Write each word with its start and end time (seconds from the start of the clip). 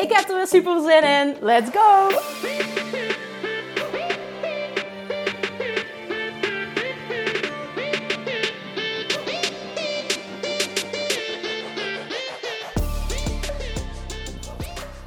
Ik 0.00 0.12
heb 0.12 0.28
er 0.28 0.36
weer 0.36 0.46
super 0.46 0.80
zin 0.80 1.02
in. 1.02 1.36
Let's 1.40 1.70
go! 1.70 2.08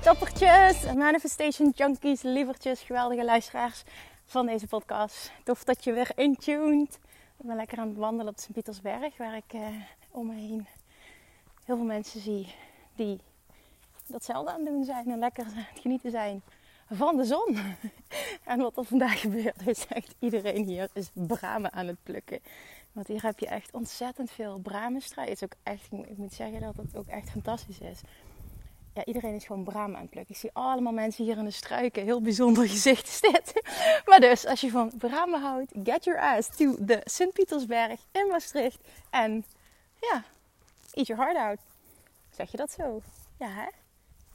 Toppertjes, 0.02 0.94
manifestation 0.96 1.72
junkies, 1.76 2.22
lievertjes, 2.22 2.82
geweldige 2.82 3.24
luisteraars 3.24 3.84
van 4.26 4.46
deze 4.46 4.68
podcast. 4.68 5.32
Tof 5.44 5.64
dat 5.64 5.84
je 5.84 5.94
weer 5.94 6.12
intuned. 6.16 7.00
Ik 7.40 7.46
ben 7.46 7.56
lekker 7.56 7.78
aan 7.78 7.88
het 7.88 7.98
wandelen 7.98 8.34
op 8.34 8.40
Sint-Pietersberg, 8.40 9.18
waar 9.18 9.36
ik 9.36 9.54
eh, 9.54 9.68
om 10.12 10.28
me 10.28 10.34
heen 10.34 10.68
heel 11.66 11.76
veel 11.76 11.86
mensen 11.86 12.22
zie 12.22 12.56
die 12.96 13.20
datzelfde 14.08 14.52
aan 14.52 14.60
het 14.60 14.70
doen 14.70 14.84
zijn 14.84 15.12
en 15.12 15.20
lekker 15.20 15.46
aan 15.46 15.52
het 15.54 15.80
genieten 15.80 16.12
zijn 16.12 16.42
van 16.90 17.18
de 17.18 17.24
zon. 17.24 17.58
en 18.44 18.60
wat 18.60 18.78
er 18.78 18.86
vandaag 18.86 19.20
gebeurt, 19.20 19.68
is 19.68 19.88
echt 19.88 20.16
iedereen 20.20 20.66
hier 20.66 20.90
is 20.94 21.10
bramen 21.14 21.74
aan 21.74 21.88
het 21.88 22.04
plukken. 22.04 22.40
Want 22.92 23.08
hier 23.08 23.24
heb 23.24 23.40
je 23.40 23.48
echt 23.48 23.74
ontzettend 23.74 24.32
veel 24.32 24.58
bramenstrijd. 24.58 25.30
Het 25.30 25.38
is 25.38 25.44
ook 25.44 25.56
echt, 25.64 25.92
ik 25.92 26.18
moet 26.18 26.34
zeggen 26.34 26.62
dat 26.62 26.76
het 26.76 26.98
ook 26.98 27.08
echt 27.08 27.30
fantastisch 27.30 27.80
is 27.80 28.02
ja, 28.94 29.06
iedereen 29.06 29.36
is 29.36 29.46
gewoon 29.46 29.64
braam 29.64 29.96
aan 29.96 30.02
het 30.02 30.10
plukken. 30.10 30.34
Ik 30.34 30.42
zie 30.42 30.50
allemaal 30.54 30.94
mensen 30.94 31.24
hier 31.24 31.38
in 31.38 31.46
de 31.46 31.52
struiken. 31.52 32.04
Heel 32.04 32.22
bijzonder 32.22 32.68
gezicht 32.70 33.08
is 33.08 33.22
dit. 33.22 33.54
Maar 34.06 34.20
dus, 34.20 34.46
als 34.46 34.62
je 34.62 34.70
van 34.70 34.92
bramen 34.98 35.42
houdt, 35.42 35.72
get 35.84 36.04
your 36.04 36.20
ass 36.20 36.50
to 36.58 36.76
de 36.80 37.02
Sint-Pietersberg 37.04 38.00
in 38.12 38.28
Maastricht. 38.28 38.80
En 39.10 39.46
ja, 40.00 40.24
eat 40.92 41.08
your 41.08 41.24
heart 41.24 41.38
out. 41.38 41.60
Zeg 42.36 42.52
je 42.52 42.58
dat 42.58 42.72
zo? 42.72 43.02
Ja, 43.40 43.48
hè? 43.48 43.68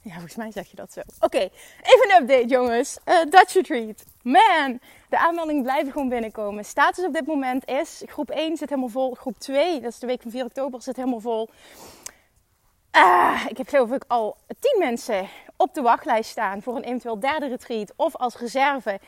Ja, 0.09 0.15
volgens 0.15 0.35
mij 0.35 0.51
zeg 0.51 0.69
je 0.69 0.75
dat 0.75 0.93
zo. 0.93 1.01
Oké, 1.19 1.37
even 1.81 2.09
een 2.09 2.21
update 2.21 2.47
jongens. 2.47 2.97
Uh, 3.05 3.15
Dutch 3.29 3.53
Retreat. 3.53 4.03
Man, 4.21 4.79
de 5.09 5.17
aanmeldingen 5.17 5.63
blijven 5.63 5.91
gewoon 5.91 6.09
binnenkomen. 6.09 6.65
Status 6.65 7.05
op 7.05 7.13
dit 7.13 7.27
moment 7.27 7.67
is, 7.67 8.03
groep 8.05 8.29
1 8.29 8.57
zit 8.57 8.69
helemaal 8.69 8.89
vol. 8.89 9.13
Groep 9.13 9.39
2, 9.39 9.81
dat 9.81 9.91
is 9.91 9.99
de 9.99 10.07
week 10.07 10.21
van 10.21 10.31
4 10.31 10.45
oktober, 10.45 10.81
zit 10.81 10.95
helemaal 10.95 11.19
vol. 11.19 11.49
Ah, 12.91 13.45
ik 13.47 13.57
heb 13.57 13.67
geloof 13.67 13.91
ik 13.91 14.03
al 14.07 14.37
tien 14.59 14.75
mensen 14.79 15.27
op 15.55 15.73
de 15.73 15.81
wachtlijst 15.81 16.29
staan 16.29 16.61
voor 16.61 16.75
een 16.75 16.83
eventueel 16.83 17.19
derde 17.19 17.47
retreat. 17.47 17.93
Of 17.95 18.15
als 18.15 18.37
reserve 18.37 18.99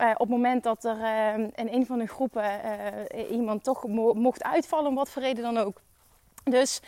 uh, 0.00 0.10
op 0.10 0.18
het 0.18 0.28
moment 0.28 0.62
dat 0.62 0.84
er 0.84 0.96
uh, 0.96 1.34
in 1.38 1.68
een 1.70 1.86
van 1.86 1.98
de 1.98 2.06
groepen 2.06 2.50
iemand 3.30 3.64
toch 3.64 3.86
mo 3.86 4.14
mocht 4.14 4.42
uitvallen, 4.42 4.94
wat 4.94 5.10
voor 5.10 5.22
reden 5.22 5.42
dan 5.42 5.58
ook. 5.58 5.80
Dus 6.44 6.80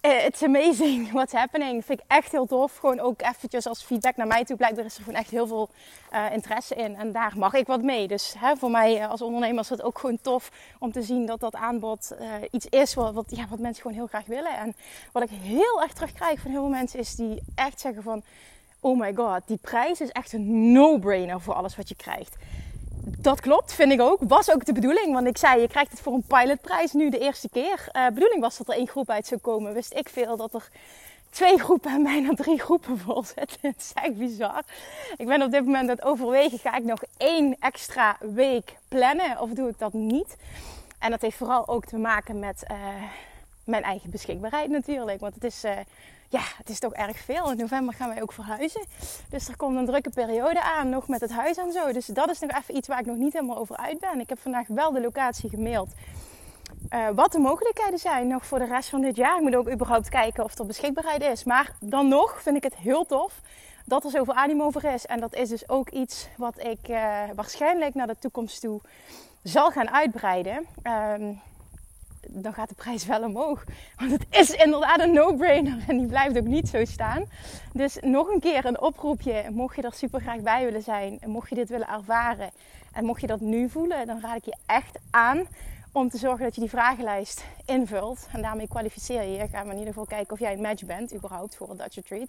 it's 0.00 0.42
amazing 0.42 1.10
what's 1.12 1.32
happening. 1.32 1.84
Vind 1.84 2.00
ik 2.00 2.04
echt 2.08 2.32
heel 2.32 2.46
tof. 2.46 2.76
Gewoon 2.76 3.00
ook 3.00 3.22
eventjes 3.22 3.66
als 3.66 3.82
feedback 3.82 4.16
naar 4.16 4.26
mij 4.26 4.44
toe. 4.44 4.56
Blijkbaar 4.56 4.84
is 4.84 4.96
er 4.96 5.02
gewoon 5.02 5.18
echt 5.18 5.30
heel 5.30 5.46
veel 5.46 5.68
uh, 6.12 6.32
interesse 6.32 6.74
in. 6.74 6.96
En 6.96 7.12
daar 7.12 7.32
mag 7.36 7.54
ik 7.54 7.66
wat 7.66 7.82
mee. 7.82 8.08
Dus 8.08 8.34
hè, 8.38 8.56
voor 8.56 8.70
mij 8.70 9.06
als 9.06 9.22
ondernemer 9.22 9.62
is 9.62 9.68
het 9.68 9.82
ook 9.82 9.98
gewoon 9.98 10.18
tof 10.20 10.50
om 10.78 10.92
te 10.92 11.02
zien 11.02 11.26
dat 11.26 11.40
dat 11.40 11.54
aanbod 11.54 12.14
iets 12.50 12.66
is 12.66 12.94
wat, 12.94 13.14
wat, 13.14 13.26
ja, 13.28 13.46
wat 13.48 13.58
mensen 13.58 13.82
gewoon 13.82 13.96
heel 13.96 14.06
graag 14.06 14.26
willen. 14.26 14.56
En 14.56 14.74
wat 15.12 15.22
ik 15.22 15.30
heel 15.30 15.82
erg 15.82 15.92
terugkrijg 15.92 16.40
van 16.40 16.50
heel 16.50 16.60
veel 16.60 16.70
mensen 16.70 16.98
is 16.98 17.14
die 17.14 17.42
echt 17.54 17.80
zeggen 17.80 18.02
van... 18.02 18.22
Oh 18.82 18.98
my 18.98 19.14
god, 19.14 19.42
die 19.46 19.58
prijs 19.60 20.00
is 20.00 20.10
echt 20.10 20.32
een 20.32 20.72
no-brainer 20.72 21.40
voor 21.40 21.54
alles 21.54 21.76
wat 21.76 21.88
je 21.88 21.94
krijgt 21.94 22.36
dat 23.04 23.40
klopt, 23.40 23.72
vind 23.72 23.92
ik 23.92 24.00
ook. 24.00 24.18
Was 24.22 24.52
ook 24.52 24.64
de 24.64 24.72
bedoeling. 24.72 25.12
Want 25.12 25.26
ik 25.26 25.38
zei, 25.38 25.60
je 25.60 25.68
krijgt 25.68 25.90
het 25.90 26.00
voor 26.00 26.12
een 26.12 26.24
pilotprijs 26.26 26.92
nu 26.92 27.10
de 27.10 27.18
eerste 27.18 27.48
keer. 27.48 27.88
Uh, 27.92 28.06
bedoeling 28.06 28.40
was 28.40 28.56
dat 28.56 28.68
er 28.68 28.74
één 28.74 28.88
groep 28.88 29.10
uit 29.10 29.26
zou 29.26 29.40
komen. 29.40 29.72
Wist 29.72 29.94
ik 29.94 30.08
veel 30.08 30.36
dat 30.36 30.54
er 30.54 30.68
twee 31.30 31.58
groepen 31.58 31.90
en 31.90 32.02
bijna 32.02 32.34
drie 32.34 32.60
groepen 32.60 32.98
vol 33.04 33.24
zitten. 33.24 33.58
Het 33.60 33.76
is 33.76 33.90
echt 33.94 34.16
bizar. 34.16 34.62
Ik 35.16 35.26
ben 35.26 35.42
op 35.42 35.50
dit 35.50 35.64
moment 35.64 35.82
aan 35.82 35.96
het 35.96 36.04
overwegen. 36.04 36.58
Ga 36.58 36.76
ik 36.76 36.84
nog 36.84 37.02
één 37.16 37.56
extra 37.60 38.16
week 38.20 38.76
plannen 38.88 39.40
of 39.40 39.50
doe 39.50 39.68
ik 39.68 39.78
dat 39.78 39.92
niet? 39.92 40.36
En 40.98 41.10
dat 41.10 41.20
heeft 41.20 41.36
vooral 41.36 41.68
ook 41.68 41.84
te 41.84 41.96
maken 41.96 42.38
met 42.38 42.64
uh, 42.70 42.76
mijn 43.64 43.82
eigen 43.82 44.10
beschikbaarheid 44.10 44.70
natuurlijk. 44.70 45.20
Want 45.20 45.34
het 45.34 45.44
is... 45.44 45.64
Uh, 45.64 45.70
ja, 46.30 46.42
het 46.56 46.68
is 46.68 46.78
toch 46.78 46.92
erg 46.92 47.18
veel. 47.18 47.50
In 47.50 47.56
november 47.56 47.94
gaan 47.94 48.08
wij 48.08 48.22
ook 48.22 48.32
verhuizen. 48.32 48.84
Dus 49.28 49.48
er 49.48 49.56
komt 49.56 49.76
een 49.76 49.86
drukke 49.86 50.10
periode 50.10 50.62
aan, 50.62 50.88
nog 50.88 51.08
met 51.08 51.20
het 51.20 51.30
huis 51.30 51.56
en 51.56 51.72
zo. 51.72 51.92
Dus 51.92 52.06
dat 52.06 52.30
is 52.30 52.38
nog 52.38 52.50
even 52.50 52.76
iets 52.76 52.88
waar 52.88 52.98
ik 52.98 53.06
nog 53.06 53.16
niet 53.16 53.32
helemaal 53.32 53.58
over 53.58 53.76
uit 53.76 54.00
ben. 54.00 54.20
Ik 54.20 54.28
heb 54.28 54.38
vandaag 54.38 54.66
wel 54.66 54.92
de 54.92 55.00
locatie 55.00 55.50
gemaild. 55.50 55.88
Uh, 56.90 57.08
wat 57.14 57.32
de 57.32 57.38
mogelijkheden 57.38 57.98
zijn 57.98 58.26
nog 58.26 58.46
voor 58.46 58.58
de 58.58 58.64
rest 58.64 58.88
van 58.88 59.00
dit 59.00 59.16
jaar. 59.16 59.36
Ik 59.36 59.42
moet 59.42 59.56
ook 59.56 59.70
überhaupt 59.70 60.08
kijken 60.08 60.44
of 60.44 60.58
er 60.58 60.66
beschikbaarheid 60.66 61.22
is. 61.22 61.44
Maar 61.44 61.72
dan 61.80 62.08
nog 62.08 62.42
vind 62.42 62.56
ik 62.56 62.62
het 62.62 62.76
heel 62.76 63.06
tof 63.06 63.40
dat 63.84 64.04
er 64.04 64.10
zoveel 64.10 64.34
animo 64.34 64.64
over 64.64 64.84
is. 64.84 65.06
En 65.06 65.20
dat 65.20 65.34
is 65.34 65.48
dus 65.48 65.68
ook 65.68 65.90
iets 65.90 66.28
wat 66.36 66.58
ik 66.58 66.88
uh, 66.88 67.22
waarschijnlijk 67.34 67.94
naar 67.94 68.06
de 68.06 68.18
toekomst 68.18 68.60
toe 68.60 68.80
zal 69.42 69.70
gaan 69.70 69.90
uitbreiden. 69.90 70.66
Um, 70.82 71.40
dan 72.32 72.54
gaat 72.54 72.68
de 72.68 72.74
prijs 72.74 73.06
wel 73.06 73.22
omhoog. 73.22 73.64
Want 73.96 74.10
het 74.10 74.26
is 74.30 74.50
inderdaad 74.50 75.00
een 75.00 75.12
no-brainer 75.12 75.84
en 75.88 75.98
die 75.98 76.06
blijft 76.06 76.38
ook 76.38 76.46
niet 76.46 76.68
zo 76.68 76.84
staan. 76.84 77.24
Dus 77.72 77.98
nog 78.00 78.28
een 78.28 78.40
keer 78.40 78.64
een 78.64 78.80
oproepje. 78.80 79.44
Mocht 79.50 79.76
je 79.76 79.82
er 79.82 79.92
super 79.92 80.20
graag 80.20 80.40
bij 80.40 80.64
willen 80.64 80.82
zijn 80.82 81.18
mocht 81.26 81.48
je 81.48 81.54
dit 81.54 81.68
willen 81.68 81.88
ervaren 81.88 82.50
en 82.92 83.04
mocht 83.04 83.20
je 83.20 83.26
dat 83.26 83.40
nu 83.40 83.68
voelen, 83.68 84.06
dan 84.06 84.20
raad 84.20 84.36
ik 84.36 84.44
je 84.44 84.56
echt 84.66 84.98
aan 85.10 85.46
om 85.92 86.08
te 86.08 86.18
zorgen 86.18 86.44
dat 86.44 86.54
je 86.54 86.60
die 86.60 86.70
vragenlijst 86.70 87.44
invult. 87.66 88.26
En 88.32 88.42
daarmee 88.42 88.68
kwalificeer 88.68 89.22
je 89.22 89.32
je. 89.32 89.48
Gaan 89.48 89.64
we 89.64 89.72
in 89.72 89.78
ieder 89.78 89.92
geval 89.92 90.06
kijken 90.06 90.32
of 90.32 90.38
jij 90.38 90.52
een 90.52 90.60
match 90.60 90.84
bent, 90.84 91.14
überhaupt, 91.14 91.56
voor 91.56 91.70
een 91.70 91.76
Dutch 91.76 91.94
Retreat. 91.94 92.28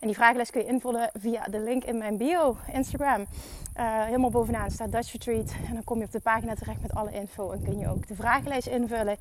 En 0.00 0.06
die 0.06 0.14
vragenlijst 0.14 0.50
kun 0.50 0.60
je 0.60 0.66
invullen 0.66 1.10
via 1.18 1.44
de 1.44 1.60
link 1.60 1.84
in 1.84 1.98
mijn 1.98 2.16
bio, 2.16 2.56
Instagram. 2.72 3.20
Uh, 3.20 4.04
helemaal 4.04 4.30
bovenaan 4.30 4.70
staat 4.70 4.92
Dutch 4.92 5.12
Retreat. 5.12 5.52
En 5.66 5.74
dan 5.74 5.84
kom 5.84 5.98
je 5.98 6.04
op 6.04 6.12
de 6.12 6.20
pagina 6.20 6.54
terecht 6.54 6.82
met 6.82 6.94
alle 6.94 7.12
info. 7.12 7.50
En 7.50 7.62
kun 7.62 7.78
je 7.78 7.88
ook 7.88 8.06
de 8.06 8.14
vragenlijst 8.14 8.66
invullen. 8.66 9.16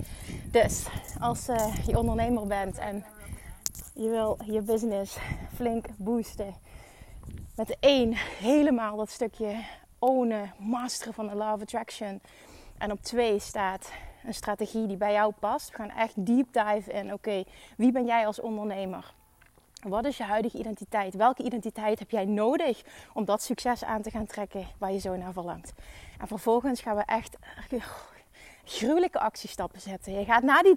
Dus, 0.51 0.85
als 1.19 1.49
uh, 1.49 1.75
je 1.85 1.97
ondernemer 1.97 2.47
bent 2.47 2.77
en 2.77 3.05
je 3.93 4.09
wil 4.09 4.37
je 4.45 4.61
business 4.61 5.17
flink 5.55 5.85
boosten. 5.97 6.55
Met 7.55 7.77
één, 7.79 8.13
helemaal 8.39 8.97
dat 8.97 9.09
stukje 9.09 9.55
ownen, 9.99 10.53
masteren 10.57 11.13
van 11.13 11.27
de 11.27 11.35
Law 11.35 11.53
of 11.53 11.61
Attraction 11.61 12.21
en 12.81 12.91
op 12.91 13.01
twee 13.01 13.39
staat 13.39 13.91
een 14.25 14.33
strategie 14.33 14.87
die 14.87 14.97
bij 14.97 15.13
jou 15.13 15.33
past. 15.39 15.69
We 15.69 15.75
gaan 15.75 15.89
echt 15.89 16.25
deep 16.25 16.53
dive 16.53 16.91
in. 16.91 17.13
Oké, 17.13 17.43
wie 17.77 17.91
ben 17.91 18.05
jij 18.05 18.25
als 18.25 18.39
ondernemer? 18.39 19.13
Wat 19.87 20.05
is 20.05 20.17
je 20.17 20.23
huidige 20.23 20.57
identiteit? 20.57 21.15
Welke 21.15 21.43
identiteit 21.43 21.99
heb 21.99 22.11
jij 22.11 22.25
nodig 22.25 22.81
om 23.13 23.25
dat 23.25 23.41
succes 23.41 23.83
aan 23.83 24.01
te 24.01 24.09
gaan 24.09 24.25
trekken 24.25 24.67
waar 24.77 24.91
je 24.91 24.99
zo 24.99 25.15
naar 25.15 25.33
verlangt? 25.33 25.73
En 26.19 26.27
vervolgens 26.27 26.81
gaan 26.81 26.95
we 26.95 27.03
echt 27.05 27.37
gruwelijke 28.63 29.19
actiestappen 29.19 29.81
zetten. 29.81 30.19
Je 30.19 30.25
gaat 30.25 30.43
na 30.43 30.61
die, 30.61 30.75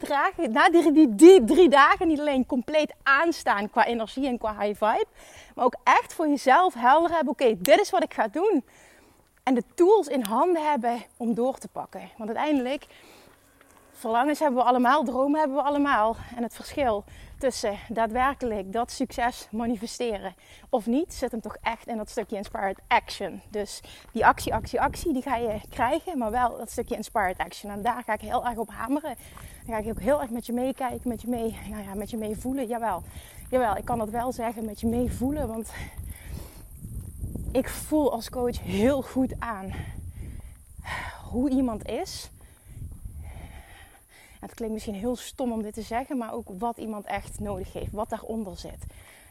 na 0.49 0.71
die 0.71 1.45
drie 1.45 1.69
dagen 1.69 2.09
niet 2.09 2.21
alleen 2.21 2.47
compleet 2.47 2.95
aanstaan 3.03 3.71
qua 3.71 3.87
energie 3.87 4.27
en 4.27 4.39
qua 4.39 4.59
high 4.59 4.85
vibe, 4.85 5.07
maar 5.55 5.65
ook 5.65 5.77
echt 5.85 6.15
voor 6.15 6.29
jezelf 6.29 6.75
helder 6.75 7.11
hebben: 7.11 7.33
oké, 7.33 7.61
dit 7.61 7.81
is 7.81 7.91
wat 7.91 8.03
ik 8.03 8.15
ga 8.15 8.29
doen 8.29 8.65
en 9.45 9.55
de 9.55 9.65
tools 9.75 10.07
in 10.07 10.23
handen 10.23 10.71
hebben 10.71 11.03
om 11.17 11.35
door 11.35 11.59
te 11.59 11.69
pakken. 11.69 12.01
Want 12.17 12.29
uiteindelijk, 12.29 12.87
verlangens 13.93 14.39
hebben 14.39 14.59
we 14.63 14.69
allemaal, 14.69 15.05
dromen 15.05 15.39
hebben 15.39 15.57
we 15.57 15.63
allemaal. 15.63 16.17
En 16.37 16.43
het 16.43 16.55
verschil 16.55 17.05
tussen 17.39 17.79
daadwerkelijk 17.89 18.73
dat 18.73 18.91
succes 18.91 19.49
manifesteren 19.51 20.35
of 20.69 20.87
niet, 20.87 21.15
zit 21.15 21.31
hem 21.31 21.41
toch 21.41 21.57
echt 21.63 21.87
in 21.87 21.97
dat 21.97 22.11
stukje 22.11 22.37
inspired 22.37 22.79
action. 22.89 23.41
Dus 23.51 23.81
die 24.13 24.27
actie, 24.27 24.55
actie, 24.55 24.81
actie, 24.81 25.13
die 25.13 25.23
ga 25.23 25.37
je 25.37 25.61
krijgen, 25.71 26.19
maar 26.19 26.31
wel 26.31 26.57
dat 26.57 26.71
stukje 26.71 26.97
inspired 26.97 27.39
action. 27.39 27.71
En 27.71 27.83
daar 27.83 28.03
ga 28.03 28.13
ik 28.13 28.21
heel 28.21 28.47
erg 28.47 28.57
op 28.57 28.71
hameren. 28.71 29.17
Dan 29.67 29.75
ga 29.75 29.81
ik 29.81 29.89
ook 29.89 30.01
heel 30.01 30.21
erg 30.21 30.31
met 30.31 30.47
je 30.47 30.53
meekijken, 30.53 31.09
met 31.09 31.23
je 31.23 31.29
mee, 31.29 31.59
nou 31.71 31.83
ja, 31.83 31.95
met 31.95 32.11
je 32.11 32.17
mee 32.17 32.37
voelen. 32.37 32.67
Jawel, 32.67 33.03
jawel, 33.51 33.77
ik 33.77 33.85
kan 33.85 33.99
dat 33.99 34.11
wel 34.11 34.33
zeggen, 34.33 34.65
met 34.65 34.81
je 34.81 34.87
mee 34.87 35.13
voelen, 35.13 35.49
want 35.49 35.73
ik 37.55 37.69
voel 37.69 38.13
als 38.13 38.31
coach 38.31 38.61
heel 38.61 39.03
goed 39.03 39.33
aan 39.39 39.73
hoe 41.31 41.51
iemand 41.51 41.89
is. 41.89 42.31
Het 44.41 44.55
klinkt 44.55 44.75
misschien 44.75 44.95
heel 44.95 45.17
stom 45.17 45.53
om 45.53 45.63
dit 45.63 45.75
te 45.75 45.83
zeggen, 45.83 46.19
maar 46.19 46.33
ook 46.33 46.49
wat 46.59 46.77
iemand 46.77 47.07
echt 47.07 47.41
nodig 47.41 47.73
heeft, 47.73 47.93
wat 47.93 48.09
daaronder 48.09 48.57
zit. 48.57 48.85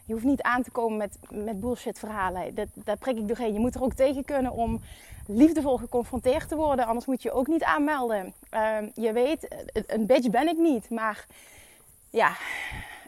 Je 0.04 0.12
hoeft 0.12 0.24
niet 0.24 0.42
aan 0.42 0.62
te 0.62 0.70
komen 0.70 0.96
met, 0.96 1.18
met 1.30 1.60
bullshit 1.60 1.98
verhalen. 1.98 2.54
Dat, 2.54 2.68
daar 2.74 2.96
prik 2.96 3.16
ik 3.16 3.28
doorheen. 3.28 3.52
Je 3.52 3.58
moet 3.58 3.74
er 3.74 3.82
ook 3.82 3.94
tegen 3.94 4.24
kunnen 4.24 4.52
om 4.52 4.80
liefdevol 5.26 5.76
geconfronteerd 5.76 6.48
te 6.48 6.56
worden. 6.56 6.86
Anders 6.86 7.06
moet 7.06 7.22
je 7.22 7.32
ook 7.32 7.46
niet 7.46 7.62
aanmelden. 7.62 8.34
Ehm, 8.50 8.88
je 8.94 9.12
weet, 9.12 9.48
een 9.86 10.06
bitch 10.06 10.30
ben 10.30 10.48
ik 10.48 10.58
niet. 10.58 10.90
Maar 10.90 11.26
ja, 12.10 12.36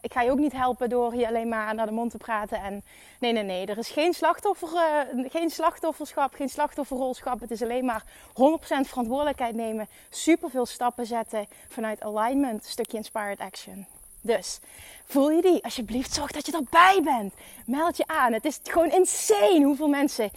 ik 0.06 0.12
ga 0.12 0.22
je 0.22 0.30
ook 0.30 0.38
niet 0.38 0.52
helpen 0.52 0.88
door 0.88 1.14
je 1.14 1.26
alleen 1.26 1.48
maar 1.48 1.74
naar 1.74 1.86
de 1.86 1.92
mond 1.92 2.10
te 2.10 2.16
praten. 2.16 2.62
En 2.62 2.82
nee, 3.20 3.32
nee, 3.32 3.42
nee. 3.42 3.66
Er 3.66 3.78
is 3.78 3.90
geen, 3.90 4.14
slachtoffer, 4.14 4.68
uh, 4.72 5.30
geen 5.30 5.50
slachtofferschap, 5.50 6.34
geen 6.34 6.48
slachtofferrolschap. 6.48 7.40
Het 7.40 7.50
is 7.50 7.62
alleen 7.62 7.84
maar 7.84 8.04
100% 8.28 8.32
verantwoordelijkheid 8.64 9.54
nemen. 9.54 9.88
Superveel 10.10 10.66
stappen 10.66 11.06
zetten 11.06 11.46
vanuit 11.68 12.02
alignment. 12.02 12.64
Stukje 12.64 12.96
inspired 12.96 13.38
action. 13.38 13.86
Dus 14.20 14.58
voel 15.04 15.30
je 15.30 15.42
die? 15.42 15.64
Alsjeblieft, 15.64 16.14
zorg 16.14 16.30
dat 16.30 16.46
je 16.46 16.52
erbij 16.52 17.00
bent. 17.04 17.34
Meld 17.66 17.96
je 17.96 18.06
aan. 18.06 18.32
Het 18.32 18.44
is 18.44 18.60
gewoon 18.62 18.90
insane 18.90 19.64
hoeveel 19.64 19.88
mensen 19.88 20.30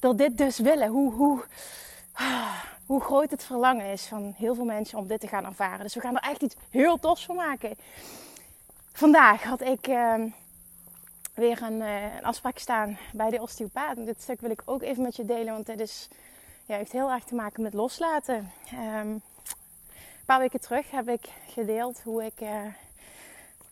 dat 0.00 0.18
dit 0.18 0.38
dus 0.38 0.58
willen. 0.58 0.88
Hoe, 0.88 1.12
hoe, 1.12 1.44
hoe 2.86 3.00
groot 3.00 3.30
het 3.30 3.44
verlangen 3.44 3.86
is 3.86 4.06
van 4.06 4.34
heel 4.36 4.54
veel 4.54 4.64
mensen 4.64 4.98
om 4.98 5.06
dit 5.06 5.20
te 5.20 5.28
gaan 5.28 5.44
ervaren. 5.44 5.80
Dus 5.84 5.94
we 5.94 6.00
gaan 6.00 6.16
er 6.16 6.30
echt 6.30 6.42
iets 6.42 6.54
heel 6.70 6.98
tofs 6.98 7.24
van 7.24 7.36
maken. 7.36 7.76
Vandaag 8.96 9.42
had 9.42 9.60
ik 9.60 9.86
ehm, 9.86 10.28
weer 11.34 11.62
een, 11.62 11.80
uh, 11.80 12.16
een, 12.16 12.24
afspraak 12.24 12.58
staan 12.58 12.98
bij 13.12 13.30
de 13.30 13.40
osteopaat. 13.40 13.96
En 13.96 14.04
dit 14.04 14.22
stuk 14.22 14.40
wil 14.40 14.50
ik 14.50 14.62
ook 14.64 14.82
even 14.82 15.02
met 15.02 15.16
je 15.16 15.24
delen, 15.24 15.52
want 15.52 15.66
dit 15.66 15.80
is, 15.80 16.08
ja, 16.66 16.76
heeft 16.76 16.92
heel 16.92 17.10
erg 17.10 17.24
te 17.24 17.34
maken 17.34 17.62
met 17.62 17.74
loslaten. 17.74 18.50
Um, 18.72 19.10
een 19.10 19.22
paar 20.26 20.38
weken 20.38 20.60
terug 20.60 20.90
heb 20.90 21.08
ik 21.08 21.28
gedeeld 21.48 22.02
hoe 22.02 22.24
ik 22.24 22.40
uh, 22.40 22.64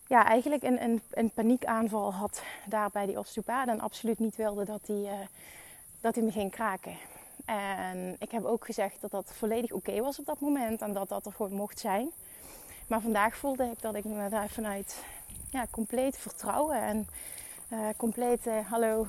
ja, 0.06 0.26
eigenlijk 0.26 0.62
een, 0.62 0.82
een, 0.82 1.03
een, 1.11 1.31
paniekaanval 1.31 2.12
had 2.12 2.43
daar 2.67 2.91
bij 2.93 3.06
die 3.06 3.19
osteopaat. 3.19 3.69
En 3.69 3.81
absoluut 3.81 4.19
niet 4.19 4.37
wilde 4.37 4.65
dat 4.65 4.87
hij, 4.87 5.29
hij 6.00 6.23
me 6.23 6.32
ging 6.32 6.50
kraken. 6.50 6.97
En 7.44 8.17
ik 8.19 8.31
heb 8.31 8.44
ook 8.44 8.65
gezegd 8.65 9.00
dat 9.00 9.11
dat 9.11 9.32
volledig 9.35 9.73
oké 9.73 10.00
was 10.00 10.19
op 10.19 10.26
dat 10.26 10.41
moment 10.41 10.82
en 10.82 10.93
dat 10.93 11.09
dat 11.09 11.26
er 11.26 11.32
gewoon 11.32 11.53
mocht 11.53 11.81
zijn. 11.81 12.12
Maar 12.89 13.01
vandaag 13.01 13.37
voelde 13.37 13.65
ik 13.65 13.81
dat 13.81 13.95
ik 13.95 14.05
daar 14.31 14.49
vanuit 14.49 15.05
ja, 15.51 15.67
compleet 15.71 16.19
vertrouwen 16.19 16.83
en 16.83 17.09
uh, 17.69 17.89
complete, 17.97 18.51
hallo, 18.51 19.07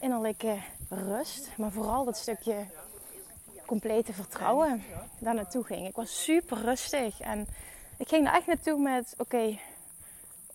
innerlijke 0.00 0.56
rust. 0.88 1.50
Maar 1.56 1.70
vooral 1.70 2.04
dat 2.04 2.16
stukje 2.16 2.66
complete 3.66 4.12
vertrouwen 4.12 4.82
daar 5.18 5.34
naartoe 5.34 5.64
ging. 5.64 5.86
Ik 5.86 5.96
was 5.96 6.22
super 6.22 6.58
rustig 6.60 7.20
en 7.20 7.46
ik 7.96 8.08
ging 8.08 8.26
er 8.26 8.34
echt 8.34 8.46
naartoe 8.46 8.78
met: 8.78 9.14
oké, 9.18 9.58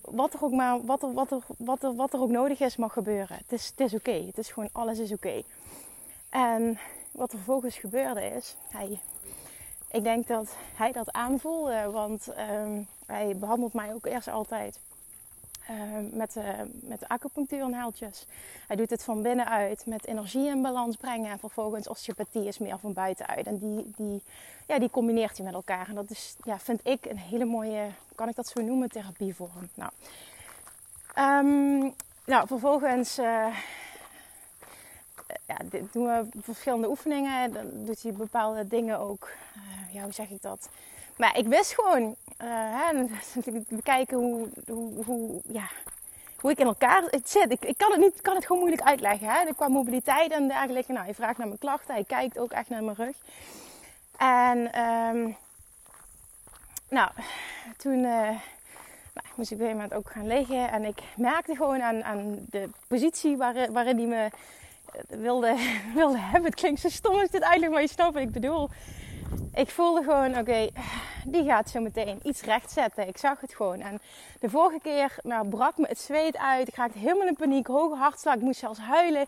wat 0.02 0.34
er 0.34 0.44
ook 0.44 0.52
maar, 0.52 0.86
wat 0.86 1.04
er, 1.04 1.14
wat, 1.14 1.32
er, 1.32 1.42
wat, 1.58 1.84
er, 1.84 1.96
wat 1.96 2.14
er 2.14 2.20
ook 2.20 2.30
nodig 2.30 2.60
is, 2.60 2.78
mag 2.78 2.94
gebeuren. 2.94 3.38
Het 3.38 3.52
is, 3.52 3.68
het 3.68 3.80
is 3.80 3.94
oké. 3.94 4.24
Het 4.26 4.38
is 4.38 4.52
gewoon, 4.52 4.70
alles 4.72 5.00
is 5.00 5.12
oké. 5.12 5.42
En 6.30 6.80
wat 7.12 7.32
er 7.32 7.38
vervolgens 7.38 7.78
gebeurde 7.78 8.26
is, 8.26 8.56
hij 8.70 9.00
ik 9.92 10.04
denk 10.04 10.28
dat 10.28 10.56
hij 10.76 10.92
dat 10.92 11.12
aanvoelde, 11.12 11.90
want 11.92 12.28
um, 12.52 12.88
hij 13.06 13.36
behandelt 13.38 13.74
mij 13.74 13.94
ook 13.94 14.06
eerst 14.06 14.28
altijd 14.28 14.80
uh, 15.70 15.76
met, 16.12 16.36
uh, 16.36 16.44
met 16.82 17.08
acupunctuur 17.08 17.62
en 17.62 17.74
haaltjes. 17.74 18.26
Hij 18.68 18.76
doet 18.76 18.90
het 18.90 19.04
van 19.04 19.22
binnenuit 19.22 19.86
met 19.86 20.06
energie 20.06 20.48
in 20.48 20.62
balans 20.62 20.96
brengen. 20.96 21.32
En 21.32 21.40
vervolgens 21.40 21.88
osteopathie 21.88 22.48
is 22.48 22.58
meer 22.58 22.80
van 22.80 22.94
buitenuit. 22.94 23.48
En 23.48 23.58
die, 23.58 23.94
die, 23.98 24.24
ja, 24.68 24.80
die 24.80 24.90
combineert 24.90 25.38
hij 25.38 25.46
met 25.46 25.56
elkaar. 25.56 25.88
En 25.88 25.96
dat 25.96 26.10
is, 26.10 26.36
ja, 26.44 26.60
vind 26.60 26.80
ik 26.84 27.06
een 27.06 27.18
hele 27.18 27.46
mooie, 27.46 27.90
kan 28.16 28.30
ik 28.30 28.36
dat 28.36 28.48
zo 28.48 28.62
noemen, 28.62 28.90
therapievorm. 28.90 29.70
Nou, 29.74 29.92
um, 31.18 31.94
nou 32.26 32.48
vervolgens 32.48 33.20
uh, 33.20 33.48
ja, 35.46 35.56
dit 35.64 35.94
doen 35.94 36.06
we 36.06 36.28
verschillende 36.42 36.90
oefeningen. 36.90 37.54
Dan 37.54 37.86
doet 37.86 38.04
hij 38.04 38.14
bepaalde 38.14 38.68
dingen 38.68 39.00
ook. 39.00 39.30
Uh, 39.58 39.94
ja, 39.94 40.04
hoe 40.04 40.14
zeg 40.14 40.30
ik 40.30 40.42
dat? 40.42 40.70
Maar 41.18 41.38
ik 41.38 41.48
wist 41.48 41.74
gewoon, 41.74 42.04
uh, 42.04 42.48
hè, 42.48 43.06
bekijken 43.70 44.18
hoe, 44.18 44.50
hoe, 44.68 45.04
hoe, 45.04 45.42
ja, 45.48 45.70
hoe 46.40 46.52
ik 46.52 46.60
in 46.60 46.66
elkaar 46.66 47.04
zit. 47.24 47.52
Ik, 47.52 47.78
kan 47.78 47.92
het 47.92 48.00
niet, 48.00 48.22
kan 48.22 48.36
het 48.36 48.46
gewoon 48.46 48.62
moeilijk 48.62 48.88
uitleggen. 48.88 49.28
Hè? 49.28 49.54
Qua 49.56 49.68
mobiliteit 49.68 50.32
en 50.32 50.48
dergelijke. 50.48 50.92
Nou, 50.92 51.06
hij 51.06 51.14
vraagt 51.14 51.38
naar 51.38 51.48
mijn 51.48 51.60
klachten. 51.60 51.94
Hij 51.94 52.04
kijkt 52.04 52.40
ook 52.40 52.52
echt 52.52 52.70
naar 52.70 52.84
mijn 52.84 52.96
rug. 52.96 53.16
En 54.18 54.82
um, 54.82 55.38
nou, 56.90 57.10
toen 57.78 57.98
uh, 57.98 58.30
nou, 59.14 59.28
moest 59.36 59.52
ik 59.52 59.58
op 59.58 59.64
een 59.64 59.68
gegeven 59.68 59.72
moment 59.72 59.94
ook 59.94 60.10
gaan 60.10 60.28
liggen. 60.28 60.72
En 60.72 60.86
ik 60.86 61.00
merkte 61.16 61.56
gewoon 61.56 61.82
aan, 61.82 62.04
aan 62.04 62.46
de 62.50 62.70
positie 62.88 63.38
waarin, 63.38 63.72
waarin 63.72 63.98
hij 63.98 64.08
me 64.08 64.30
wilde, 65.08 65.56
wilde 65.96 66.18
hebben. 66.18 66.50
Het 66.50 66.60
klinkt 66.60 66.80
zo 66.80 66.90
stom 66.90 67.20
als 67.20 67.30
dit 67.30 67.44
uitleg, 67.44 67.70
maar 67.70 67.82
je 67.82 67.88
snapt 67.88 68.16
ik 68.16 68.32
bedoel. 68.32 68.70
Ik 69.54 69.70
voelde 69.70 70.04
gewoon, 70.04 70.38
oké, 70.38 70.70
die 71.26 71.44
gaat 71.44 71.70
zo 71.70 71.80
meteen 71.80 72.20
iets 72.24 72.42
rechtzetten. 72.42 73.08
Ik 73.08 73.18
zag 73.18 73.42
het 73.42 73.54
gewoon. 73.54 73.80
En 73.80 74.00
de 74.40 74.50
vorige 74.50 74.80
keer 74.80 75.16
nou, 75.24 75.48
brak 75.50 75.78
me 75.78 75.88
het 75.88 76.00
zweet 76.00 76.38
uit. 76.38 76.68
Ik 76.68 76.76
raakte 76.76 76.98
helemaal 76.98 77.28
in 77.28 77.36
paniek, 77.36 77.68
hoge 77.68 77.96
hartslag. 77.96 78.36
Ik 78.36 78.42
moest 78.42 78.60
zelfs 78.60 78.80
huilen. 78.80 79.26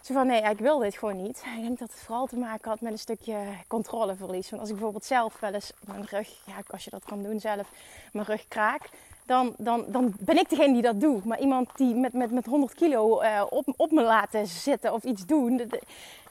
Zo 0.00 0.14
van, 0.14 0.26
nee, 0.26 0.42
ik 0.42 0.58
wil 0.58 0.78
dit 0.78 0.96
gewoon 0.96 1.22
niet. 1.22 1.42
Ik 1.56 1.62
denk 1.62 1.78
dat 1.78 1.90
het 1.90 2.00
vooral 2.00 2.26
te 2.26 2.36
maken 2.36 2.70
had 2.70 2.80
met 2.80 2.92
een 2.92 2.98
stukje 2.98 3.36
controleverlies. 3.66 4.50
Want 4.50 4.60
als 4.60 4.70
ik 4.70 4.76
bijvoorbeeld 4.76 5.04
zelf 5.04 5.40
wel 5.40 5.52
eens 5.52 5.72
mijn 5.86 6.04
rug, 6.04 6.28
ja, 6.46 6.54
als 6.66 6.84
je 6.84 6.90
dat 6.90 7.04
kan 7.04 7.22
doen 7.22 7.40
zelf, 7.40 7.68
mijn 8.12 8.26
rug 8.26 8.48
kraak 8.48 8.88
dan, 9.26 9.54
dan, 9.58 9.84
dan 9.88 10.14
ben 10.20 10.38
ik 10.38 10.48
degene 10.48 10.72
die 10.72 10.82
dat 10.82 11.00
doet. 11.00 11.24
Maar 11.24 11.40
iemand 11.40 11.70
die 11.76 11.94
met, 11.94 12.12
met, 12.12 12.30
met 12.30 12.46
100 12.46 12.74
kilo 12.74 13.22
uh, 13.22 13.42
op, 13.48 13.72
op 13.76 13.90
me 13.90 14.02
laten 14.02 14.46
zitten 14.46 14.92
of 14.92 15.02
iets 15.02 15.26
doen, 15.26 15.70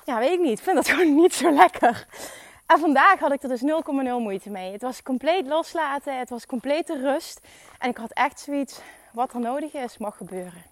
ja, 0.05 0.19
weet 0.19 0.31
ik 0.31 0.39
niet. 0.39 0.57
Ik 0.57 0.63
vind 0.63 0.75
dat 0.75 0.87
gewoon 0.89 1.15
niet 1.15 1.33
zo 1.33 1.51
lekker. 1.51 2.07
En 2.65 2.79
vandaag 2.79 3.19
had 3.19 3.31
ik 3.31 3.43
er 3.43 3.49
dus 3.49 3.61
0,0 3.61 3.65
moeite 4.03 4.49
mee. 4.49 4.71
Het 4.71 4.81
was 4.81 5.03
compleet 5.03 5.47
loslaten, 5.47 6.19
het 6.19 6.29
was 6.29 6.45
complete 6.45 6.97
rust. 6.97 7.47
En 7.79 7.89
ik 7.89 7.97
had 7.97 8.11
echt 8.11 8.39
zoiets, 8.39 8.79
wat 9.11 9.33
er 9.33 9.39
nodig 9.39 9.73
is, 9.73 9.97
mag 9.97 10.17
gebeuren. 10.17 10.63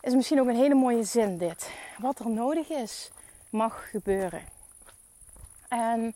Is 0.00 0.14
misschien 0.14 0.40
ook 0.40 0.48
een 0.48 0.56
hele 0.56 0.74
mooie 0.74 1.04
zin 1.04 1.38
dit. 1.38 1.70
Wat 1.98 2.18
er 2.18 2.30
nodig 2.30 2.68
is, 2.68 3.10
mag 3.50 3.90
gebeuren. 3.90 4.42
En 5.68 6.14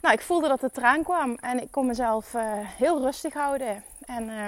nou, 0.00 0.14
ik 0.14 0.20
voelde 0.20 0.48
dat 0.48 0.60
het 0.60 0.76
eraan 0.76 1.02
kwam 1.02 1.34
en 1.34 1.62
ik 1.62 1.70
kon 1.70 1.86
mezelf 1.86 2.34
uh, 2.34 2.42
heel 2.56 3.00
rustig 3.00 3.32
houden. 3.32 3.84
En 4.04 4.28
uh, 4.28 4.46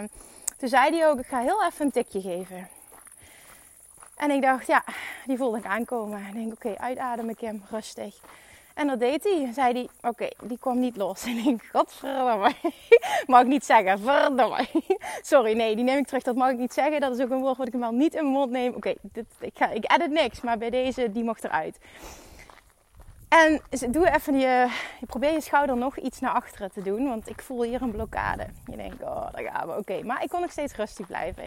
toen 0.59 0.69
zei 0.69 0.97
hij 0.97 1.09
ook, 1.09 1.19
ik 1.19 1.27
ga 1.27 1.41
heel 1.41 1.65
even 1.65 1.85
een 1.85 1.91
tikje 1.91 2.21
geven. 2.21 2.69
En 4.17 4.31
ik 4.31 4.43
dacht, 4.43 4.67
ja, 4.67 4.85
die 5.27 5.37
voelde 5.37 5.59
ik 5.59 5.67
aankomen. 5.67 6.19
En 6.19 6.27
ik 6.27 6.35
denk, 6.35 6.53
oké, 6.53 6.79
uitademen 6.79 7.37
Kim, 7.37 7.63
rustig. 7.71 8.15
En 8.75 8.87
dat 8.87 9.01
deed 9.01 9.25
hij. 9.25 9.51
Zei 9.53 9.73
hij, 9.73 10.11
oké, 10.11 10.29
die 10.43 10.59
kwam 10.59 10.79
niet 10.79 10.97
los. 10.97 11.25
En 11.27 11.37
ik 11.37 11.45
denk, 11.45 11.63
godverdomme. 11.73 12.53
mag 13.27 13.41
ik 13.41 13.47
niet 13.47 13.65
zeggen, 13.65 13.99
verdomme. 13.99 14.67
Sorry, 15.23 15.57
nee, 15.57 15.75
die 15.75 15.85
neem 15.85 15.99
ik 15.99 16.07
terug. 16.07 16.23
Dat 16.23 16.35
mag 16.37 16.51
ik 16.51 16.59
niet 16.59 16.73
zeggen. 16.73 17.01
Dat 17.01 17.19
is 17.19 17.25
ook 17.25 17.31
een 17.31 17.41
woord 17.41 17.57
wat 17.57 17.67
ik 17.67 17.73
hem 17.73 17.83
wel 17.83 17.93
niet 17.93 18.15
in 18.15 18.23
mijn 18.23 18.35
mond 18.35 18.51
neem. 18.51 18.75
Oké, 18.75 18.95
ik, 19.41 19.59
ik 19.73 19.93
edit 19.93 20.11
niks. 20.11 20.41
Maar 20.41 20.59
bij 20.59 20.71
deze, 20.71 21.13
die 21.13 21.25
mocht 21.25 21.45
eruit. 21.45 21.79
En 23.35 23.61
doe 23.93 24.11
even 24.11 24.39
je, 24.39 24.71
je 25.01 25.07
probeer 25.07 25.33
je 25.33 25.41
schouder 25.41 25.77
nog 25.77 25.99
iets 25.99 26.21
naar 26.21 26.33
achteren 26.33 26.73
te 26.73 26.83
doen, 26.83 27.09
want 27.09 27.29
ik 27.29 27.43
voel 27.43 27.63
hier 27.63 27.83
een 27.83 27.91
blokkade. 27.91 28.47
Je 28.67 28.77
denkt, 28.77 29.03
oh, 29.03 29.33
daar 29.33 29.43
gaan 29.53 29.69
we. 29.69 29.77
Oké, 29.77 30.03
maar 30.03 30.23
ik 30.23 30.29
kon 30.29 30.41
nog 30.41 30.51
steeds 30.51 30.75
rustig 30.75 31.07
blijven. 31.07 31.47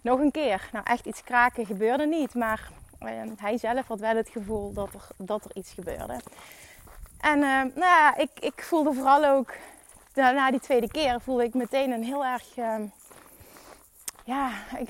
Nog 0.00 0.18
een 0.18 0.30
keer. 0.30 0.68
Nou, 0.72 0.84
echt 0.88 1.06
iets 1.06 1.22
kraken 1.24 1.66
gebeurde 1.66 2.06
niet, 2.06 2.34
maar 2.34 2.68
uh, 3.00 3.08
hij 3.36 3.58
zelf 3.58 3.86
had 3.86 4.00
wel 4.00 4.16
het 4.16 4.28
gevoel 4.28 4.72
dat 4.72 4.94
er, 4.94 5.08
dat 5.16 5.44
er 5.44 5.50
iets 5.54 5.72
gebeurde. 5.72 6.16
En 7.20 7.38
uh, 7.38 7.60
nou 7.60 7.72
ja, 7.74 8.16
ik, 8.16 8.30
ik 8.40 8.62
voelde 8.62 8.92
vooral 8.92 9.24
ook, 9.24 9.54
na 10.14 10.50
die 10.50 10.60
tweede 10.60 10.90
keer, 10.90 11.20
voelde 11.20 11.44
ik 11.44 11.54
meteen 11.54 11.90
een 11.90 12.04
heel 12.04 12.24
erg... 12.24 12.56
Uh, 12.56 12.74
ja, 14.26 14.50
ik, 14.78 14.88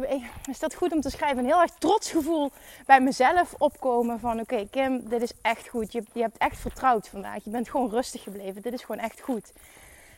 is 0.51 0.59
dat 0.59 0.75
goed 0.75 0.93
om 0.93 1.01
te 1.01 1.11
schrijven? 1.11 1.39
Een 1.39 1.45
heel 1.45 1.61
erg 1.61 1.71
trots 1.79 2.11
gevoel 2.11 2.51
bij 2.87 3.01
mezelf 3.01 3.55
opkomen 3.59 4.21
van 4.21 4.41
oké 4.41 4.69
Kim, 4.71 5.09
dit 5.09 5.23
is 5.23 5.33
echt 5.43 5.69
goed. 5.69 5.93
Je, 5.93 6.03
je 6.13 6.21
hebt 6.21 6.39
echt 6.39 6.59
vertrouwd 6.59 7.09
vandaag. 7.09 7.45
Je 7.45 7.51
bent 7.51 7.71
gewoon 7.71 7.91
rustig 7.91 8.23
gebleven. 8.23 8.63
Dit 8.63 8.73
is 8.73 8.83
gewoon 8.83 9.01
echt 9.01 9.21
goed. 9.21 9.53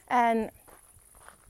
En 0.07 0.51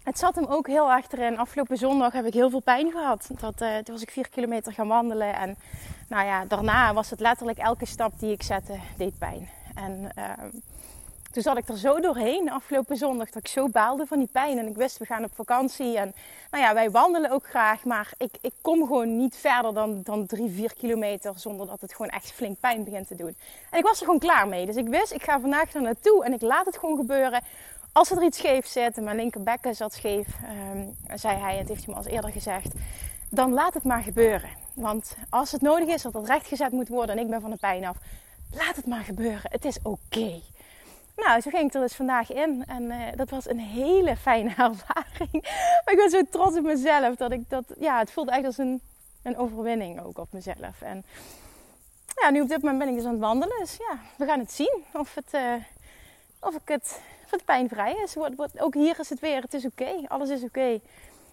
het 0.03 0.19
zat 0.19 0.35
hem 0.35 0.45
ook 0.45 0.67
heel 0.67 0.91
erg 0.91 1.11
erin. 1.11 1.39
Afgelopen 1.39 1.77
zondag 1.77 2.13
heb 2.13 2.25
ik 2.25 2.35
heel 2.35 2.51
veel 2.51 2.61
pijn 2.61 2.91
gehad. 2.91 3.31
Dat, 3.41 3.63
uh, 3.63 3.77
toen 3.77 3.95
was 3.95 4.03
ik 4.03 4.11
vier 4.11 4.29
kilometer 4.29 4.73
gaan 4.73 4.89
wandelen. 4.89 5.35
En 5.35 5.57
nou 6.09 6.27
ja, 6.27 6.45
daarna 6.45 6.95
was 6.95 7.11
het 7.11 7.21
letterlijk 7.21 7.59
elke 7.59 7.87
stap 7.87 8.19
die 8.19 8.33
ik 8.33 8.43
zette, 8.43 8.79
deed 8.97 9.19
pijn. 9.19 9.49
En 9.75 10.13
uh, 10.19 10.33
toen 11.39 11.47
zat 11.55 11.63
ik 11.63 11.69
er 11.69 11.79
zo 11.79 12.01
doorheen 12.01 12.51
afgelopen 12.51 12.97
zondag 12.97 13.31
dat 13.31 13.43
ik 13.43 13.49
zo 13.49 13.69
baalde 13.69 14.07
van 14.07 14.19
die 14.19 14.29
pijn. 14.33 14.59
En 14.59 14.67
ik 14.67 14.77
wist, 14.77 14.99
we 14.99 15.05
gaan 15.05 15.25
op 15.25 15.35
vakantie. 15.35 15.99
En 15.99 16.15
nou 16.51 16.65
ja, 16.65 16.75
wij 16.75 16.91
wandelen 16.91 17.31
ook 17.31 17.47
graag. 17.47 17.85
Maar 17.85 18.13
ik, 18.17 18.35
ik 18.41 18.53
kom 18.61 18.87
gewoon 18.87 19.17
niet 19.17 19.37
verder 19.37 19.75
dan, 19.75 20.01
dan 20.03 20.27
drie, 20.27 20.51
vier 20.51 20.75
kilometer 20.75 21.33
zonder 21.37 21.67
dat 21.67 21.81
het 21.81 21.95
gewoon 21.95 22.11
echt 22.11 22.33
flink 22.33 22.61
pijn 22.61 22.85
begint 22.85 23.07
te 23.07 23.15
doen. 23.15 23.37
En 23.71 23.79
ik 23.79 23.85
was 23.85 23.99
er 23.99 24.05
gewoon 24.05 24.21
klaar 24.21 24.49
mee. 24.49 24.67
Dus 24.67 24.77
ik 24.77 24.89
wist, 24.89 25.13
ik 25.13 25.23
ga 25.23 25.41
vandaag 25.41 25.75
er 25.75 25.83
naartoe 25.83 26.25
en 26.25 26.33
ik 26.33 26.41
laat 26.41 26.67
het 26.67 26.79
gewoon 26.79 26.97
gebeuren. 26.97 27.43
Als 27.93 28.11
er 28.11 28.23
iets 28.23 28.39
scheef 28.39 28.67
zit, 28.67 28.97
en 28.97 29.05
mijn 29.05 29.17
linkerbekken 29.17 29.75
zat 29.75 29.93
scheef, 29.93 30.27
um, 30.73 30.97
zei 31.15 31.39
hij, 31.39 31.57
het 31.57 31.69
heeft 31.69 31.85
hij 31.85 31.95
me 31.95 32.01
al 32.01 32.07
eerder 32.07 32.31
gezegd. 32.31 32.73
dan 33.31 33.53
laat 33.53 33.75
het 33.75 33.85
maar 33.85 34.03
gebeuren. 34.03 34.51
Want 34.75 35.17
als 35.31 35.53
het 35.53 35.61
nodig 35.61 35.89
is 35.89 36.03
dat 36.03 36.15
het 36.15 36.27
rechtgezet 36.27 36.73
moet 36.73 36.89
worden 36.89 37.17
en 37.17 37.23
ik 37.23 37.31
ben 37.31 37.41
van 37.41 37.51
de 37.51 37.57
pijn 37.57 37.85
af, 37.85 37.97
laat 38.53 38.77
het 38.77 38.87
maar 38.87 39.05
gebeuren. 39.05 39.51
Het 39.51 39.65
is 39.65 39.79
oké. 39.83 40.41
Nou, 41.25 41.41
zo 41.41 41.51
ging 41.51 41.69
ik 41.69 41.75
er 41.75 41.81
dus 41.81 41.95
vandaag 41.95 42.33
in. 42.33 42.65
En 42.67 42.83
uh, 42.83 43.07
dat 43.17 43.31
was 43.31 43.49
een 43.49 43.59
hele 43.59 44.17
fijne 44.17 44.49
ervaring. 44.69 45.33
ik 45.85 45.97
ben 45.97 46.11
zo 46.11 46.23
trots 46.31 46.57
op 46.57 46.65
mezelf. 46.65 47.17
Dat 47.17 47.33
ik 47.33 47.51
dat, 47.51 47.65
ja, 47.79 47.99
het 47.99 48.11
voelde 48.11 48.31
echt 48.31 48.45
als 48.45 48.59
een, 48.59 48.81
een 49.23 49.37
overwinning 49.37 50.01
ook 50.01 50.19
op 50.19 50.33
mezelf. 50.33 50.83
En 50.83 51.05
ja, 52.21 52.31
nu 52.31 52.41
op 52.41 52.49
dit 52.49 52.63
moment 52.63 52.79
ben 52.79 52.89
ik 52.89 52.95
dus 52.95 53.05
aan 53.05 53.11
het 53.11 53.21
wandelen. 53.21 53.59
Dus 53.59 53.77
ja, 53.77 53.99
we 54.17 54.25
gaan 54.25 54.39
het 54.39 54.53
zien 54.53 54.85
of 54.93 55.15
het, 55.15 55.35
uh, 55.35 55.55
of 56.41 56.55
ik 56.55 56.69
het, 56.69 57.01
of 57.25 57.31
het 57.31 57.45
pijnvrij 57.45 57.95
is. 58.05 58.15
Wordt, 58.15 58.61
ook 58.61 58.75
hier 58.75 58.99
is 58.99 59.09
het 59.09 59.21
weer, 59.21 59.43
het 59.43 59.55
is 59.55 59.65
oké. 59.65 59.95
Alles 60.07 60.29
is 60.29 60.43
oké. 60.43 60.81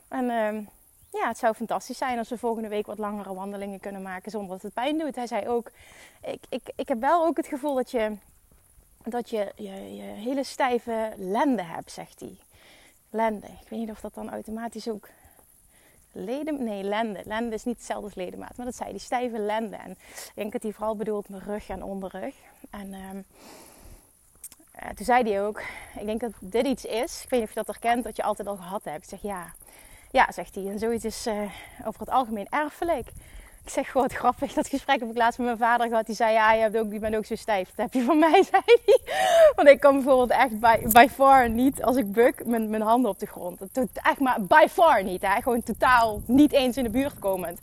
En 0.07 0.23
uh, 0.23 0.67
ja, 1.11 1.27
het 1.27 1.37
zou 1.37 1.53
fantastisch 1.53 1.97
zijn 1.97 2.17
als 2.17 2.29
we 2.29 2.37
volgende 2.37 2.69
week 2.69 2.85
wat 2.85 2.97
langere 2.97 3.33
wandelingen 3.33 3.79
kunnen 3.79 4.01
maken 4.01 4.31
zonder 4.31 4.49
dat 4.49 4.61
het 4.61 4.73
pijn 4.73 4.97
doet. 4.97 5.15
Hij 5.15 5.27
zei 5.27 5.47
ook, 5.47 5.71
ik, 6.21 6.43
ik, 6.49 6.61
ik 6.75 6.87
heb 6.87 6.99
wel 6.99 7.25
ook 7.25 7.37
het 7.37 7.47
gevoel 7.47 7.75
dat 7.75 7.91
je 7.91 8.17
dat 9.05 9.29
je, 9.29 9.51
je, 9.55 9.95
je 9.95 10.03
hele 10.03 10.43
stijve 10.43 11.13
lende 11.17 11.63
hebt, 11.63 11.91
zegt 11.91 12.19
hij. 12.19 12.37
Lende. 13.09 13.47
Ik 13.47 13.69
weet 13.69 13.79
niet 13.79 13.89
of 13.89 13.99
dat 13.99 14.13
dan 14.13 14.31
automatisch 14.31 14.89
ook 14.89 15.09
leden... 16.11 16.63
Nee, 16.63 16.83
lende. 16.83 17.21
Lende 17.25 17.55
is 17.55 17.63
niet 17.63 17.77
hetzelfde 17.77 18.05
als 18.05 18.15
ledemaat. 18.15 18.57
Maar 18.57 18.65
dat 18.65 18.75
zei 18.75 18.91
die 18.91 18.99
stijve 18.99 19.39
lende. 19.39 19.75
En 19.75 19.91
ik 19.91 20.31
denk 20.35 20.51
dat 20.51 20.63
hij 20.63 20.71
vooral 20.71 20.95
bedoelt 20.95 21.29
mijn 21.29 21.43
rug 21.43 21.69
en 21.69 21.83
onderrug. 21.83 22.35
En 22.69 22.93
um, 22.93 23.25
uh, 24.83 24.89
toen 24.95 25.05
zei 25.05 25.23
hij 25.23 25.43
ook... 25.45 25.61
Ik 25.99 26.05
denk 26.05 26.19
dat 26.19 26.33
dit 26.39 26.65
iets 26.65 26.85
is. 26.85 27.23
Ik 27.23 27.29
weet 27.29 27.39
niet 27.39 27.49
of 27.49 27.55
je 27.55 27.63
dat 27.63 27.75
herkent. 27.75 28.03
Dat 28.03 28.15
je 28.15 28.23
altijd 28.23 28.47
al 28.47 28.55
gehad 28.55 28.83
hebt. 28.83 29.03
Ik 29.03 29.09
zeg 29.09 29.21
ja. 29.21 29.53
Ja, 30.11 30.31
zegt 30.31 30.55
hij. 30.55 30.67
En 30.67 30.79
zoiets 30.79 31.05
is 31.05 31.27
uh, 31.27 31.51
over 31.85 31.99
het 31.99 32.09
algemeen 32.09 32.47
erfelijk. 32.49 33.11
Ik 33.65 33.71
zeg 33.71 33.91
gewoon 33.91 34.09
grappig. 34.09 34.53
Dat 34.53 34.67
gesprek 34.67 34.99
heb 34.99 35.09
ik 35.09 35.17
laatst 35.17 35.37
met 35.37 35.47
mijn 35.47 35.59
vader 35.59 35.87
gehad. 35.87 36.05
Die 36.05 36.15
zei, 36.15 36.33
ja, 36.33 36.53
je, 36.53 36.61
hebt 36.61 36.77
ook, 36.77 36.91
je 36.91 36.99
bent 36.99 37.15
ook 37.15 37.25
zo 37.25 37.35
stijf. 37.35 37.67
Dat 37.75 37.85
heb 37.85 37.93
je 37.93 38.01
van 38.01 38.19
mij, 38.19 38.43
zei 38.51 38.61
hij. 38.65 38.99
Want 39.55 39.67
ik 39.67 39.79
kan 39.79 39.93
bijvoorbeeld 39.93 40.29
echt 40.29 40.59
by, 40.59 40.77
by 40.91 41.07
far 41.11 41.49
niet, 41.49 41.83
als 41.83 41.95
ik 41.95 42.11
buk, 42.11 42.45
mijn, 42.45 42.69
mijn 42.69 42.81
handen 42.81 43.11
op 43.11 43.19
de 43.19 43.25
grond. 43.25 43.59
Het, 43.59 43.89
echt 43.93 44.19
maar 44.19 44.41
by 44.41 44.65
far 44.69 45.03
niet. 45.03 45.21
Hè? 45.21 45.41
Gewoon 45.41 45.63
totaal 45.63 46.21
niet 46.25 46.51
eens 46.51 46.77
in 46.77 46.83
de 46.83 46.89
buurt 46.89 47.19
komend. 47.19 47.59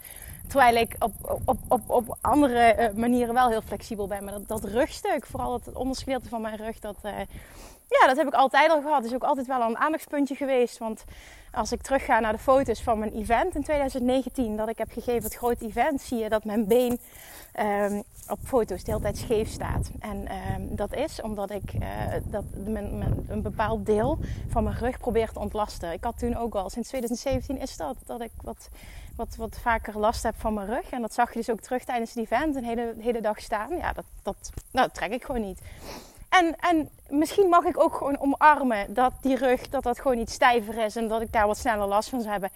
Terwijl 0.52 0.76
ik 0.76 0.97
op, 0.99 1.40
op, 1.44 1.59
op, 1.68 1.80
op 1.87 2.16
andere 2.21 2.76
uh, 2.78 2.99
manieren 3.00 3.35
wel 3.35 3.49
heel 3.49 3.62
flexibel 3.62 4.06
ben. 4.06 4.25
Maar 4.25 4.32
dat, 4.32 4.49
dat 4.49 4.64
rugstuk, 4.64 5.26
vooral 5.26 5.52
het 5.52 5.73
onderscheelte 5.75 6.28
van 6.28 6.40
mijn 6.40 6.56
rug, 6.56 6.78
dat, 6.78 6.97
uh, 7.04 7.12
ja, 7.88 8.06
dat 8.06 8.16
heb 8.16 8.26
ik 8.26 8.35
altijd 8.35 8.71
al 8.71 8.82
gehad. 8.82 9.04
Is 9.04 9.14
ook 9.14 9.23
altijd 9.23 9.47
wel 9.47 9.61
een 9.61 9.78
aandachtspuntje 9.78 10.35
geweest. 10.35 10.78
Want 10.78 11.04
als 11.52 11.73
ik 11.73 11.82
terugga 11.82 12.21
naar 12.21 12.32
de 12.32 12.38
foto's 12.38 12.82
van 12.82 12.99
mijn 12.99 13.12
event 13.12 13.54
in 13.54 13.62
2019, 13.62 14.56
dat 14.56 14.68
ik 14.68 14.78
heb 14.78 14.90
gegeven, 14.92 15.23
het 15.23 15.35
grote 15.35 15.66
event, 15.66 16.00
zie 16.00 16.18
je 16.18 16.28
dat 16.28 16.44
mijn 16.44 16.66
been 16.66 16.99
um, 17.61 18.02
op 18.28 18.38
foto's 18.44 18.85
de 18.85 18.90
hele 18.90 19.02
tijd 19.02 19.18
scheef 19.18 19.49
staat. 19.49 19.90
En 20.00 20.28
um, 20.56 20.76
dat 20.76 20.94
is 20.94 21.21
omdat 21.21 21.50
ik 21.50 21.73
uh, 21.75 21.88
dat 22.25 22.44
mijn, 22.64 23.02
een 23.28 23.42
bepaald 23.42 23.87
deel 23.87 24.18
van 24.49 24.64
mijn 24.64 24.76
rug 24.76 24.99
probeer 24.99 25.30
te 25.32 25.38
ontlasten. 25.38 25.92
Ik 25.92 26.04
had 26.04 26.18
toen 26.18 26.37
ook 26.37 26.54
al, 26.54 26.71
sinds 26.71 26.88
2017 26.88 27.59
is 27.59 27.76
dat, 27.76 27.97
dat 28.06 28.21
ik 28.21 28.32
wat, 28.42 28.68
wat, 29.16 29.37
wat 29.37 29.59
vaker 29.62 29.99
last 29.99 30.23
heb 30.23 30.35
van 30.38 30.54
mijn 30.54 30.66
rug. 30.66 30.90
En 30.90 31.00
dat 31.00 31.14
zag 31.14 31.33
je 31.33 31.38
dus 31.38 31.50
ook 31.50 31.61
terug 31.61 31.85
tijdens 31.85 32.14
het 32.14 32.25
event, 32.25 32.57
een 32.57 32.64
hele, 32.64 32.95
hele 32.99 33.21
dag 33.21 33.40
staan. 33.40 33.76
Ja, 33.76 33.92
dat, 33.92 34.04
dat, 34.23 34.50
nou, 34.71 34.88
trek 34.92 35.12
ik 35.12 35.25
gewoon 35.25 35.40
niet. 35.40 35.61
En, 36.28 36.57
en 36.61 36.88
misschien 37.09 37.49
mag 37.49 37.64
ik 37.64 37.81
ook 37.81 37.95
gewoon 37.95 38.21
omarmen 38.21 38.95
dat 38.95 39.12
die 39.21 39.37
rug 39.37 39.69
dat 39.69 39.83
dat 39.83 40.00
gewoon 40.00 40.19
iets 40.19 40.35
stijver 40.35 40.78
is 40.85 40.97
en 40.97 41.09
dat 41.09 41.21
ik 41.21 41.33
daar 41.33 41.47
wat 41.47 41.59
sneller 41.59 41.87
last 41.87 42.09
van 42.09 42.21
zou 42.21 42.33
hebben. 42.33 42.50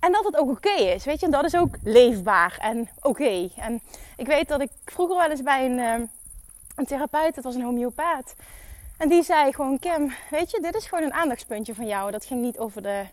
En 0.00 0.12
dat 0.12 0.24
het 0.24 0.36
ook 0.36 0.50
oké 0.50 0.70
is, 0.70 1.04
weet 1.04 1.20
je. 1.20 1.26
En 1.26 1.32
dat 1.32 1.44
is 1.44 1.56
ook 1.56 1.76
leefbaar 1.82 2.56
en 2.60 2.88
oké. 3.00 3.48
En 3.56 3.80
ik 4.16 4.26
weet 4.26 4.48
dat 4.48 4.60
ik 4.60 4.70
vroeger 4.84 5.16
wel 5.16 5.30
eens 5.30 5.42
bij 5.42 5.64
een, 5.64 5.78
uh, 5.78 6.06
een 6.76 6.86
therapeut, 6.86 7.34
dat 7.34 7.44
was 7.44 7.54
een 7.54 7.62
homeopaat. 7.62 8.34
En 8.98 9.08
die 9.08 9.22
zei 9.22 9.52
gewoon, 9.52 9.78
Kim, 9.78 10.12
weet 10.30 10.50
je, 10.50 10.60
dit 10.60 10.74
is 10.74 10.86
gewoon 10.86 11.04
een 11.04 11.12
aandachtspuntje 11.12 11.74
van 11.74 11.86
jou. 11.86 12.10
Dat 12.10 12.24
ging 12.24 12.40
niet 12.40 12.58
over 12.58 12.82
de, 12.82 13.04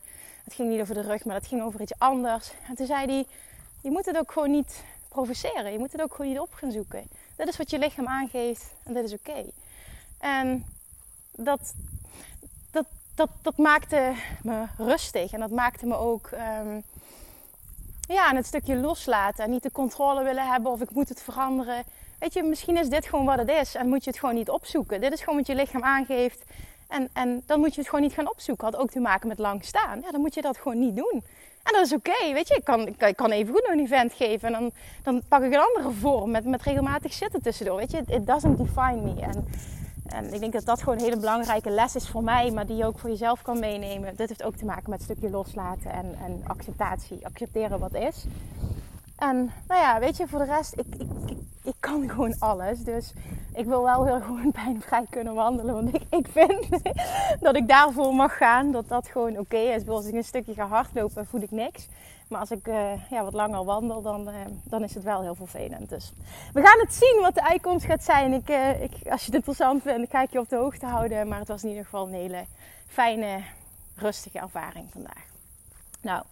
het 0.47 0.55
ging 0.55 0.69
niet 0.69 0.81
over 0.81 0.93
de 0.93 1.01
rug, 1.01 1.25
maar 1.25 1.39
dat 1.39 1.47
ging 1.47 1.61
over 1.61 1.81
iets 1.81 1.99
anders. 1.99 2.51
En 2.67 2.75
toen 2.75 2.85
zei 2.85 3.05
hij, 3.05 3.25
je 3.81 3.91
moet 3.91 4.05
het 4.05 4.17
ook 4.17 4.31
gewoon 4.31 4.51
niet 4.51 4.83
provoceren. 5.09 5.71
Je 5.71 5.79
moet 5.79 5.91
het 5.91 6.01
ook 6.01 6.13
gewoon 6.15 6.31
niet 6.31 6.39
op 6.39 6.53
gaan 6.53 6.71
zoeken. 6.71 7.03
Dat 7.35 7.47
is 7.47 7.57
wat 7.57 7.69
je 7.69 7.79
lichaam 7.79 8.07
aangeeft 8.07 8.73
en 8.83 8.93
dit 8.93 9.03
is 9.03 9.13
oké. 9.13 9.45
En 10.19 10.65
dat, 11.35 11.73
dat, 12.71 12.85
dat, 13.15 13.29
dat 13.41 13.57
maakte 13.57 14.13
me 14.43 14.65
rustig. 14.77 15.31
En 15.31 15.39
dat 15.39 15.51
maakte 15.51 15.85
me 15.85 15.95
ook 15.95 16.29
um, 16.31 16.83
ja, 18.07 18.35
het 18.35 18.45
stukje 18.45 18.75
loslaten. 18.75 19.43
En 19.43 19.51
niet 19.51 19.63
de 19.63 19.71
controle 19.71 20.23
willen 20.23 20.51
hebben 20.51 20.71
of 20.71 20.81
ik 20.81 20.91
moet 20.91 21.09
het 21.09 21.21
veranderen. 21.21 21.83
Weet 22.19 22.33
je, 22.33 22.43
misschien 22.43 22.77
is 22.77 22.89
dit 22.89 23.05
gewoon 23.05 23.25
wat 23.25 23.37
het 23.37 23.49
is. 23.49 23.75
En 23.75 23.87
moet 23.87 24.03
je 24.03 24.09
het 24.09 24.19
gewoon 24.19 24.35
niet 24.35 24.49
opzoeken. 24.49 25.01
Dit 25.01 25.11
is 25.11 25.19
gewoon 25.19 25.37
wat 25.37 25.47
je 25.47 25.55
lichaam 25.55 25.83
aangeeft. 25.83 26.43
En, 26.87 27.09
en 27.13 27.43
dan 27.45 27.59
moet 27.59 27.73
je 27.73 27.79
het 27.81 27.89
gewoon 27.89 28.05
niet 28.05 28.13
gaan 28.13 28.29
opzoeken. 28.29 28.65
Had 28.65 28.75
ook 28.75 28.91
te 28.91 28.99
maken 28.99 29.27
met 29.27 29.39
lang 29.39 29.65
staan. 29.65 30.01
Ja, 30.01 30.11
dan 30.11 30.21
moet 30.21 30.33
je 30.33 30.41
dat 30.41 30.57
gewoon 30.57 30.79
niet 30.79 30.95
doen. 30.95 31.23
En 31.63 31.73
dat 31.73 31.85
is 31.85 31.93
oké, 31.93 32.33
weet 32.33 32.47
je. 32.47 32.55
Ik 32.55 32.63
kan, 32.63 32.87
ik 32.87 33.15
kan 33.15 33.31
even 33.31 33.53
goed 33.53 33.67
een 33.69 33.79
event 33.79 34.13
geven. 34.13 34.47
En 34.47 34.59
dan, 34.59 34.71
dan 35.03 35.21
pak 35.27 35.43
ik 35.43 35.53
een 35.53 35.59
andere 35.59 35.91
vorm 35.91 36.31
met, 36.31 36.45
met 36.45 36.61
regelmatig 36.61 37.13
zitten 37.13 37.41
tussendoor. 37.41 37.77
Weet 37.77 37.91
je, 37.91 38.03
it 38.07 38.27
doesn't 38.27 38.57
define 38.57 39.01
me. 39.01 39.21
En 40.07 40.33
ik 40.33 40.39
denk 40.39 40.53
dat 40.53 40.65
dat 40.65 40.79
gewoon 40.79 40.97
een 40.97 41.03
hele 41.03 41.17
belangrijke 41.17 41.69
les 41.69 41.95
is 41.95 42.09
voor 42.09 42.23
mij, 42.23 42.51
maar 42.51 42.65
die 42.65 42.75
je 42.75 42.85
ook 42.85 42.99
voor 42.99 43.09
jezelf 43.09 43.41
kan 43.41 43.59
meenemen. 43.59 44.15
Dit 44.15 44.29
heeft 44.29 44.43
ook 44.43 44.55
te 44.55 44.65
maken 44.65 44.89
met 44.89 44.99
een 44.99 45.05
stukje 45.05 45.29
loslaten 45.29 45.91
en, 45.91 46.15
en 46.25 46.43
acceptatie. 46.47 47.25
Accepteren 47.25 47.79
wat 47.79 47.93
is. 47.93 48.25
En 49.17 49.51
nou 49.67 49.81
ja, 49.81 49.99
weet 49.99 50.17
je, 50.17 50.27
voor 50.27 50.39
de 50.39 50.45
rest, 50.45 50.73
ik, 50.77 50.85
ik, 50.97 51.37
ik, 51.63 51.73
kan 51.79 52.09
gewoon 52.09 52.35
alles. 52.39 52.79
Dus 52.83 53.13
ik 53.53 53.65
wil 53.65 53.83
wel 53.83 54.05
heel 54.05 54.21
gewoon 54.27 54.51
pijnvrij 54.51 55.05
kunnen 55.09 55.33
wandelen. 55.33 55.73
Want 55.73 55.95
ik, 55.95 56.01
ik 56.09 56.27
vind 56.27 56.67
dat 57.45 57.55
ik 57.55 57.67
daarvoor 57.67 58.13
mag 58.13 58.37
gaan. 58.37 58.71
Dat 58.71 58.87
dat 58.87 59.07
gewoon 59.07 59.31
oké 59.31 59.39
okay 59.39 59.75
is. 59.75 59.87
Als 59.87 60.05
ik 60.05 60.13
een 60.13 60.23
stukje 60.23 60.53
ga 60.53 60.67
hardlopen, 60.67 61.25
voel 61.25 61.41
ik 61.41 61.51
niks. 61.51 61.87
Maar 62.27 62.39
als 62.39 62.51
ik 62.51 62.67
uh, 62.67 63.09
ja, 63.09 63.23
wat 63.23 63.33
langer 63.33 63.63
wandel, 63.63 64.01
dan, 64.01 64.29
uh, 64.29 64.35
dan 64.63 64.83
is 64.83 64.93
het 64.93 65.03
wel 65.03 65.21
heel 65.21 65.35
vervelend. 65.35 65.89
Dus 65.89 66.11
we 66.53 66.61
gaan 66.61 66.79
het 66.79 66.93
zien 66.93 67.19
wat 67.21 67.33
de 67.33 67.43
uitkomst 67.43 67.85
gaat 67.85 68.03
zijn. 68.03 68.33
Ik, 68.33 68.49
uh, 68.49 68.81
ik, 68.81 68.91
als 68.91 69.19
je 69.19 69.25
het 69.25 69.35
interessant 69.35 69.81
vindt, 69.81 70.11
ga 70.11 70.21
ik 70.21 70.31
je 70.31 70.39
op 70.39 70.49
de 70.49 70.55
hoogte 70.55 70.85
houden. 70.85 71.27
Maar 71.27 71.39
het 71.39 71.47
was 71.47 71.63
in 71.63 71.69
ieder 71.69 71.83
geval 71.83 72.07
een 72.07 72.13
hele 72.13 72.45
fijne, 72.87 73.41
rustige 73.95 74.39
ervaring 74.39 74.87
vandaag. 74.91 75.25
Nou, 76.01 76.23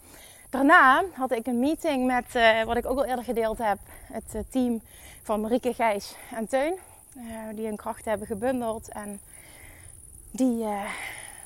daarna 0.55 1.03
had 1.13 1.31
ik 1.31 1.47
een 1.47 1.59
meeting 1.59 2.05
met, 2.05 2.25
wat 2.65 2.77
ik 2.77 2.85
ook 2.85 2.97
al 2.97 3.05
eerder 3.05 3.23
gedeeld 3.23 3.57
heb, 3.57 3.77
het 4.11 4.43
team 4.49 4.81
van 5.21 5.41
Marieke, 5.41 5.73
Gijs 5.73 6.15
en 6.35 6.47
Teun. 6.47 6.75
die 7.55 7.65
hun 7.65 7.75
krachten 7.75 8.09
hebben 8.09 8.27
gebundeld 8.27 8.89
en 8.89 9.19
die, 10.31 10.57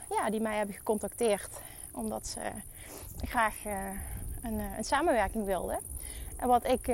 ja, 0.10 0.30
die 0.30 0.42
mij 0.42 0.58
hebben 0.58 0.76
gecontacteerd. 0.76 1.50
Omdat 1.94 2.28
ze 2.28 2.40
graag 3.28 3.56
een, 4.42 4.60
eh, 4.60 4.78
een 4.78 4.84
samenwerking 4.84 5.46
wilde. 5.46 5.80
En 6.38 6.48
wat 6.48 6.68
ik 6.68 6.90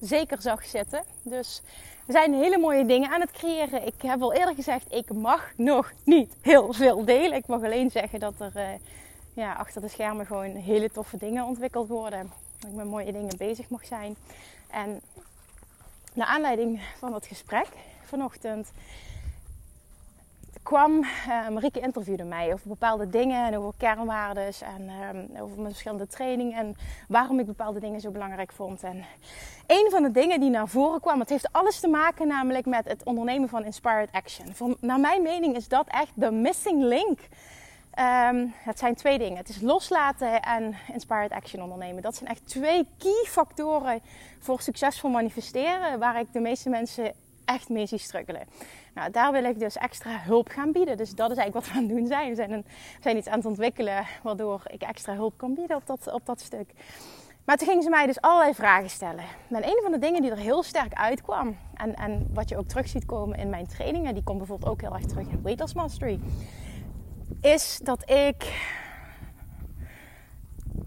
zeker 0.00 0.42
zag 0.42 0.64
zitten. 0.64 1.02
Dus 1.22 1.62
we 2.06 2.12
zijn 2.12 2.34
hele 2.34 2.58
mooie 2.58 2.86
dingen 2.86 3.10
aan 3.10 3.20
het 3.20 3.30
creëren. 3.30 3.86
Ik 3.86 4.02
heb 4.02 4.22
al 4.22 4.32
eerder 4.32 4.54
gezegd, 4.54 4.92
ik 4.92 5.12
mag 5.12 5.52
nog 5.56 5.92
niet 6.04 6.34
heel 6.40 6.72
veel 6.72 7.04
delen. 7.04 7.38
Ik 7.38 7.46
mag 7.46 7.62
alleen 7.62 7.90
zeggen 7.90 8.20
dat 8.20 8.34
er 8.38 8.78
ja, 9.38 9.52
achter 9.52 9.80
de 9.80 9.88
schermen 9.88 10.26
gewoon 10.26 10.54
hele 10.54 10.90
toffe 10.90 11.16
dingen 11.16 11.44
ontwikkeld 11.44 11.88
worden. 11.88 12.30
Dat 12.58 12.70
ik 12.70 12.76
met 12.76 12.86
mooie 12.86 13.12
dingen 13.12 13.36
bezig 13.36 13.68
mag 13.68 13.86
zijn. 13.86 14.16
En 14.70 15.00
naar 16.14 16.26
aanleiding 16.26 16.80
van 16.98 17.10
dat 17.12 17.26
gesprek 17.26 17.68
vanochtend 18.04 18.72
kwam, 20.62 21.04
uh, 21.28 21.48
Marieke 21.48 21.80
interviewde 21.80 22.24
mij 22.24 22.52
over 22.52 22.68
bepaalde 22.68 23.08
dingen 23.10 23.46
en 23.46 23.58
over 23.58 23.72
kernwaardes 23.76 24.62
en 24.62 24.82
uh, 24.82 25.42
over 25.42 25.56
mijn 25.56 25.68
verschillende 25.68 26.06
trainingen 26.06 26.58
en 26.58 26.76
waarom 27.08 27.38
ik 27.38 27.46
bepaalde 27.46 27.80
dingen 27.80 28.00
zo 28.00 28.10
belangrijk 28.10 28.52
vond. 28.52 28.82
En 28.82 29.04
een 29.66 29.86
van 29.90 30.02
de 30.02 30.10
dingen 30.10 30.40
die 30.40 30.50
naar 30.50 30.68
voren 30.68 31.00
kwam, 31.00 31.20
het 31.20 31.28
heeft 31.28 31.52
alles 31.52 31.80
te 31.80 31.88
maken 31.88 32.26
namelijk 32.26 32.66
met 32.66 32.84
het 32.84 33.04
ondernemen 33.04 33.48
van 33.48 33.64
inspired 33.64 34.12
action. 34.12 34.54
Van, 34.54 34.76
naar 34.80 35.00
mijn 35.00 35.22
mening 35.22 35.56
is 35.56 35.68
dat 35.68 35.86
echt 35.88 36.12
de 36.14 36.30
missing 36.30 36.82
link. 36.82 37.20
Um, 37.94 38.54
het 38.56 38.78
zijn 38.78 38.94
twee 38.94 39.18
dingen. 39.18 39.36
Het 39.36 39.48
is 39.48 39.60
loslaten 39.60 40.42
en 40.42 40.74
inspired 40.92 41.30
action 41.30 41.62
ondernemen. 41.62 42.02
Dat 42.02 42.16
zijn 42.16 42.30
echt 42.30 42.48
twee 42.48 42.86
key 42.98 43.24
factoren 43.26 44.00
voor 44.38 44.60
succesvol 44.60 45.10
manifesteren, 45.10 45.98
waar 45.98 46.20
ik 46.20 46.32
de 46.32 46.40
meeste 46.40 46.68
mensen 46.68 47.12
echt 47.44 47.68
mee 47.68 47.86
zie 47.86 47.98
struggelen. 47.98 48.46
Nou, 48.94 49.10
daar 49.10 49.32
wil 49.32 49.44
ik 49.44 49.58
dus 49.58 49.76
extra 49.76 50.18
hulp 50.18 50.48
gaan 50.48 50.72
bieden. 50.72 50.96
Dus 50.96 51.14
dat 51.14 51.30
is 51.30 51.36
eigenlijk 51.36 51.66
wat 51.66 51.74
we 51.74 51.80
aan 51.80 51.88
het 51.88 51.96
doen 51.96 52.06
zijn. 52.06 52.28
We 52.28 52.64
zijn, 53.00 53.16
iets 53.16 53.28
aan 53.28 53.38
het 53.38 53.46
ontwikkelen 53.46 54.06
waardoor 54.22 54.62
ik 54.66 54.82
extra 54.82 55.14
hulp 55.14 55.34
kan 55.36 55.54
bieden 55.54 55.76
op 55.76 55.86
dat, 55.86 56.12
op 56.12 56.26
dat 56.26 56.40
stuk. 56.40 56.72
Maar 57.44 57.56
toen 57.56 57.68
gingen 57.68 57.82
ze 57.82 57.90
mij 57.90 58.06
dus 58.06 58.20
allerlei 58.20 58.54
vragen 58.54 58.90
stellen. 58.90 59.24
En 59.50 59.66
een 59.66 59.80
van 59.82 59.92
de 59.92 59.98
dingen 59.98 60.22
die 60.22 60.30
er 60.30 60.36
heel 60.36 60.62
sterk 60.62 60.94
uitkwam, 60.94 61.56
en, 61.74 61.94
en 61.94 62.28
wat 62.32 62.48
je 62.48 62.56
ook 62.56 62.68
terug 62.68 62.88
ziet 62.88 63.06
komen 63.06 63.38
in 63.38 63.50
mijn 63.50 63.66
trainingen, 63.66 64.14
die 64.14 64.22
komt 64.22 64.38
bijvoorbeeld 64.38 64.70
ook 64.70 64.80
heel 64.80 64.94
erg 64.94 65.04
terug 65.04 65.28
in 65.28 65.42
Weight 65.42 65.74
Mastery, 65.74 66.20
is 67.40 67.80
dat 67.82 68.10
ik 68.10 68.66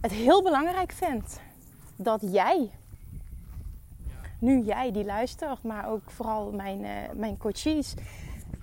het 0.01 0.11
heel 0.11 0.43
belangrijk 0.43 0.91
vind 0.91 1.39
dat 1.95 2.21
jij, 2.21 2.71
nu 4.39 4.63
jij 4.63 4.91
die 4.91 5.05
luistert, 5.05 5.63
maar 5.63 5.89
ook 5.89 6.11
vooral 6.11 6.51
mijn, 6.51 6.79
uh, 6.79 6.91
mijn 7.13 7.37
coaches, 7.37 7.93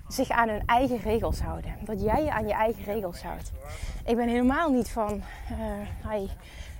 zich 0.07 0.29
aan 0.29 0.49
hun 0.49 0.65
eigen 0.65 0.97
regels 0.97 1.39
houden. 1.39 1.75
Dat 1.83 2.01
jij 2.01 2.23
je 2.23 2.31
aan 2.31 2.47
je 2.47 2.53
eigen 2.53 2.83
regels 2.83 3.23
houdt. 3.23 3.51
Ik 4.05 4.15
ben 4.15 4.27
helemaal 4.27 4.71
niet 4.71 4.89
van, 4.89 5.21
hi, 6.09 6.27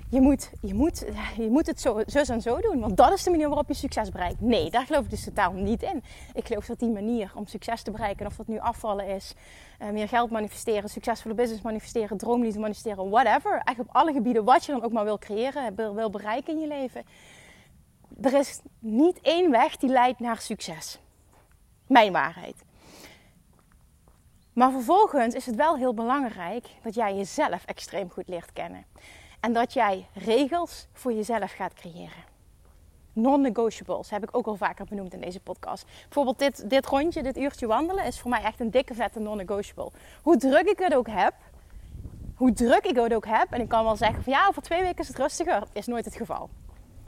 je 0.09 0.21
moet, 0.21 0.51
je, 0.61 0.73
moet, 0.73 1.05
je 1.37 1.49
moet 1.49 1.65
het 1.65 1.81
zo, 1.81 2.01
zo 2.07 2.19
en 2.19 2.41
zo 2.41 2.61
doen, 2.61 2.79
want 2.79 2.97
dat 2.97 3.13
is 3.13 3.23
de 3.23 3.29
manier 3.29 3.47
waarop 3.47 3.67
je 3.67 3.73
succes 3.73 4.09
bereikt. 4.09 4.41
Nee, 4.41 4.69
daar 4.69 4.85
geloof 4.85 5.03
ik 5.03 5.09
dus 5.09 5.23
totaal 5.23 5.51
niet 5.51 5.83
in. 5.83 6.03
Ik 6.33 6.47
geloof 6.47 6.65
dat 6.65 6.79
die 6.79 6.89
manier 6.89 7.31
om 7.35 7.47
succes 7.47 7.81
te 7.81 7.91
bereiken, 7.91 8.25
of 8.25 8.35
dat 8.35 8.47
nu 8.47 8.59
afvallen 8.59 9.07
is, 9.07 9.33
uh, 9.81 9.89
meer 9.89 10.07
geld 10.07 10.29
manifesteren, 10.31 10.89
succesvolle 10.89 11.35
business 11.35 11.61
manifesteren, 11.61 12.17
droomliefde 12.17 12.59
manifesteren, 12.59 13.09
whatever. 13.09 13.51
Eigenlijk 13.51 13.89
op 13.89 13.95
alle 13.95 14.13
gebieden 14.13 14.43
wat 14.43 14.65
je 14.65 14.71
dan 14.71 14.83
ook 14.83 14.91
maar 14.91 15.03
wil 15.03 15.17
creëren, 15.17 15.75
wil 15.75 16.09
bereiken 16.09 16.53
in 16.53 16.59
je 16.59 16.67
leven. 16.67 17.03
Er 18.21 18.33
is 18.33 18.61
niet 18.79 19.19
één 19.21 19.51
weg 19.51 19.77
die 19.77 19.89
leidt 19.89 20.19
naar 20.19 20.37
succes. 20.37 20.99
Mijn 21.87 22.11
waarheid. 22.11 22.63
Maar 24.53 24.71
vervolgens 24.71 25.35
is 25.35 25.45
het 25.45 25.55
wel 25.55 25.77
heel 25.77 25.93
belangrijk 25.93 26.65
dat 26.83 26.95
jij 26.95 27.15
jezelf 27.15 27.65
extreem 27.65 28.09
goed 28.09 28.27
leert 28.27 28.53
kennen. 28.53 28.85
En 29.39 29.53
dat 29.53 29.73
jij 29.73 30.07
regels 30.13 30.87
voor 30.93 31.13
jezelf 31.13 31.51
gaat 31.51 31.73
creëren. 31.73 32.27
Non-negotiables 33.13 34.09
heb 34.09 34.23
ik 34.23 34.37
ook 34.37 34.47
al 34.47 34.55
vaker 34.55 34.85
benoemd 34.85 35.13
in 35.13 35.21
deze 35.21 35.39
podcast. 35.39 35.85
Bijvoorbeeld 36.03 36.39
dit, 36.39 36.69
dit 36.69 36.85
rondje, 36.85 37.23
dit 37.23 37.37
uurtje 37.37 37.67
wandelen, 37.67 38.05
is 38.05 38.19
voor 38.19 38.29
mij 38.29 38.43
echt 38.43 38.59
een 38.59 38.71
dikke 38.71 38.93
vette 38.93 39.19
non-negotiable. 39.19 39.91
Hoe 40.21 40.37
druk 40.37 40.67
ik 40.67 40.79
het 40.79 40.95
ook 40.95 41.07
heb, 41.07 41.33
hoe 42.35 42.53
druk 42.53 42.85
ik 42.85 42.95
het 42.95 43.13
ook 43.13 43.25
heb, 43.25 43.51
en 43.51 43.61
ik 43.61 43.67
kan 43.67 43.83
wel 43.83 43.95
zeggen 43.95 44.23
van 44.23 44.33
ja, 44.33 44.47
over 44.47 44.61
twee 44.61 44.81
weken 44.81 44.99
is 44.99 45.07
het 45.07 45.17
rustiger, 45.17 45.63
is 45.73 45.87
nooit 45.87 46.05
het 46.05 46.15
geval. 46.15 46.49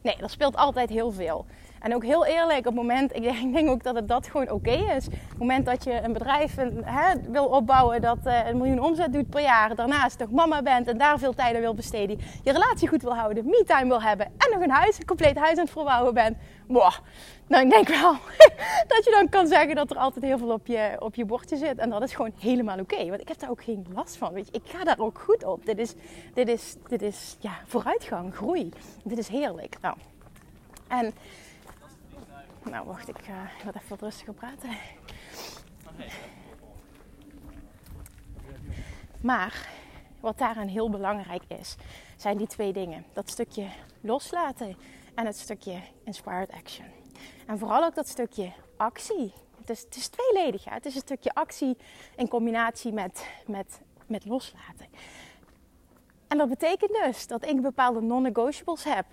Nee, 0.02 0.16
er 0.16 0.30
speelt 0.30 0.56
altijd 0.56 0.90
heel 0.90 1.12
veel. 1.12 1.46
En 1.82 1.96
ook 1.96 2.04
heel 2.04 2.26
eerlijk, 2.26 2.60
op 2.60 2.66
het 2.66 2.76
moment, 2.76 3.16
ik 3.16 3.24
denk, 3.24 3.38
ik 3.48 3.54
denk 3.54 3.70
ook 3.70 3.84
dat 3.84 3.96
het 3.96 4.08
dat 4.08 4.28
gewoon 4.28 4.50
oké 4.50 4.72
is. 4.72 5.06
Op 5.06 5.14
het 5.30 5.38
moment 5.38 5.66
dat 5.66 5.84
je 5.84 6.02
een 6.04 6.14
bedrijf 6.14 6.56
hè, 6.84 7.14
wil 7.32 7.46
opbouwen 7.46 8.02
dat 8.02 8.18
uh, 8.26 8.48
een 8.48 8.58
miljoen 8.58 8.80
omzet 8.80 9.14
doet 9.14 9.30
per 9.30 9.42
jaar. 9.42 9.76
Daarnaast 9.76 10.20
nog 10.20 10.32
mama 10.32 10.62
bent 10.62 10.88
en 10.88 10.98
daar 10.98 11.20
veel 11.20 11.34
tijd 11.34 11.56
aan 11.56 11.62
wil 11.62 11.74
besteden. 11.74 12.20
Je 12.44 12.52
relatie 12.52 12.88
goed 12.88 13.02
wil 13.02 13.16
houden, 13.16 13.46
me-time 13.46 13.88
wil 13.88 14.02
hebben. 14.02 14.26
En 14.26 14.52
nog 14.52 14.62
een 14.62 14.70
huis, 14.70 15.00
een 15.00 15.06
compleet 15.06 15.38
huis 15.38 15.58
aan 15.58 15.64
het 15.64 15.72
verbouwen 15.74 16.14
bent. 16.14 16.38
Boah, 16.68 16.94
nou 17.48 17.64
ik 17.64 17.70
denk 17.70 17.88
wel 17.88 18.12
dat 18.94 19.04
je 19.04 19.16
dan 19.18 19.30
kan 19.30 19.48
zeggen 19.48 19.76
dat 19.76 19.92
er 19.92 19.98
altijd 19.98 20.26
heel 20.26 20.38
veel 20.38 20.52
op 20.52 20.68
je, 20.68 20.96
op 21.00 21.16
je 21.16 21.26
bordje 21.26 21.58
zit. 21.58 21.78
En 21.78 21.90
dat 21.90 22.04
is 22.04 22.14
gewoon 22.14 22.34
helemaal 22.40 22.80
oké. 22.80 23.06
want 23.10 23.22
ik 23.22 23.28
heb 23.28 23.40
daar 23.40 23.50
ook 23.50 23.64
geen 23.64 23.86
last 23.94 24.18
van. 24.18 24.34
Weet 24.34 24.48
je, 24.48 24.54
ik 24.54 24.70
ga 24.70 24.84
daar 24.84 25.00
ook 25.00 25.20
goed 25.20 25.44
op. 25.44 25.66
Dit 25.66 25.78
is, 25.78 25.94
dit 26.34 26.48
is, 26.48 26.76
dit 26.88 27.02
is 27.02 27.38
ja, 27.40 27.52
vooruitgang, 27.66 28.36
groei. 28.36 28.70
Dit 29.04 29.18
is 29.18 29.28
heerlijk. 29.28 29.78
Nou, 29.82 29.96
en 30.88 31.14
nou, 32.64 32.86
wacht, 32.86 33.08
ik 33.08 33.18
ga 33.22 33.50
wat 33.66 33.76
even 33.76 33.90
wat 33.90 34.02
rustiger 34.02 34.34
praten. 34.34 34.70
Maar 39.22 39.70
wat 40.20 40.38
daaraan 40.38 40.68
heel 40.68 40.90
belangrijk 40.90 41.44
is, 41.48 41.76
zijn 42.18 42.38
die 42.38 42.48
twee 42.48 42.74
dingen. 42.74 43.06
Dat 43.14 43.30
stukje 43.30 43.68
loslaten 44.02 44.78
en 45.16 45.26
het 45.26 45.38
stukje 45.38 45.80
inspired 46.04 46.52
action. 46.52 46.88
En 47.48 47.58
vooral 47.58 47.84
ook 47.84 47.96
dat 47.96 48.08
stukje 48.08 48.52
actie. 48.78 49.34
Het 49.58 49.70
is, 49.70 49.82
het 49.82 49.96
is 49.96 50.08
tweeledig. 50.08 50.64
Ja. 50.64 50.74
Het 50.74 50.86
is 50.86 50.96
een 50.96 51.02
stukje 51.02 51.34
actie 51.34 51.78
in 52.16 52.28
combinatie 52.28 52.94
met, 52.94 53.28
met, 53.48 53.82
met 54.06 54.26
loslaten. 54.26 54.88
En 56.28 56.38
dat 56.38 56.50
betekent 56.50 56.92
dus 57.04 57.28
dat 57.28 57.46
ik 57.46 57.62
bepaalde 57.62 58.02
non-negotiables 58.02 58.84
heb. 58.84 59.06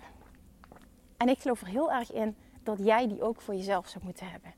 En 1.17 1.29
ik 1.29 1.39
geloof 1.39 1.61
er 1.61 1.67
heel 1.67 1.91
erg 1.91 2.11
in 2.11 2.35
dat 2.75 2.85
jij 2.85 3.07
die 3.07 3.21
ook 3.21 3.41
voor 3.41 3.55
jezelf 3.55 3.87
zou 3.87 4.03
moeten 4.03 4.29
hebben. 4.29 4.53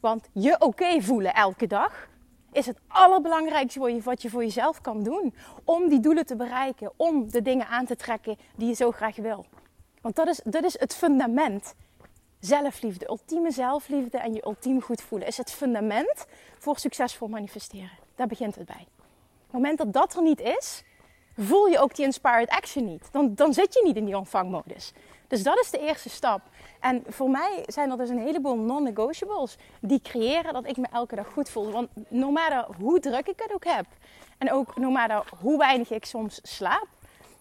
Want 0.00 0.28
je 0.32 0.60
oké 0.60 1.00
voelen 1.00 1.34
elke 1.34 1.66
dag 1.66 2.08
is 2.52 2.66
het 2.66 2.78
allerbelangrijkste 2.88 4.00
wat 4.02 4.22
je 4.22 4.30
voor 4.30 4.44
jezelf 4.44 4.80
kan 4.80 5.02
doen. 5.02 5.34
Om 5.64 5.88
die 5.88 6.00
doelen 6.00 6.26
te 6.26 6.36
bereiken, 6.36 6.92
om 6.96 7.30
de 7.30 7.42
dingen 7.42 7.66
aan 7.66 7.86
te 7.86 7.96
trekken 7.96 8.36
die 8.56 8.68
je 8.68 8.74
zo 8.74 8.90
graag 8.90 9.16
wil. 9.16 9.46
Want 10.00 10.16
dat 10.16 10.26
is, 10.26 10.40
dat 10.44 10.64
is 10.64 10.78
het 10.78 10.94
fundament. 10.94 11.74
Zelfliefde, 12.40 13.08
ultieme 13.08 13.50
zelfliefde 13.50 14.18
en 14.18 14.32
je 14.32 14.46
ultiem 14.46 14.82
goed 14.82 15.00
voelen 15.00 15.28
is 15.28 15.36
het 15.36 15.50
fundament 15.50 16.26
voor 16.58 16.78
succesvol 16.78 17.28
manifesteren. 17.28 17.98
Daar 18.14 18.26
begint 18.26 18.54
het 18.54 18.66
bij. 18.66 18.86
Op 18.86 19.52
het 19.52 19.52
moment 19.52 19.78
dat 19.78 19.92
dat 19.92 20.14
er 20.14 20.22
niet 20.22 20.40
is, 20.40 20.84
voel 21.36 21.66
je 21.66 21.78
ook 21.78 21.94
die 21.94 22.04
inspired 22.04 22.48
action 22.48 22.84
niet. 22.84 23.08
Dan, 23.12 23.34
dan 23.34 23.54
zit 23.54 23.74
je 23.74 23.82
niet 23.84 23.96
in 23.96 24.04
die 24.04 24.16
ontvangmodus. 24.16 24.92
Dus 25.28 25.42
dat 25.42 25.58
is 25.60 25.70
de 25.70 25.78
eerste 25.78 26.08
stap. 26.08 26.40
En 26.80 27.02
voor 27.08 27.30
mij 27.30 27.62
zijn 27.66 27.90
er 27.90 27.96
dus 27.96 28.08
een 28.08 28.18
heleboel 28.18 28.56
non-negotiables 28.56 29.56
die 29.80 30.00
creëren 30.02 30.52
dat 30.52 30.66
ik 30.66 30.76
me 30.76 30.86
elke 30.92 31.14
dag 31.14 31.26
goed 31.32 31.48
voel. 31.48 31.70
Want 31.70 31.88
no 32.08 32.30
matter 32.30 32.66
hoe 32.80 33.00
druk 33.00 33.26
ik 33.26 33.40
het 33.42 33.54
ook 33.54 33.64
heb, 33.64 33.86
en 34.38 34.52
ook 34.52 34.76
no 34.76 34.90
matter 34.90 35.24
hoe 35.40 35.58
weinig 35.58 35.90
ik 35.90 36.04
soms 36.04 36.40
slaap, 36.42 36.86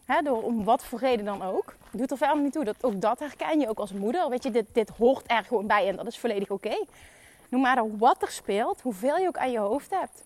hè, 0.06 0.22
door 0.22 0.44
om 0.44 0.64
wat 0.64 0.86
voor 0.86 1.00
reden 1.00 1.26
dan 1.26 1.42
ook, 1.42 1.76
doet 1.92 2.12
er 2.12 2.18
verder 2.18 2.42
niet 2.42 2.54
toe. 2.54 2.64
Dat, 2.64 2.84
ook 2.84 3.02
dat 3.02 3.20
herken 3.20 3.60
je 3.60 3.70
ook 3.70 3.80
als 3.80 3.94
moeder. 3.94 4.30
Weet 4.30 4.44
je, 4.44 4.52
dit, 4.52 4.66
dit 4.72 4.90
hoort 4.90 5.24
er 5.32 5.44
gewoon 5.44 5.68
bij 5.68 5.88
en 5.88 5.96
dat 5.96 6.08
is 6.08 6.20
volledig 6.20 6.50
oké. 6.50 6.86
No 7.50 7.58
matter 7.58 7.98
wat 7.98 8.22
er 8.22 8.32
speelt, 8.32 8.82
hoeveel 8.82 9.18
je 9.18 9.28
ook 9.28 9.38
aan 9.38 9.52
je 9.52 9.60
hoofd 9.60 9.90
hebt. 9.90 10.24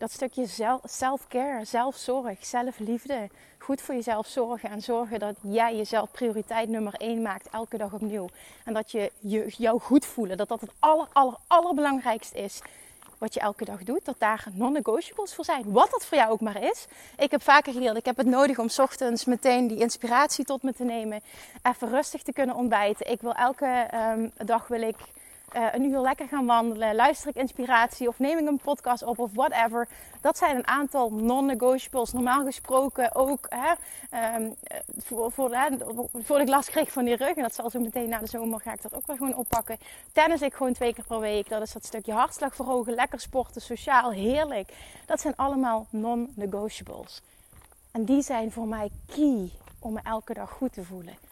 Dat 0.00 0.12
stukje 0.12 0.46
self-care, 0.84 1.64
zelfzorg, 1.64 2.46
zelfliefde, 2.46 3.28
goed 3.58 3.80
voor 3.80 3.94
jezelf 3.94 4.26
zorgen 4.26 4.70
en 4.70 4.82
zorgen 4.82 5.18
dat 5.18 5.36
jij 5.40 5.76
jezelf 5.76 6.10
prioriteit 6.10 6.68
nummer 6.68 6.94
één 6.94 7.22
maakt 7.22 7.48
elke 7.50 7.76
dag 7.76 7.92
opnieuw. 7.92 8.28
En 8.64 8.74
dat 8.74 8.90
je, 8.90 9.12
je 9.18 9.52
jou 9.56 9.80
goed 9.80 10.06
voelen, 10.06 10.36
dat 10.36 10.48
dat 10.48 10.60
het 10.60 10.70
aller, 10.78 11.06
aller, 11.12 11.34
allerbelangrijkste 11.46 12.38
is 12.38 12.60
wat 13.18 13.34
je 13.34 13.40
elke 13.40 13.64
dag 13.64 13.82
doet. 13.84 14.04
Dat 14.04 14.14
daar 14.18 14.46
non-negotiables 14.52 15.34
voor 15.34 15.44
zijn. 15.44 15.72
Wat 15.72 15.90
dat 15.90 16.04
voor 16.04 16.18
jou 16.18 16.30
ook 16.30 16.40
maar 16.40 16.62
is. 16.62 16.86
Ik 17.18 17.30
heb 17.30 17.42
vaker 17.42 17.72
geleerd, 17.72 17.96
ik 17.96 18.04
heb 18.04 18.16
het 18.16 18.26
nodig 18.26 18.58
om 18.58 18.68
ochtends 18.76 19.24
meteen 19.24 19.66
die 19.66 19.78
inspiratie 19.78 20.44
tot 20.44 20.62
me 20.62 20.74
te 20.74 20.84
nemen. 20.84 21.20
Even 21.62 21.88
rustig 21.88 22.22
te 22.22 22.32
kunnen 22.32 22.56
ontbijten. 22.56 23.10
Ik 23.10 23.20
wil 23.20 23.34
elke 23.34 23.88
um, 23.94 24.32
dag 24.46 24.68
wil 24.68 24.82
ik 24.82 24.96
uh, 25.56 25.66
een 25.72 25.90
uur 25.90 26.00
lekker 26.00 26.28
gaan 26.28 26.46
wandelen, 26.46 26.94
luister 26.94 27.28
ik 27.28 27.34
inspiratie 27.34 28.08
of 28.08 28.18
neem 28.18 28.38
ik 28.38 28.46
een 28.46 28.60
podcast 28.62 29.02
op 29.02 29.18
of 29.18 29.30
whatever. 29.32 29.88
Dat 30.20 30.38
zijn 30.38 30.56
een 30.56 30.66
aantal 30.66 31.10
non-negotiables. 31.12 32.12
Normaal 32.12 32.44
gesproken 32.44 33.14
ook 33.14 33.46
hè, 33.48 33.72
um, 34.36 34.54
voor, 34.98 35.32
voor, 35.32 35.54
hè, 35.54 35.68
voor 36.12 36.40
ik 36.40 36.48
last 36.48 36.70
kreeg 36.70 36.92
van 36.92 37.04
die 37.04 37.16
rug. 37.16 37.36
En 37.36 37.42
dat 37.42 37.54
zal 37.54 37.70
zo 37.70 37.80
meteen 37.80 38.08
na 38.08 38.18
de 38.18 38.26
zomer 38.26 38.60
ga 38.60 38.72
ik 38.72 38.82
dat 38.82 38.94
ook 38.94 39.06
wel 39.06 39.16
gewoon 39.16 39.34
oppakken. 39.34 39.78
Tennis 40.12 40.42
ik 40.42 40.54
gewoon 40.54 40.72
twee 40.72 40.94
keer 40.94 41.06
per 41.06 41.20
week. 41.20 41.48
Dat 41.48 41.62
is 41.62 41.72
dat 41.72 41.84
stukje 41.84 42.12
hartslag 42.12 42.54
verhogen, 42.54 42.94
lekker 42.94 43.20
sporten, 43.20 43.60
sociaal, 43.60 44.10
heerlijk. 44.10 44.72
Dat 45.06 45.20
zijn 45.20 45.36
allemaal 45.36 45.86
non-negotiables. 45.90 47.22
En 47.90 48.04
die 48.04 48.22
zijn 48.22 48.52
voor 48.52 48.66
mij 48.66 48.90
key 49.06 49.50
om 49.78 49.92
me 49.92 50.00
elke 50.02 50.34
dag 50.34 50.50
goed 50.50 50.72
te 50.72 50.84
voelen 50.84 51.29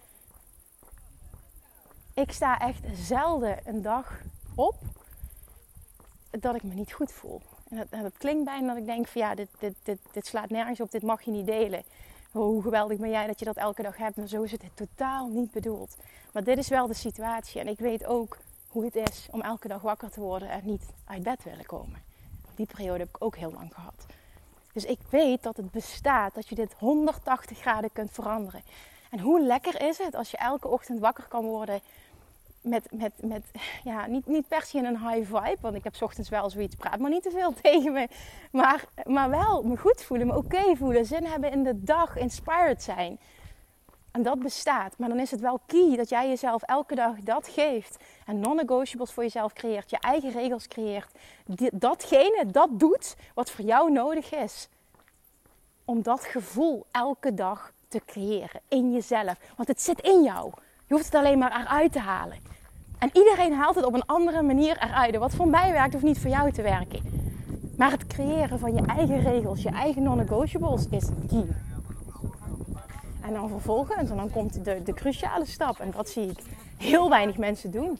ik 2.20 2.32
sta 2.32 2.58
echt 2.58 2.84
zelden 2.92 3.58
een 3.64 3.82
dag 3.82 4.20
op 4.54 4.74
dat 6.30 6.54
ik 6.54 6.62
me 6.62 6.74
niet 6.74 6.92
goed 6.92 7.12
voel. 7.12 7.40
En 7.68 8.02
dat, 8.02 8.18
klinkt 8.18 8.44
bijna 8.44 8.66
dat 8.66 8.76
ik 8.76 8.86
denk 8.86 9.06
van 9.06 9.20
ja, 9.20 9.34
dit, 9.34 9.48
dit, 9.58 9.74
dit, 9.82 9.98
dit, 10.12 10.26
slaat 10.26 10.50
nergens 10.50 10.80
op, 10.80 10.90
dit 10.90 11.02
mag 11.02 11.22
je 11.22 11.30
niet 11.30 11.46
delen. 11.46 11.82
Hoe 12.30 12.62
geweldig 12.62 12.98
ben 12.98 13.10
jij 13.10 13.26
dat 13.26 13.38
je 13.38 13.44
dat 13.44 13.56
elke 13.56 13.82
dag 13.82 13.96
hebt, 13.96 14.16
maar 14.16 14.26
zo 14.26 14.42
is 14.42 14.50
het 14.50 14.62
totaal 14.74 15.28
niet 15.28 15.50
bedoeld. 15.50 15.96
Maar 16.32 16.44
dit 16.44 16.58
is 16.58 16.68
wel 16.68 16.86
de 16.86 16.94
situatie 16.94 17.60
en 17.60 17.68
ik 17.68 17.78
weet 17.78 18.06
ook 18.06 18.36
hoe 18.68 18.84
het 18.84 18.96
is 18.96 19.28
om 19.30 19.40
elke 19.40 19.68
dag 19.68 19.82
wakker 19.82 20.10
te 20.10 20.20
worden 20.20 20.50
en 20.50 20.60
niet 20.64 20.84
uit 21.04 21.22
bed 21.22 21.44
willen 21.44 21.66
komen. 21.66 22.02
Die 22.54 22.66
periode 22.66 22.98
heb 22.98 23.08
ik 23.08 23.24
ook 23.24 23.36
heel 23.36 23.52
lang 23.52 23.74
gehad. 23.74 24.06
Dus 24.72 24.84
ik 24.84 24.98
weet 25.10 25.42
dat 25.42 25.56
het 25.56 25.70
bestaat, 25.70 26.34
dat 26.34 26.48
je 26.48 26.54
dit 26.54 26.72
180 26.78 27.58
graden 27.58 27.92
kunt 27.92 28.10
veranderen. 28.10 28.62
En 29.10 29.20
hoe 29.20 29.40
lekker 29.40 29.82
is 29.82 29.98
het 29.98 30.14
als 30.14 30.30
je 30.30 30.36
elke 30.36 30.68
ochtend 30.68 31.00
wakker 31.00 31.24
kan 31.28 31.44
worden 31.44 31.80
met, 32.60 32.88
met, 32.92 33.12
met 33.22 33.50
ja, 33.84 34.06
niet, 34.06 34.26
niet 34.26 34.48
per 34.48 34.62
se 34.62 34.78
in 34.78 34.84
een 34.84 35.08
high 35.08 35.34
vibe. 35.36 35.58
Want 35.60 35.74
ik 35.74 35.84
heb 35.84 35.94
ochtends 36.00 36.28
wel 36.28 36.50
zoiets, 36.50 36.74
praat 36.74 36.98
maar 36.98 37.10
niet 37.10 37.22
te 37.22 37.30
veel 37.30 37.52
tegen 37.62 37.92
me. 37.92 38.08
Maar, 38.52 38.84
maar 39.04 39.30
wel 39.30 39.62
me 39.62 39.76
goed 39.76 40.02
voelen, 40.02 40.26
me 40.26 40.36
oké 40.36 40.76
voelen, 40.76 41.06
zin 41.06 41.24
hebben 41.24 41.50
in 41.50 41.62
de 41.64 41.82
dag, 41.82 42.16
inspired 42.16 42.82
zijn. 42.82 43.18
En 44.10 44.22
dat 44.22 44.38
bestaat. 44.38 44.98
Maar 44.98 45.08
dan 45.08 45.20
is 45.20 45.30
het 45.30 45.40
wel 45.40 45.60
key 45.66 45.96
dat 45.96 46.08
jij 46.08 46.28
jezelf 46.28 46.62
elke 46.62 46.94
dag 46.94 47.14
dat 47.22 47.48
geeft. 47.48 47.96
En 48.26 48.40
non-negotiables 48.40 49.12
voor 49.12 49.22
jezelf 49.22 49.52
creëert. 49.52 49.90
Je 49.90 49.98
eigen 49.98 50.30
regels 50.30 50.68
creëert. 50.68 51.12
Datgene, 51.72 52.44
dat 52.46 52.68
doet 52.72 53.16
wat 53.34 53.50
voor 53.50 53.64
jou 53.64 53.92
nodig 53.92 54.34
is. 54.34 54.68
Om 55.84 56.02
dat 56.02 56.24
gevoel 56.24 56.86
elke 56.90 57.34
dag 57.34 57.72
te 57.88 58.00
creëren. 58.06 58.60
In 58.68 58.92
jezelf. 58.92 59.38
Want 59.56 59.68
het 59.68 59.82
zit 59.82 60.00
in 60.00 60.22
jou. 60.22 60.52
Je 60.88 60.94
hoeft 60.94 61.04
het 61.04 61.14
alleen 61.14 61.38
maar 61.38 61.60
eruit 61.60 61.92
te 61.92 61.98
halen. 61.98 62.36
En 62.98 63.10
iedereen 63.12 63.52
haalt 63.52 63.74
het 63.74 63.84
op 63.84 63.94
een 63.94 64.06
andere 64.06 64.42
manier 64.42 64.78
eruit. 64.78 65.16
Wat 65.16 65.34
voor 65.34 65.48
mij 65.48 65.72
werkt, 65.72 65.92
hoeft 65.92 66.04
niet 66.04 66.20
voor 66.20 66.30
jou 66.30 66.52
te 66.52 66.62
werken. 66.62 67.00
Maar 67.76 67.90
het 67.90 68.06
creëren 68.06 68.58
van 68.58 68.74
je 68.74 68.86
eigen 68.86 69.22
regels, 69.22 69.62
je 69.62 69.70
eigen 69.70 70.02
non-negotiables 70.02 70.88
is 70.90 71.08
key. 71.28 71.46
En 73.20 73.32
dan 73.32 73.48
vervolgens, 73.48 74.10
en 74.10 74.16
dan 74.16 74.30
komt 74.30 74.64
de, 74.64 74.82
de 74.82 74.94
cruciale 74.94 75.46
stap. 75.46 75.78
En 75.78 75.90
dat 75.90 76.08
zie 76.08 76.30
ik 76.30 76.38
heel 76.76 77.08
weinig 77.08 77.36
mensen 77.36 77.70
doen. 77.70 77.98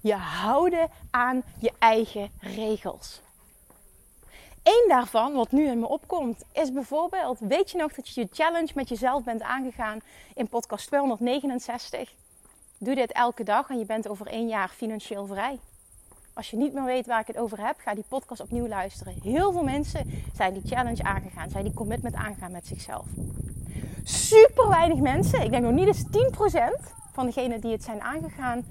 Je 0.00 0.14
houden 0.14 0.88
aan 1.10 1.42
je 1.58 1.72
eigen 1.78 2.30
regels. 2.38 3.20
Eén 4.62 4.84
daarvan, 4.88 5.32
wat 5.32 5.52
nu 5.52 5.66
in 5.66 5.78
me 5.78 5.88
opkomt, 5.88 6.42
is 6.52 6.72
bijvoorbeeld: 6.72 7.38
Weet 7.38 7.70
je 7.70 7.78
nog 7.78 7.92
dat 7.92 8.08
je 8.08 8.20
je 8.20 8.28
challenge 8.32 8.72
met 8.74 8.88
jezelf 8.88 9.24
bent 9.24 9.42
aangegaan 9.42 9.98
in 10.34 10.48
podcast 10.48 10.86
269? 10.86 12.14
Doe 12.78 12.94
dit 12.94 13.12
elke 13.12 13.44
dag 13.44 13.68
en 13.70 13.78
je 13.78 13.84
bent 13.84 14.08
over 14.08 14.26
één 14.26 14.48
jaar 14.48 14.68
financieel 14.68 15.26
vrij. 15.26 15.58
Als 16.34 16.50
je 16.50 16.56
niet 16.56 16.72
meer 16.72 16.84
weet 16.84 17.06
waar 17.06 17.20
ik 17.20 17.26
het 17.26 17.38
over 17.38 17.66
heb, 17.66 17.78
ga 17.78 17.94
die 17.94 18.04
podcast 18.08 18.40
opnieuw 18.40 18.66
luisteren. 18.66 19.14
Heel 19.22 19.52
veel 19.52 19.64
mensen 19.64 20.24
zijn 20.34 20.52
die 20.52 20.62
challenge 20.66 21.02
aangegaan, 21.02 21.50
zijn 21.50 21.64
die 21.64 21.74
commitment 21.74 22.14
aangegaan 22.14 22.52
met 22.52 22.66
zichzelf. 22.66 23.06
Super 24.04 24.68
weinig 24.68 24.98
mensen, 24.98 25.42
ik 25.42 25.50
denk 25.50 25.62
nog 25.62 25.72
niet 25.72 25.86
eens 25.86 26.04
10% 26.04 26.92
van 27.12 27.26
degenen 27.26 27.60
die 27.60 27.72
het 27.72 27.84
zijn 27.84 28.00
aangegaan, 28.00 28.64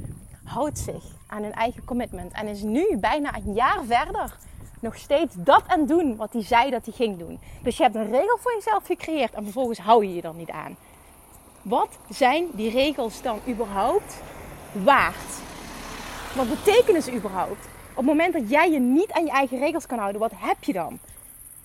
houdt 0.44 0.80
zich 0.80 1.04
aan 1.28 1.44
hun 1.44 1.54
eigen 1.54 1.84
commitment. 1.84 2.32
En 2.34 2.48
is 2.48 2.62
nu, 2.62 2.98
bijna 2.98 3.36
een 3.36 3.54
jaar 3.54 3.84
verder, 3.84 4.38
nog 4.82 4.96
steeds 4.96 5.36
dat 5.38 5.64
aan 5.68 5.86
doen 5.86 6.16
wat 6.16 6.34
hij 6.34 6.44
zei 6.44 6.70
dat 6.70 6.86
hij 6.86 6.94
ging 6.94 7.18
doen. 7.18 7.40
Dus 7.64 7.78
je 7.78 7.84
hebt 7.84 7.96
een 7.96 8.12
regel 8.12 8.38
voor 8.38 8.54
jezelf 8.54 8.86
gecreëerd 8.86 9.34
en 9.34 9.44
vervolgens 9.44 9.80
hou 9.80 10.06
je 10.06 10.16
je 10.16 10.22
er 10.22 10.34
niet 10.34 10.52
aan. 10.52 10.78
Wat 11.62 11.98
zijn 12.10 12.48
die 12.52 12.72
regels 12.72 13.22
dan 13.22 13.40
überhaupt 13.48 14.16
waard? 14.72 15.40
Wat 16.36 16.50
betekenen 16.50 17.02
ze 17.02 17.14
überhaupt? 17.14 17.66
Op 17.92 17.98
het 17.98 18.06
moment 18.06 18.34
dat 18.34 18.50
jij 18.50 18.72
je 18.72 18.80
niet 18.80 19.12
aan 19.12 19.26
je 19.26 19.32
eigen 19.32 19.60
regels 19.60 19.86
kan 19.86 19.98
houden, 19.98 20.22
wat 20.22 20.32
heb 20.36 20.64
je 20.64 20.74
dan? 20.74 21.00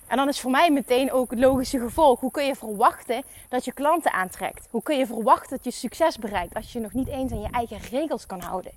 En 0.07 0.17
dan 0.17 0.27
is 0.27 0.39
voor 0.39 0.51
mij 0.51 0.71
meteen 0.71 1.11
ook 1.11 1.29
het 1.29 1.39
logische 1.39 1.79
gevolg. 1.79 2.19
Hoe 2.19 2.31
kun 2.31 2.45
je 2.45 2.55
verwachten 2.55 3.23
dat 3.49 3.65
je 3.65 3.71
klanten 3.71 4.11
aantrekt? 4.11 4.67
Hoe 4.71 4.83
kun 4.83 4.97
je 4.97 5.05
verwachten 5.05 5.49
dat 5.49 5.63
je 5.63 5.71
succes 5.71 6.17
bereikt 6.17 6.55
als 6.55 6.73
je 6.73 6.79
nog 6.79 6.93
niet 6.93 7.07
eens 7.07 7.31
aan 7.31 7.41
je 7.41 7.49
eigen 7.51 7.79
regels 7.89 8.25
kan 8.25 8.41
houden? 8.41 8.71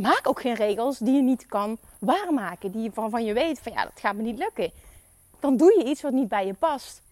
Maak 0.00 0.20
ook 0.22 0.40
geen 0.40 0.54
regels 0.54 0.98
die 0.98 1.14
je 1.14 1.22
niet 1.22 1.46
kan 1.46 1.78
waarmaken. 2.00 2.70
Die 2.70 2.82
je 2.82 2.90
van 2.92 3.24
je 3.24 3.32
weet 3.32 3.58
van 3.58 3.72
ja, 3.72 3.82
dat 3.82 4.00
gaat 4.00 4.14
me 4.14 4.22
niet 4.22 4.38
lukken. 4.38 4.70
Dan 5.40 5.56
doe 5.56 5.78
je 5.78 5.84
iets 5.84 6.02
wat 6.02 6.12
niet 6.12 6.28
bij 6.28 6.46
je 6.46 6.54
past. 6.54 7.02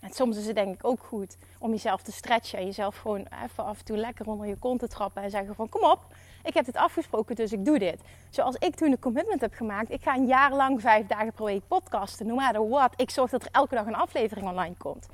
En 0.00 0.12
soms 0.12 0.36
is 0.36 0.46
het 0.46 0.54
denk 0.54 0.74
ik 0.74 0.86
ook 0.86 1.02
goed 1.02 1.36
om 1.58 1.70
jezelf 1.70 2.02
te 2.02 2.12
stretchen. 2.12 2.58
En 2.58 2.64
jezelf 2.64 2.96
gewoon 2.96 3.26
even 3.44 3.64
af 3.64 3.78
en 3.78 3.84
toe 3.84 3.96
lekker 3.96 4.26
onder 4.26 4.46
je 4.46 4.56
kont 4.58 4.80
te 4.80 4.88
trappen. 4.88 5.22
En 5.22 5.30
zeggen 5.30 5.54
van 5.54 5.68
kom 5.68 5.84
op, 5.84 6.00
ik 6.44 6.54
heb 6.54 6.64
dit 6.64 6.76
afgesproken, 6.76 7.36
dus 7.36 7.52
ik 7.52 7.64
doe 7.64 7.78
dit. 7.78 8.00
Zoals 8.30 8.56
ik 8.58 8.74
toen 8.74 8.90
een 8.90 8.98
commitment 8.98 9.40
heb 9.40 9.54
gemaakt. 9.54 9.90
Ik 9.90 10.02
ga 10.02 10.14
een 10.14 10.26
jaar 10.26 10.52
lang 10.52 10.80
vijf 10.80 11.06
dagen 11.06 11.32
per 11.32 11.44
week 11.44 11.68
podcasten. 11.68 12.26
No 12.26 12.34
matter 12.34 12.68
what. 12.68 12.92
Ik 12.96 13.10
zorg 13.10 13.30
dat 13.30 13.42
er 13.42 13.48
elke 13.52 13.74
dag 13.74 13.86
een 13.86 13.94
aflevering 13.94 14.48
online 14.48 14.74
komt. 14.78 15.06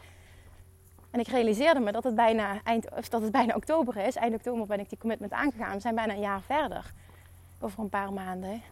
En 1.12 1.20
ik 1.20 1.28
realiseerde 1.28 1.80
me 1.80 1.92
dat 1.92 2.04
het 2.04 2.14
bijna, 2.14 2.60
eind, 2.64 2.86
dat 3.10 3.22
het 3.22 3.32
bijna 3.32 3.54
oktober 3.54 3.96
is. 3.96 4.16
Eind 4.16 4.34
oktober 4.34 4.66
ben 4.66 4.80
ik 4.80 4.88
die 4.88 4.98
commitment 4.98 5.32
aangegaan. 5.32 5.74
We 5.74 5.80
zijn 5.80 5.94
bijna 5.94 6.12
een 6.12 6.20
jaar 6.20 6.42
verder. 6.42 6.92
Over 7.60 7.78
een 7.78 7.88
paar 7.88 8.12
maanden. 8.12 8.62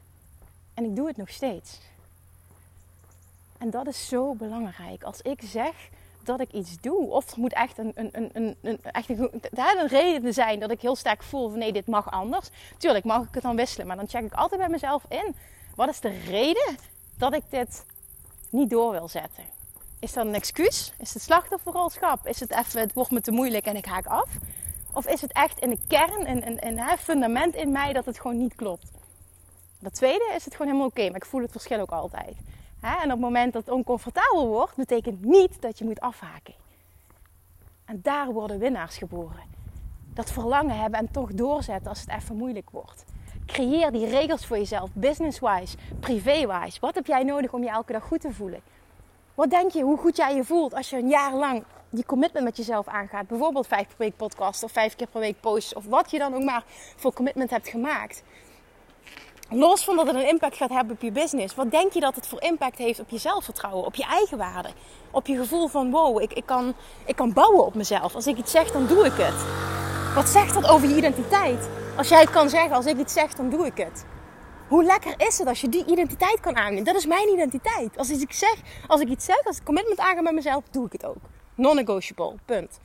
En 0.74 0.84
ik 0.84 0.96
doe 0.96 1.06
het 1.06 1.16
nog 1.16 1.28
steeds. 1.28 1.80
En 3.58 3.70
dat 3.70 3.86
is 3.86 4.08
zo 4.08 4.34
belangrijk. 4.34 5.02
Als 5.02 5.20
ik 5.20 5.40
zeg 5.44 5.90
dat 6.22 6.40
ik 6.40 6.52
iets 6.52 6.80
doe. 6.80 7.10
Of 7.10 7.32
er 7.32 7.40
moet 7.40 7.52
echt 7.52 7.78
een, 7.78 7.92
een, 7.94 8.30
een, 8.32 8.56
een, 8.62 8.82
echt 8.82 9.08
een, 9.08 9.42
een 9.52 9.88
reden 9.88 10.34
zijn 10.34 10.60
dat 10.60 10.70
ik 10.70 10.80
heel 10.80 10.96
sterk 10.96 11.22
voel 11.22 11.48
van 11.48 11.58
nee, 11.58 11.72
dit 11.72 11.86
mag 11.86 12.10
anders. 12.10 12.50
Tuurlijk 12.78 13.04
mag 13.04 13.22
ik 13.22 13.34
het 13.34 13.42
dan 13.42 13.56
wisselen. 13.56 13.86
Maar 13.86 13.96
dan 13.96 14.08
check 14.08 14.24
ik 14.24 14.32
altijd 14.32 14.60
bij 14.60 14.70
mezelf 14.70 15.04
in. 15.08 15.34
Wat 15.74 15.88
is 15.88 16.00
de 16.00 16.18
reden 16.26 16.76
dat 17.16 17.34
ik 17.34 17.42
dit 17.50 17.84
niet 18.50 18.70
door 18.70 18.90
wil 18.92 19.08
zetten? 19.08 19.59
Is 20.00 20.12
dat 20.12 20.26
een 20.26 20.34
excuus? 20.34 20.92
Is 20.98 21.14
het 21.14 21.22
slachtofferrolschap? 21.22 22.26
Is 22.26 22.40
het 22.40 22.50
even, 22.50 22.80
het 22.80 22.92
wordt 22.92 23.10
me 23.10 23.20
te 23.20 23.30
moeilijk 23.30 23.66
en 23.66 23.76
ik 23.76 23.84
haak 23.84 24.06
af? 24.06 24.28
Of 24.92 25.06
is 25.06 25.20
het 25.20 25.32
echt 25.32 25.58
in 25.58 25.70
de 25.70 25.78
kern, 25.88 26.30
een, 26.30 26.66
een, 26.66 26.98
fundament 26.98 27.54
in 27.54 27.72
mij 27.72 27.92
dat 27.92 28.04
het 28.04 28.20
gewoon 28.20 28.38
niet 28.38 28.54
klopt? 28.54 28.90
Dat 29.78 29.94
tweede 29.94 30.32
is 30.34 30.44
het 30.44 30.52
gewoon 30.52 30.66
helemaal 30.66 30.88
oké, 30.90 31.06
maar 31.06 31.16
ik 31.16 31.24
voel 31.24 31.42
het 31.42 31.50
verschil 31.50 31.80
ook 31.80 31.90
altijd. 31.90 32.36
En 32.80 33.04
op 33.04 33.10
het 33.10 33.20
moment 33.20 33.52
dat 33.52 33.64
het 33.64 33.74
oncomfortabel 33.74 34.46
wordt, 34.46 34.76
betekent 34.76 35.24
niet 35.24 35.60
dat 35.60 35.78
je 35.78 35.84
moet 35.84 36.00
afhaken. 36.00 36.54
En 37.84 38.00
daar 38.02 38.32
worden 38.32 38.58
winnaars 38.58 38.96
geboren. 38.96 39.42
Dat 40.14 40.32
verlangen 40.32 40.78
hebben 40.78 40.98
en 40.98 41.10
toch 41.10 41.32
doorzetten 41.32 41.88
als 41.88 42.00
het 42.00 42.10
even 42.10 42.36
moeilijk 42.36 42.70
wordt. 42.70 43.04
Creëer 43.46 43.92
die 43.92 44.06
regels 44.06 44.46
voor 44.46 44.58
jezelf, 44.58 44.90
business-wise, 44.92 45.76
privé-wise. 46.00 46.80
Wat 46.80 46.94
heb 46.94 47.06
jij 47.06 47.22
nodig 47.22 47.52
om 47.52 47.62
je 47.62 47.70
elke 47.70 47.92
dag 47.92 48.04
goed 48.04 48.20
te 48.20 48.32
voelen? 48.32 48.60
Wat 49.40 49.50
denk 49.50 49.72
je 49.72 49.82
hoe 49.82 49.98
goed 49.98 50.16
jij 50.16 50.34
je 50.34 50.44
voelt 50.44 50.74
als 50.74 50.90
je 50.90 50.96
een 50.96 51.08
jaar 51.08 51.34
lang 51.34 51.64
die 51.90 52.04
commitment 52.04 52.44
met 52.44 52.56
jezelf 52.56 52.88
aangaat? 52.88 53.26
Bijvoorbeeld 53.26 53.66
vijf 53.66 53.86
per 53.86 53.96
week 53.96 54.16
podcast 54.16 54.62
of 54.62 54.72
vijf 54.72 54.96
keer 54.96 55.06
per 55.06 55.20
week 55.20 55.40
posts 55.40 55.74
of 55.74 55.84
wat 55.86 56.10
je 56.10 56.18
dan 56.18 56.34
ook 56.34 56.42
maar 56.42 56.64
voor 56.96 57.12
commitment 57.12 57.50
hebt 57.50 57.68
gemaakt. 57.68 58.22
Los 59.50 59.84
van 59.84 59.96
dat 59.96 60.06
het 60.06 60.14
een 60.14 60.28
impact 60.28 60.56
gaat 60.56 60.70
hebben 60.70 60.94
op 60.94 61.02
je 61.02 61.12
business, 61.12 61.54
wat 61.54 61.70
denk 61.70 61.92
je 61.92 62.00
dat 62.00 62.14
het 62.14 62.26
voor 62.26 62.42
impact 62.42 62.78
heeft 62.78 63.00
op 63.00 63.08
je 63.08 63.18
zelfvertrouwen, 63.18 63.86
op 63.86 63.94
je 63.94 64.04
eigen 64.04 64.38
waarde? 64.38 64.68
Op 65.10 65.26
je 65.26 65.36
gevoel 65.36 65.68
van 65.68 65.90
wow, 65.90 66.22
ik, 66.22 66.32
ik, 66.32 66.46
kan, 66.46 66.74
ik 67.06 67.16
kan 67.16 67.32
bouwen 67.32 67.64
op 67.64 67.74
mezelf. 67.74 68.14
Als 68.14 68.26
ik 68.26 68.36
iets 68.36 68.50
zeg, 68.50 68.70
dan 68.70 68.86
doe 68.86 69.04
ik 69.04 69.16
het. 69.16 69.44
Wat 70.14 70.28
zegt 70.28 70.54
dat 70.54 70.68
over 70.68 70.88
je 70.88 70.96
identiteit? 70.96 71.68
Als 71.96 72.08
jij 72.08 72.20
het 72.20 72.30
kan 72.30 72.48
zeggen, 72.48 72.76
als 72.76 72.86
ik 72.86 72.98
iets 72.98 73.12
zeg, 73.12 73.34
dan 73.34 73.50
doe 73.50 73.66
ik 73.66 73.76
het. 73.76 74.04
Hoe 74.70 74.84
lekker 74.84 75.14
is 75.16 75.38
het 75.38 75.48
als 75.48 75.60
je 75.60 75.68
die 75.68 75.84
identiteit 75.86 76.40
kan 76.40 76.56
aannemen? 76.56 76.84
Dat 76.84 76.94
is 76.94 77.06
mijn 77.06 77.28
identiteit. 77.28 77.98
Als 77.98 78.10
ik, 78.10 78.32
zeg, 78.32 78.54
als 78.86 79.00
ik 79.00 79.08
iets 79.08 79.24
zeg, 79.24 79.44
als 79.44 79.56
ik 79.56 79.64
commitment 79.64 79.98
aanga 79.98 80.20
met 80.20 80.32
mezelf, 80.32 80.64
doe 80.70 80.86
ik 80.86 80.92
het 80.92 81.06
ook. 81.06 81.16
Non-negotiable, 81.54 82.34
punt. 82.44 82.80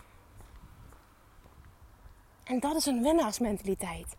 En 2.43 2.59
dat 2.59 2.75
is 2.75 2.85
een 2.85 3.03
winnaarsmentaliteit. 3.03 4.15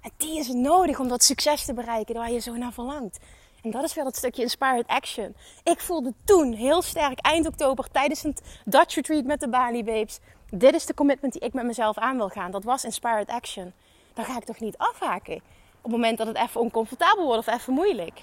En 0.00 0.10
die 0.16 0.38
is 0.38 0.48
nodig 0.48 0.98
om 0.98 1.08
dat 1.08 1.22
succes 1.22 1.64
te 1.64 1.74
bereiken 1.74 2.14
waar 2.14 2.30
je 2.30 2.38
zo 2.38 2.56
naar 2.56 2.72
verlangt. 2.72 3.18
En 3.62 3.70
dat 3.70 3.84
is 3.84 3.94
weer 3.94 4.04
dat 4.04 4.16
stukje 4.16 4.42
inspired 4.42 4.86
action. 4.86 5.36
Ik 5.62 5.80
voelde 5.80 6.12
toen 6.24 6.52
heel 6.52 6.82
sterk 6.82 7.18
eind 7.18 7.46
oktober 7.46 7.90
tijdens 7.90 8.24
een 8.24 8.36
Dutch 8.64 8.94
retreat 8.94 9.24
met 9.24 9.40
de 9.40 9.48
Bali 9.48 9.84
Babes. 9.84 10.18
Dit 10.50 10.74
is 10.74 10.86
de 10.86 10.94
commitment 10.94 11.32
die 11.32 11.42
ik 11.42 11.52
met 11.52 11.64
mezelf 11.64 11.98
aan 11.98 12.16
wil 12.16 12.28
gaan. 12.28 12.50
Dat 12.50 12.64
was 12.64 12.84
inspired 12.84 13.28
action. 13.28 13.72
Dan 14.14 14.24
ga 14.24 14.36
ik 14.36 14.44
toch 14.44 14.60
niet 14.60 14.76
afhaken 14.76 15.42
het 15.86 15.94
moment 15.94 16.18
dat 16.18 16.26
het 16.26 16.36
even 16.36 16.60
oncomfortabel 16.60 17.24
wordt 17.24 17.46
of 17.48 17.54
even 17.54 17.72
moeilijk. 17.72 18.22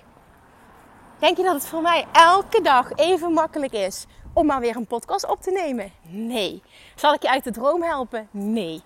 Denk 1.19 1.37
je 1.37 1.43
dat 1.43 1.53
het 1.53 1.67
voor 1.67 1.81
mij 1.81 2.05
elke 2.11 2.61
dag 2.61 2.91
even 2.95 3.33
makkelijk 3.33 3.73
is 3.73 4.05
om 4.33 4.45
maar 4.45 4.59
weer 4.59 4.75
een 4.75 4.87
podcast 4.87 5.27
op 5.29 5.41
te 5.41 5.51
nemen? 5.51 5.91
Nee. 6.07 6.61
Zal 6.95 7.13
ik 7.13 7.21
je 7.21 7.29
uit 7.29 7.43
de 7.43 7.51
droom 7.51 7.83
helpen? 7.83 8.27
Nee. 8.31 8.81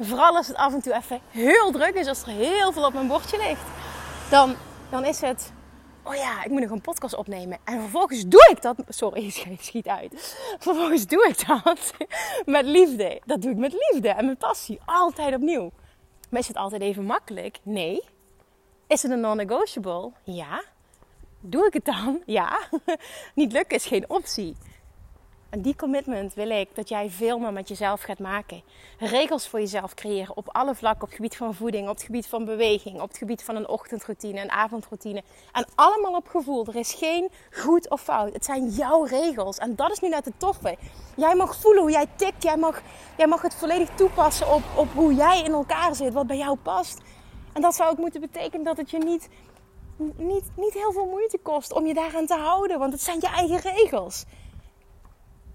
Vooral 0.00 0.36
als 0.36 0.46
het 0.46 0.56
af 0.56 0.72
en 0.72 0.82
toe 0.82 0.94
even 0.94 1.20
heel 1.30 1.70
druk 1.70 1.94
is, 1.94 2.06
als 2.06 2.22
er 2.22 2.28
heel 2.28 2.72
veel 2.72 2.86
op 2.86 2.92
mijn 2.92 3.08
bordje 3.08 3.38
ligt. 3.38 3.62
Dan, 4.30 4.54
dan 4.90 5.04
is 5.04 5.20
het, 5.20 5.52
oh 6.04 6.14
ja, 6.14 6.44
ik 6.44 6.50
moet 6.50 6.60
nog 6.60 6.70
een 6.70 6.80
podcast 6.80 7.14
opnemen. 7.14 7.58
En 7.64 7.80
vervolgens 7.80 8.26
doe 8.26 8.48
ik 8.50 8.62
dat, 8.62 8.76
sorry, 8.88 9.26
ik 9.50 9.60
schiet 9.60 9.88
uit. 9.88 10.36
Vervolgens 10.58 11.06
doe 11.06 11.28
ik 11.28 11.46
dat 11.46 11.92
met 12.56 12.64
liefde. 12.64 13.20
Dat 13.24 13.42
doe 13.42 13.50
ik 13.50 13.56
met 13.56 13.72
liefde 13.72 14.08
en 14.08 14.26
met 14.26 14.38
passie. 14.38 14.80
Altijd 14.84 15.34
opnieuw. 15.34 15.70
Maar 16.30 16.40
is 16.40 16.48
het 16.48 16.56
altijd 16.56 16.82
even 16.82 17.04
makkelijk? 17.04 17.58
Nee. 17.62 18.02
Is 18.88 19.02
het 19.02 19.12
een 19.12 19.20
non-negotiable? 19.20 20.12
Ja. 20.24 20.62
Doe 21.40 21.66
ik 21.66 21.72
het 21.72 21.84
dan? 21.84 22.22
Ja. 22.38 22.60
Niet 23.34 23.52
lukken 23.52 23.76
is 23.76 23.86
geen 23.86 24.10
optie. 24.10 24.56
En 25.50 25.62
die 25.62 25.76
commitment 25.76 26.34
wil 26.34 26.50
ik 26.50 26.74
dat 26.74 26.88
jij 26.88 27.10
veel 27.10 27.38
meer 27.38 27.52
met 27.52 27.68
jezelf 27.68 28.02
gaat 28.02 28.18
maken. 28.18 28.62
Regels 28.98 29.48
voor 29.48 29.60
jezelf 29.60 29.94
creëren 29.94 30.36
op 30.36 30.48
alle 30.48 30.74
vlakken. 30.74 31.02
Op 31.02 31.08
het 31.08 31.16
gebied 31.16 31.36
van 31.36 31.54
voeding, 31.54 31.88
op 31.88 31.94
het 31.94 32.04
gebied 32.04 32.26
van 32.26 32.44
beweging, 32.44 33.00
op 33.00 33.08
het 33.08 33.18
gebied 33.18 33.42
van 33.42 33.56
een 33.56 33.68
ochtendroutine, 33.68 34.40
een 34.40 34.50
avondroutine. 34.50 35.22
En 35.52 35.66
allemaal 35.74 36.14
op 36.16 36.28
gevoel. 36.28 36.66
Er 36.66 36.76
is 36.76 36.92
geen 36.92 37.28
goed 37.50 37.90
of 37.90 38.00
fout. 38.00 38.32
Het 38.32 38.44
zijn 38.44 38.68
jouw 38.68 39.02
regels. 39.02 39.58
En 39.58 39.76
dat 39.76 39.90
is 39.90 40.00
nu 40.00 40.08
net 40.08 40.24
het 40.24 40.38
toffe. 40.40 40.76
Jij 41.16 41.34
mag 41.34 41.56
voelen 41.56 41.82
hoe 41.82 41.90
jij 41.90 42.06
tikt. 42.16 42.42
Jij 42.42 42.56
mag, 42.56 42.82
jij 43.16 43.26
mag 43.26 43.42
het 43.42 43.54
volledig 43.54 43.88
toepassen 43.94 44.54
op, 44.54 44.62
op 44.76 44.92
hoe 44.92 45.14
jij 45.14 45.42
in 45.44 45.52
elkaar 45.52 45.94
zit. 45.94 46.12
Wat 46.12 46.26
bij 46.26 46.36
jou 46.36 46.56
past. 46.56 47.00
En 47.58 47.64
dat 47.64 47.74
zou 47.74 47.90
ook 47.90 47.98
moeten 47.98 48.20
betekenen 48.20 48.64
dat 48.64 48.76
het 48.76 48.90
je 48.90 48.98
niet, 48.98 49.28
niet, 50.16 50.44
niet 50.56 50.72
heel 50.72 50.92
veel 50.92 51.06
moeite 51.06 51.38
kost 51.38 51.72
om 51.72 51.86
je 51.86 51.94
daaraan 51.94 52.26
te 52.26 52.34
houden. 52.34 52.78
Want 52.78 52.92
het 52.92 53.02
zijn 53.02 53.18
je 53.20 53.26
eigen 53.26 53.60
regels. 53.60 54.24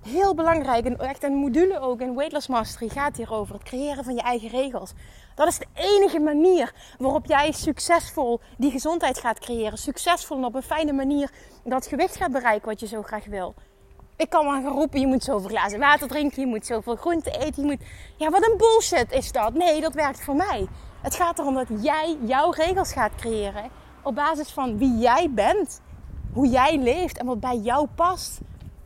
Heel 0.01 0.35
belangrijk 0.35 0.85
en 0.85 0.97
echt 0.97 1.23
een 1.23 1.33
module 1.33 1.79
ook 1.79 2.01
in 2.01 2.15
Weightless 2.15 2.47
Mastery 2.47 2.89
gaat 2.89 3.17
hierover. 3.17 3.53
Het 3.53 3.63
creëren 3.63 4.03
van 4.03 4.15
je 4.15 4.21
eigen 4.21 4.49
regels. 4.49 4.93
Dat 5.35 5.47
is 5.47 5.57
de 5.57 5.67
enige 5.73 6.19
manier 6.19 6.73
waarop 6.97 7.25
jij 7.25 7.51
succesvol 7.51 8.39
die 8.57 8.71
gezondheid 8.71 9.19
gaat 9.19 9.39
creëren. 9.39 9.77
Succesvol 9.77 10.37
en 10.37 10.45
op 10.45 10.55
een 10.55 10.63
fijne 10.63 10.93
manier 10.93 11.31
dat 11.63 11.87
gewicht 11.87 12.15
gaat 12.15 12.31
bereiken 12.31 12.69
wat 12.69 12.79
je 12.79 12.87
zo 12.87 13.01
graag 13.01 13.25
wil. 13.25 13.53
Ik 14.15 14.29
kan 14.29 14.45
wel 14.45 14.61
gaan 14.61 14.73
roepen, 14.73 14.99
je 14.99 15.07
moet 15.07 15.23
zoveel 15.23 15.49
glazen 15.49 15.79
water 15.79 16.07
drinken, 16.07 16.41
je 16.41 16.47
moet 16.47 16.65
zoveel 16.65 16.95
groente 16.95 17.31
eten, 17.31 17.61
je 17.61 17.67
moet... 17.67 17.87
Ja, 18.17 18.29
wat 18.29 18.47
een 18.47 18.57
bullshit 18.57 19.11
is 19.11 19.31
dat. 19.31 19.53
Nee, 19.53 19.81
dat 19.81 19.93
werkt 19.93 20.23
voor 20.23 20.35
mij. 20.35 20.67
Het 21.03 21.15
gaat 21.15 21.39
erom 21.39 21.53
dat 21.53 21.67
jij 21.81 22.17
jouw 22.21 22.49
regels 22.49 22.93
gaat 22.93 23.15
creëren 23.15 23.69
op 24.03 24.15
basis 24.15 24.49
van 24.49 24.77
wie 24.77 24.97
jij 24.97 25.31
bent, 25.31 25.81
hoe 26.33 26.47
jij 26.47 26.77
leeft 26.77 27.17
en 27.17 27.25
wat 27.25 27.39
bij 27.39 27.57
jou 27.57 27.87
past. 27.95 28.39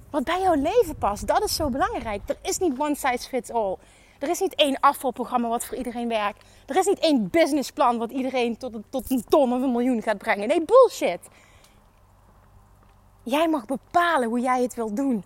Wat 0.10 0.24
bij 0.24 0.42
jouw 0.42 0.54
leven 0.54 0.98
past, 0.98 1.28
dat 1.28 1.44
is 1.44 1.56
zo 1.56 1.70
belangrijk. 1.70 2.22
Er 2.26 2.38
is 2.42 2.58
niet 2.58 2.80
one 2.80 2.96
size 2.96 3.30
fits 3.30 3.52
all. 3.52 3.78
Er 4.20 4.30
is 4.30 4.40
niet 4.40 4.56
één 4.56 4.80
afvalprogramma 4.80 5.48
wat 5.48 5.66
voor 5.66 5.78
iedereen 5.78 6.08
werkt. 6.08 6.44
Er 6.66 6.76
is 6.76 6.86
niet 6.86 7.00
één 7.00 7.30
businessplan 7.30 7.98
wat 7.98 8.12
iedereen 8.12 8.58
tot, 8.58 8.74
tot 8.90 9.12
een 9.12 9.24
ton 9.24 9.54
of 9.54 9.62
een 9.62 9.72
miljoen 9.72 10.02
gaat 10.02 10.18
brengen. 10.18 10.48
Nee, 10.48 10.66
bullshit. 10.66 11.20
Jij 13.24 13.50
mag 13.50 13.66
bepalen 13.66 14.30
hoe 14.30 14.40
jij 14.40 14.62
het 14.62 14.76
wilt 14.76 14.96
doen. 14.96 15.24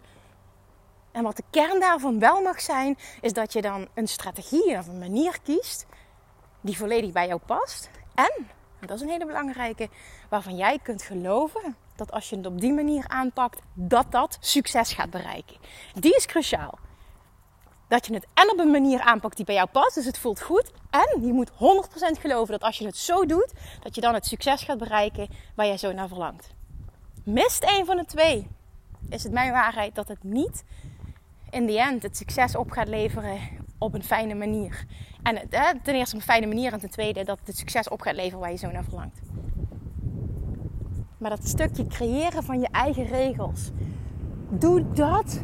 En 1.12 1.24
wat 1.24 1.36
de 1.36 1.44
kern 1.50 1.80
daarvan 1.80 2.20
wel 2.20 2.42
mag 2.42 2.62
zijn, 2.62 2.98
is 3.22 3.34
dat 3.34 3.54
je 3.54 3.62
dan 3.62 3.88
een 3.94 4.08
strategie 4.08 4.78
of 4.78 4.88
een 4.88 5.00
manier 5.00 5.40
kiest 5.44 5.86
die 6.62 6.78
volledig 6.78 7.12
bij 7.12 7.28
jou 7.28 7.40
past. 7.46 7.90
En, 8.16 8.48
dat 8.80 8.96
is 8.96 9.02
een 9.02 9.10
hele 9.10 9.26
belangrijke, 9.26 9.90
waarvan 10.30 10.56
jij 10.56 10.80
kunt 10.80 11.02
geloven 11.02 11.76
dat 11.96 12.12
als 12.12 12.30
je 12.30 12.36
het 12.36 12.46
op 12.46 12.62
die 12.62 12.74
manier 12.74 13.08
aanpakt, 13.08 13.62
dat 13.74 14.12
dat 14.12 14.38
succes 14.40 14.94
gaat 14.94 15.10
bereiken. 15.10 15.58
Die 15.94 16.16
is 16.16 16.26
cruciaal. 16.26 16.80
Dat 17.88 18.06
je 18.06 18.14
het 18.14 18.28
en 18.34 18.52
op 18.52 18.60
een 18.60 18.72
manier 18.72 19.00
aanpakt 19.02 19.36
die 19.36 19.46
bij 19.46 19.56
jou 19.56 19.68
past, 19.68 19.96
dus 19.96 20.06
het 20.06 20.18
voelt 20.18 20.42
goed. 20.42 20.72
En 20.90 21.26
je 21.26 21.34
moet 21.34 21.52
100% 21.52 21.56
geloven 22.20 22.52
dat 22.52 22.62
als 22.62 22.78
je 22.78 22.86
het 22.86 22.98
zo 22.98 23.26
doet, 23.26 23.54
dat 23.80 23.96
je 23.96 24.02
dan 24.02 24.14
het 24.14 24.26
succes 24.26 24.64
gaat 24.64 24.78
bereiken 24.78 25.28
waar 25.56 25.66
jij 25.66 25.78
zo 25.78 25.92
naar 25.92 26.08
verlangt. 26.08 26.54
Mist 27.24 27.64
een 27.64 27.86
van 27.86 27.98
de 27.98 28.06
twee, 28.06 28.48
is 29.10 29.24
het 29.24 29.32
mijn 29.32 29.52
waarheid 29.52 29.96
dat 29.96 30.08
het 30.08 30.24
niet 30.24 30.64
in 31.50 31.68
the 31.68 31.80
end 31.80 32.04
het 32.04 32.18
succes 32.18 32.56
op 32.56 32.72
gaat 32.72 32.88
leveren 32.88 33.40
op 33.82 33.94
een 33.94 34.04
fijne 34.04 34.36
manier. 34.36 34.86
En 35.24 35.50
ten 35.84 35.96
eerste 35.96 36.16
op 36.16 36.22
een 36.22 36.28
fijne 36.28 36.48
manier 36.48 36.74
en 36.74 36.80
ten 36.80 36.90
tweede 36.90 37.24
dat 37.24 37.40
het 37.44 37.58
succes 37.58 37.90
op 37.90 38.02
gaat 38.02 38.16
leveren 38.16 38.40
waar 38.40 38.52
je 38.52 38.58
zo 38.58 38.72
naar 38.72 38.84
verlangt. 38.84 39.22
Maar 41.18 41.30
dat 41.30 41.48
stukje 41.48 41.88
creëren 41.88 42.44
van 42.44 42.60
je 42.60 42.68
eigen 42.72 43.06
regels. 43.06 43.72
Doe 44.50 44.92
dat. 44.92 45.42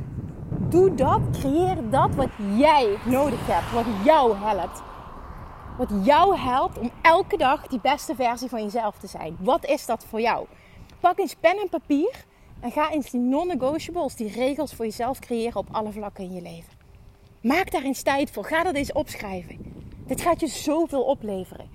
Doe 0.70 0.96
dat. 0.96 1.22
Creëer 1.32 1.90
dat 1.90 2.16
wat 2.16 2.30
jij 2.58 2.98
nodig 3.06 3.48
hebt. 3.48 3.72
Wat 3.72 4.06
jou 4.06 4.38
helpt. 4.38 4.82
Wat 5.78 6.06
jou 6.06 6.38
helpt 6.38 6.78
om 6.78 6.92
elke 7.02 7.38
dag 7.38 7.68
die 7.68 7.80
beste 7.82 8.16
versie 8.16 8.50
van 8.50 8.64
jezelf 8.64 8.98
te 8.98 9.08
zijn. 9.08 9.38
Wat 9.40 9.66
is 9.66 9.86
dat 9.86 10.06
voor 10.06 10.22
jou? 10.22 10.46
Pak 11.00 11.20
eens 11.20 11.36
pen 11.36 11.58
en 11.58 11.70
papier 11.70 12.26
en 12.60 12.72
ga 12.72 12.92
eens 12.92 13.12
die 13.12 13.20
non-negotiables, 13.22 14.16
die 14.16 14.32
regels 14.32 14.74
voor 14.74 14.86
jezelf 14.86 15.20
creëren 15.20 15.56
op 15.56 15.68
alle 15.72 15.92
vlakken 15.92 16.24
in 16.24 16.34
je 16.34 16.42
leven. 16.42 16.77
Maak 17.48 17.72
daar 17.72 17.84
eens 17.84 18.02
tijd 18.02 18.32
voor. 18.32 18.46
Ga 18.46 18.64
dat 18.64 18.76
eens 18.76 18.92
opschrijven. 18.92 19.58
Dit 20.08 20.22
gaat 20.22 20.40
je 20.40 20.48
zoveel 20.48 21.04
opleveren. 21.04 21.70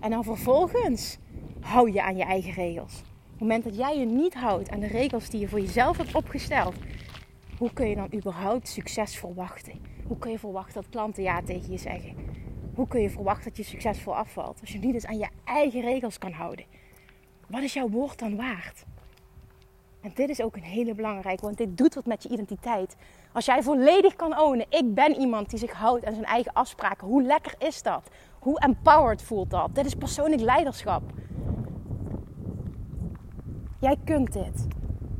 En 0.00 0.10
dan 0.10 0.24
vervolgens 0.24 1.18
hou 1.60 1.92
je 1.92 2.02
aan 2.02 2.16
je 2.16 2.22
eigen 2.22 2.52
regels. 2.52 3.00
Op 3.00 3.30
het 3.30 3.40
moment 3.40 3.64
dat 3.64 3.76
jij 3.76 3.98
je 3.98 4.04
niet 4.04 4.34
houdt 4.34 4.70
aan 4.70 4.80
de 4.80 4.86
regels 4.86 5.30
die 5.30 5.40
je 5.40 5.48
voor 5.48 5.60
jezelf 5.60 5.96
hebt 5.96 6.14
opgesteld, 6.14 6.74
hoe 7.58 7.72
kun 7.72 7.88
je 7.88 7.94
dan 7.94 8.14
überhaupt 8.14 8.68
succes 8.68 9.16
verwachten? 9.16 9.80
Hoe 10.06 10.18
kun 10.18 10.30
je 10.30 10.38
verwachten 10.38 10.74
dat 10.74 10.90
klanten 10.90 11.22
ja 11.22 11.42
tegen 11.42 11.70
je 11.70 11.78
zeggen? 11.78 12.14
Hoe 12.74 12.88
kun 12.88 13.00
je 13.00 13.10
verwachten 13.10 13.44
dat 13.44 13.56
je 13.56 13.62
succesvol 13.62 14.16
afvalt 14.16 14.60
als 14.60 14.72
je 14.72 14.78
niet 14.78 14.94
eens 14.94 15.06
aan 15.06 15.18
je 15.18 15.28
eigen 15.44 15.80
regels 15.80 16.18
kan 16.18 16.32
houden? 16.32 16.64
Wat 17.46 17.62
is 17.62 17.72
jouw 17.72 17.88
woord 17.88 18.18
dan 18.18 18.36
waard? 18.36 18.84
En 20.00 20.10
dit 20.14 20.28
is 20.28 20.42
ook 20.42 20.56
een 20.56 20.62
hele 20.62 20.94
belangrijke, 20.94 21.44
want 21.44 21.56
dit 21.56 21.76
doet 21.78 21.94
wat 21.94 22.06
met 22.06 22.22
je 22.22 22.28
identiteit. 22.28 22.96
Als 23.32 23.44
jij 23.44 23.62
volledig 23.62 24.16
kan 24.16 24.38
ownen, 24.38 24.66
ik 24.68 24.94
ben 24.94 25.16
iemand 25.16 25.50
die 25.50 25.58
zich 25.58 25.72
houdt 25.72 26.04
aan 26.04 26.12
zijn 26.14 26.24
eigen 26.24 26.52
afspraken. 26.52 27.06
Hoe 27.06 27.22
lekker 27.22 27.54
is 27.58 27.82
dat? 27.82 28.08
Hoe 28.38 28.60
empowered 28.60 29.22
voelt 29.22 29.50
dat? 29.50 29.74
Dit 29.74 29.86
is 29.86 29.94
persoonlijk 29.94 30.42
leiderschap. 30.42 31.02
Jij 33.80 33.96
kunt 34.04 34.32
dit. 34.32 34.66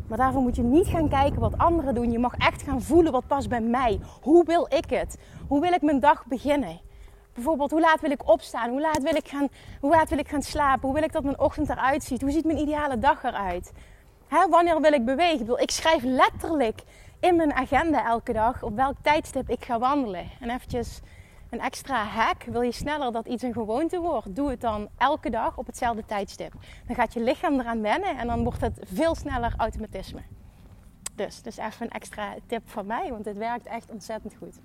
Maar 0.08 0.18
daarvoor 0.18 0.42
moet 0.42 0.56
je 0.56 0.62
niet 0.62 0.86
gaan 0.86 1.08
kijken 1.08 1.40
wat 1.40 1.58
anderen 1.58 1.94
doen. 1.94 2.12
Je 2.12 2.18
mag 2.18 2.34
echt 2.36 2.62
gaan 2.62 2.82
voelen 2.82 3.12
wat 3.12 3.26
past 3.26 3.48
bij 3.48 3.60
mij. 3.60 4.00
Hoe 4.20 4.44
wil 4.44 4.66
ik 4.68 4.90
het? 4.90 5.18
Hoe 5.48 5.60
wil 5.60 5.72
ik 5.72 5.82
mijn 5.82 6.00
dag 6.00 6.26
beginnen? 6.26 6.80
Bijvoorbeeld, 7.34 7.70
hoe 7.70 7.80
laat 7.80 8.00
wil 8.00 8.10
ik 8.10 8.28
opstaan? 8.28 8.70
Hoe 8.70 8.80
laat 8.80 9.02
wil 9.02 9.14
ik 9.14 9.28
gaan, 9.28 9.48
hoe 9.80 9.90
laat 9.90 10.08
wil 10.08 10.18
ik 10.18 10.28
gaan 10.28 10.42
slapen? 10.42 10.82
Hoe 10.82 10.94
wil 10.94 11.02
ik 11.02 11.12
dat 11.12 11.22
mijn 11.22 11.40
ochtend 11.40 11.68
eruit 11.70 12.02
ziet? 12.04 12.20
Hoe 12.20 12.30
ziet 12.30 12.44
mijn 12.44 12.58
ideale 12.58 12.98
dag 12.98 13.22
eruit? 13.22 13.72
Wanneer 14.50 14.80
wil 14.80 14.92
ik 14.92 15.04
bewegen? 15.04 15.60
Ik 15.60 15.70
schrijf 15.70 16.02
letterlijk 16.02 16.82
in 17.20 17.36
mijn 17.36 17.52
agenda 17.52 18.06
elke 18.06 18.32
dag 18.32 18.62
op 18.62 18.76
welk 18.76 18.96
tijdstip 19.02 19.50
ik 19.50 19.64
ga 19.64 19.78
wandelen. 19.78 20.26
En 20.40 20.50
eventjes 20.50 21.00
een 21.50 21.60
extra 21.60 22.04
hack. 22.04 22.42
Wil 22.44 22.60
je 22.60 22.72
sneller 22.72 23.12
dat 23.12 23.26
iets 23.26 23.42
een 23.42 23.52
gewoonte 23.52 24.00
wordt? 24.00 24.36
Doe 24.36 24.50
het 24.50 24.60
dan 24.60 24.88
elke 24.96 25.30
dag 25.30 25.56
op 25.56 25.66
hetzelfde 25.66 26.04
tijdstip. 26.06 26.52
Dan 26.86 26.96
gaat 26.96 27.14
je 27.14 27.22
lichaam 27.22 27.60
eraan 27.60 27.82
wennen 27.82 28.18
en 28.18 28.26
dan 28.26 28.42
wordt 28.42 28.60
het 28.60 28.78
veel 28.92 29.14
sneller 29.14 29.54
automatisme. 29.56 30.20
Dus, 31.14 31.42
dus 31.42 31.56
even 31.56 31.86
een 31.86 31.90
extra 31.90 32.34
tip 32.46 32.68
van 32.68 32.86
mij, 32.86 33.10
want 33.10 33.24
dit 33.24 33.36
werkt 33.36 33.66
echt 33.66 33.90
ontzettend 33.90 34.34
goed. 34.38 34.58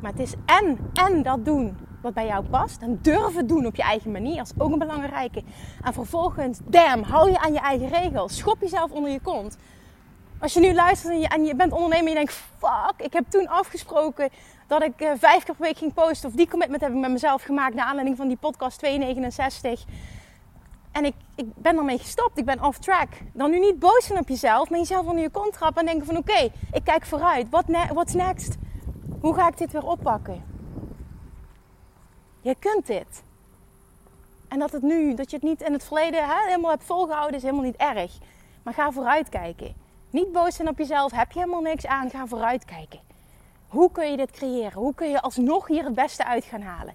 Maar 0.00 0.10
het 0.10 0.20
is 0.20 0.34
en, 0.46 0.78
en 0.92 1.22
dat 1.22 1.44
doen 1.44 1.76
wat 2.02 2.14
bij 2.14 2.26
jou 2.26 2.44
past. 2.44 2.82
En 2.82 2.98
durven 3.02 3.46
doen 3.46 3.66
op 3.66 3.76
je 3.76 3.82
eigen 3.82 4.10
manier 4.10 4.40
is 4.40 4.52
ook 4.58 4.72
een 4.72 4.78
belangrijke. 4.78 5.42
En 5.82 5.92
vervolgens, 5.92 6.58
damn, 6.64 7.02
hou 7.02 7.30
je 7.30 7.38
aan 7.38 7.52
je 7.52 7.60
eigen 7.60 7.88
regels. 7.88 8.36
Schop 8.36 8.60
jezelf 8.60 8.90
onder 8.90 9.10
je 9.10 9.20
kont. 9.20 9.56
Als 10.42 10.52
je 10.52 10.60
nu 10.60 10.74
luistert 10.74 11.12
en 11.12 11.20
je, 11.20 11.28
en 11.28 11.44
je 11.44 11.54
bent 11.54 11.72
ondernemer 11.72 12.04
en 12.04 12.08
je 12.08 12.14
denkt, 12.14 12.32
fuck, 12.32 12.94
ik 12.96 13.12
heb 13.12 13.24
toen 13.28 13.48
afgesproken 13.48 14.28
dat 14.66 14.82
ik 14.82 15.00
uh, 15.00 15.10
vijf 15.16 15.44
keer 15.44 15.54
per 15.54 15.64
week 15.64 15.76
ging 15.76 15.94
posten. 15.94 16.28
Of 16.28 16.34
die 16.34 16.48
commitment 16.48 16.82
heb 16.82 16.92
ik 16.92 16.98
met 16.98 17.10
mezelf 17.10 17.42
gemaakt 17.42 17.74
naar 17.74 17.86
aanleiding 17.86 18.16
van 18.16 18.28
die 18.28 18.36
podcast 18.36 18.78
269. 18.78 19.84
En 20.92 21.04
ik, 21.04 21.14
ik 21.34 21.46
ben 21.54 21.76
ermee 21.76 21.98
gestopt. 21.98 22.38
Ik 22.38 22.44
ben 22.44 22.62
off 22.62 22.78
track. 22.78 23.08
Dan 23.32 23.50
nu 23.50 23.58
niet 23.58 23.78
boos 23.78 24.06
zijn 24.06 24.18
op 24.18 24.28
jezelf, 24.28 24.70
maar 24.70 24.78
jezelf 24.78 25.06
onder 25.06 25.22
je 25.22 25.30
kont 25.30 25.52
trappen 25.52 25.80
en 25.80 25.86
denken 25.86 26.06
van 26.06 26.16
oké, 26.16 26.50
ik 26.72 26.84
kijk 26.84 27.06
vooruit. 27.06 27.48
Wat 27.50 27.68
ne 27.68 27.86
what's 27.92 28.14
next? 28.14 28.56
Hoe 29.20 29.34
ga 29.34 29.48
ik 29.48 29.58
dit 29.58 29.72
weer 29.72 29.86
oppakken? 29.86 30.44
Je 32.40 32.54
kunt 32.58 32.86
dit. 32.86 33.22
En 34.48 34.58
dat 34.58 34.72
het 34.72 34.82
nu, 34.82 35.14
dat 35.14 35.30
je 35.30 35.36
het 35.36 35.44
niet 35.44 35.62
in 35.62 35.72
het 35.72 35.84
verleden 35.84 36.24
helemaal 36.28 36.70
hebt 36.70 36.84
volgehouden, 36.84 37.36
is 37.36 37.42
helemaal 37.42 37.64
niet 37.64 37.76
erg. 37.76 38.18
Maar 38.62 38.74
ga 38.74 38.90
vooruit 38.90 39.28
kijken. 39.28 39.81
Niet 40.12 40.32
boos 40.32 40.54
zijn 40.54 40.68
op 40.68 40.78
jezelf. 40.78 41.12
Heb 41.12 41.32
je 41.32 41.38
helemaal 41.38 41.60
niks 41.60 41.86
aan? 41.86 42.10
Ga 42.10 42.26
vooruit 42.26 42.64
kijken. 42.64 43.00
Hoe 43.68 43.90
kun 43.92 44.10
je 44.10 44.16
dit 44.16 44.30
creëren? 44.30 44.72
Hoe 44.72 44.94
kun 44.94 45.10
je 45.10 45.20
alsnog 45.20 45.66
hier 45.66 45.84
het 45.84 45.94
beste 45.94 46.24
uit 46.24 46.44
gaan 46.44 46.60
halen? 46.60 46.94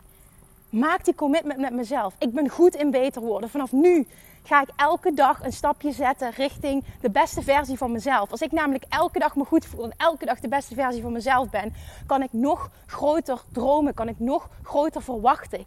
Maak 0.69 1.05
die 1.05 1.15
commitment 1.15 1.59
met 1.59 1.73
mezelf. 1.73 2.15
Ik 2.19 2.31
ben 2.31 2.49
goed 2.49 2.75
in 2.75 2.91
beter 2.91 3.21
worden. 3.21 3.49
Vanaf 3.49 3.71
nu 3.71 4.07
ga 4.43 4.61
ik 4.61 4.69
elke 4.75 5.13
dag 5.13 5.43
een 5.43 5.53
stapje 5.53 5.91
zetten 5.91 6.31
richting 6.31 6.83
de 7.01 7.09
beste 7.09 7.41
versie 7.41 7.77
van 7.77 7.91
mezelf. 7.91 8.31
Als 8.31 8.41
ik 8.41 8.51
namelijk 8.51 8.85
elke 8.89 9.19
dag 9.19 9.35
me 9.35 9.45
goed 9.45 9.65
voel 9.65 9.83
en 9.83 9.93
elke 9.97 10.25
dag 10.25 10.39
de 10.39 10.47
beste 10.47 10.75
versie 10.75 11.01
van 11.01 11.11
mezelf 11.11 11.49
ben, 11.49 11.73
kan 12.05 12.23
ik 12.23 12.33
nog 12.33 12.69
groter 12.85 13.41
dromen, 13.51 13.93
kan 13.93 14.07
ik 14.07 14.19
nog 14.19 14.49
groter 14.63 15.01
verwachten, 15.01 15.65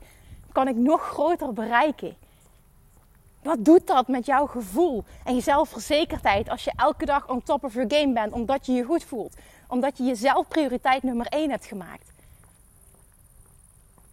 kan 0.53 0.69
ik 0.69 0.77
nog 0.77 1.03
groter 1.03 1.53
bereiken. 1.53 2.17
Wat 3.43 3.65
doet 3.65 3.87
dat 3.87 4.09
met 4.09 4.27
jouw 4.27 4.47
gevoel 4.47 5.05
en 5.25 5.35
je 5.35 5.41
zelfverzekerdheid 5.41 6.49
als 6.49 6.65
je 6.65 6.73
elke 6.77 7.05
dag 7.05 7.29
on 7.29 7.43
top 7.43 7.65
of 7.65 7.75
your 7.75 7.95
game 7.95 8.13
bent 8.13 8.33
omdat 8.33 8.67
je 8.67 8.73
je 8.73 8.85
goed 8.85 9.05
voelt? 9.05 9.37
Omdat 9.69 9.99
je 9.99 10.05
jezelf 10.05 10.49
prioriteit 10.49 11.03
nummer 11.03 11.27
1 11.27 11.51
hebt 11.51 11.67
gemaakt. 11.67 12.13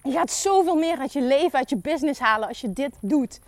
Je 0.04 0.12
gaat 0.12 0.32
zoveel 0.32 0.76
meer 0.76 0.98
uit 0.98 1.14
je 1.14 1.22
leven, 1.22 1.60
uit 1.60 1.70
je 1.70 1.78
business 1.78 2.20
halen 2.20 2.48
als 2.48 2.62
je 2.62 2.74
dit 2.74 2.94
doet. 3.02 3.40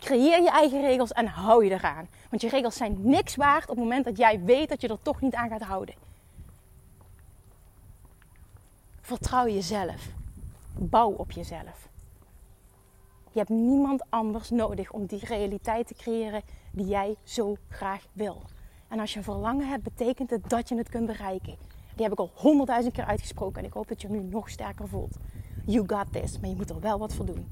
Creëer 0.00 0.42
je 0.42 0.50
eigen 0.50 0.80
regels 0.80 1.12
en 1.12 1.26
hou 1.26 1.64
je 1.64 1.70
eraan. 1.70 2.08
Want 2.30 2.42
je 2.42 2.48
regels 2.48 2.76
zijn 2.76 2.96
niks 3.00 3.36
waard 3.36 3.62
op 3.62 3.76
het 3.76 3.78
moment 3.78 4.04
dat 4.04 4.16
jij 4.16 4.40
weet 4.40 4.68
dat 4.68 4.80
je 4.80 4.88
er 4.88 5.02
toch 5.02 5.20
niet 5.20 5.34
aan 5.34 5.48
gaat 5.48 5.62
houden. 5.62 5.94
Vertrouw 9.00 9.46
jezelf. 9.46 10.08
Bouw 10.78 11.10
op 11.10 11.30
jezelf. 11.32 11.85
Je 13.36 13.42
hebt 13.42 13.60
niemand 13.60 14.02
anders 14.08 14.50
nodig 14.50 14.92
om 14.92 15.06
die 15.06 15.24
realiteit 15.24 15.86
te 15.86 15.94
creëren 15.94 16.42
die 16.72 16.86
jij 16.86 17.16
zo 17.22 17.56
graag 17.68 18.06
wil. 18.12 18.42
En 18.88 19.00
als 19.00 19.12
je 19.12 19.18
een 19.18 19.24
verlangen 19.24 19.68
hebt, 19.68 19.82
betekent 19.82 20.30
het 20.30 20.48
dat 20.48 20.68
je 20.68 20.76
het 20.76 20.88
kunt 20.88 21.06
bereiken. 21.06 21.56
Die 21.94 22.02
heb 22.02 22.12
ik 22.12 22.18
al 22.18 22.30
honderdduizend 22.34 22.94
keer 22.94 23.04
uitgesproken 23.04 23.58
en 23.60 23.64
ik 23.64 23.72
hoop 23.72 23.88
dat 23.88 24.00
je 24.00 24.08
hem 24.08 24.16
nu 24.16 24.22
nog 24.22 24.50
sterker 24.50 24.88
voelt. 24.88 25.16
You 25.66 25.84
got 25.86 26.12
this, 26.12 26.38
maar 26.40 26.48
je 26.48 26.56
moet 26.56 26.70
er 26.70 26.80
wel 26.80 26.98
wat 26.98 27.14
voor 27.14 27.26
doen. 27.26 27.48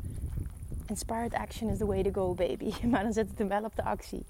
Inspired 0.87 1.35
action 1.35 1.71
is 1.71 1.79
the 1.79 1.87
way 1.87 2.03
to 2.03 2.11
go, 2.13 2.35
baby. 2.35 2.73
Maar 2.91 3.03
dan 3.03 3.13
zit 3.13 3.29
het 3.29 3.39
hem 3.39 3.49
wel 3.49 3.65
op 3.65 3.77
de 3.77 3.85
actie. 3.85 4.25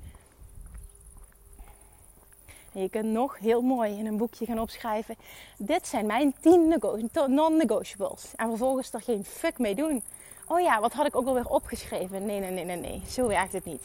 En 2.72 2.80
je 2.80 2.88
kunt 2.88 3.12
nog 3.12 3.38
heel 3.38 3.62
mooi 3.62 3.98
in 3.98 4.06
een 4.06 4.16
boekje 4.16 4.46
gaan 4.46 4.58
opschrijven. 4.58 5.16
Dit 5.58 5.86
zijn 5.86 6.06
mijn 6.06 6.34
10 6.40 6.80
non-negotiables. 7.26 8.32
En 8.36 8.48
vervolgens 8.48 8.92
er 8.92 9.02
geen 9.02 9.24
fuck 9.24 9.58
mee 9.58 9.74
doen. 9.74 10.02
Oh 10.46 10.60
ja, 10.60 10.80
wat 10.80 10.92
had 10.92 11.06
ik 11.06 11.16
ook 11.16 11.26
alweer 11.26 11.48
opgeschreven? 11.48 12.26
Nee, 12.26 12.40
nee, 12.40 12.50
nee, 12.50 12.64
nee, 12.64 12.76
nee. 12.76 13.02
Zo 13.08 13.26
werkt 13.26 13.52
het 13.52 13.64
niet. 13.64 13.82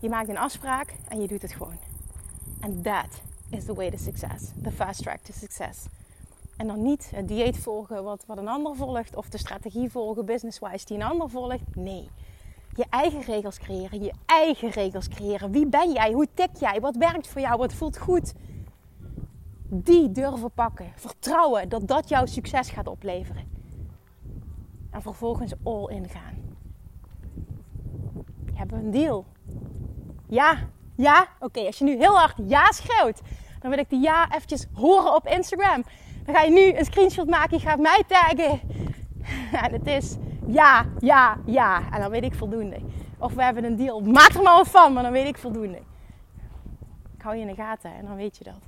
Je 0.00 0.08
maakt 0.08 0.28
een 0.28 0.38
afspraak 0.38 0.94
en 1.08 1.20
je 1.20 1.26
doet 1.26 1.42
het 1.42 1.52
gewoon. 1.52 1.78
And 2.60 2.84
that 2.84 3.20
is 3.50 3.64
the 3.64 3.74
way 3.74 3.90
to 3.90 3.96
success. 3.96 4.50
The 4.62 4.70
fast 4.70 5.02
track 5.02 5.18
to 5.18 5.32
success. 5.32 5.86
En 6.56 6.66
dan 6.66 6.82
niet 6.82 7.10
het 7.14 7.28
dieet 7.28 7.58
volgen 7.58 8.04
wat, 8.04 8.24
wat 8.26 8.38
een 8.38 8.48
ander 8.48 8.76
volgt. 8.76 9.16
Of 9.16 9.28
de 9.28 9.38
strategie 9.38 9.90
volgen 9.90 10.24
business-wise 10.24 10.86
die 10.86 10.96
een 10.96 11.02
ander 11.02 11.30
volgt. 11.30 11.76
Nee. 11.76 12.08
je 12.74 12.86
eigen 12.90 13.20
regels 13.20 13.58
creëren. 13.58 14.02
Je 14.02 14.12
eigen 14.26 14.70
regels 14.70 15.08
creëren. 15.08 15.50
Wie 15.50 15.66
ben 15.66 15.92
jij? 15.92 16.12
Hoe 16.12 16.28
tik 16.34 16.50
jij? 16.58 16.80
Wat 16.80 16.96
werkt 16.96 17.28
voor 17.28 17.40
jou? 17.40 17.56
Wat 17.56 17.72
voelt 17.72 17.98
goed? 17.98 18.32
Die 19.68 20.12
durven 20.12 20.50
pakken. 20.50 20.92
Vertrouwen 20.94 21.68
dat 21.68 21.88
dat 21.88 22.08
jouw 22.08 22.26
succes 22.26 22.70
gaat 22.70 22.86
opleveren. 22.86 23.53
En 24.94 25.02
vervolgens 25.02 25.52
all 25.62 25.86
in 25.88 26.08
gaan. 26.08 26.56
Hebben 28.54 28.78
we 28.78 28.84
een 28.84 28.90
deal? 28.90 29.26
Ja, 30.28 30.58
ja. 30.96 31.26
Oké, 31.40 31.60
als 31.60 31.78
je 31.78 31.84
nu 31.84 31.96
heel 31.96 32.18
hard 32.18 32.34
ja 32.46 32.72
schreeuwt, 32.72 33.20
dan 33.60 33.70
wil 33.70 33.78
ik 33.78 33.90
die 33.90 34.00
ja 34.00 34.32
eventjes 34.32 34.66
horen 34.72 35.14
op 35.14 35.26
Instagram. 35.26 35.84
Dan 36.24 36.34
ga 36.34 36.42
je 36.42 36.50
nu 36.50 36.78
een 36.78 36.84
screenshot 36.84 37.28
maken, 37.28 37.58
je 37.58 37.66
gaat 37.66 37.78
mij 37.78 38.02
taggen. 38.06 38.60
En 39.64 39.72
het 39.72 39.86
is 39.86 40.16
ja, 40.46 40.86
ja, 40.98 41.38
ja. 41.44 41.92
En 41.92 42.00
dan 42.00 42.10
weet 42.10 42.22
ik 42.22 42.34
voldoende. 42.34 42.80
Of 43.18 43.34
we 43.34 43.42
hebben 43.42 43.64
een 43.64 43.76
deal. 43.76 44.00
Maak 44.00 44.28
er 44.28 44.42
maar 44.42 44.56
wat 44.56 44.68
van, 44.68 44.92
maar 44.92 45.02
dan 45.02 45.12
weet 45.12 45.26
ik 45.26 45.38
voldoende. 45.38 45.78
Ik 47.16 47.22
hou 47.22 47.34
je 47.34 47.40
in 47.40 47.46
de 47.46 47.54
gaten 47.54 47.94
en 47.94 48.06
dan 48.06 48.16
weet 48.16 48.36
je 48.36 48.44
dat. 48.44 48.60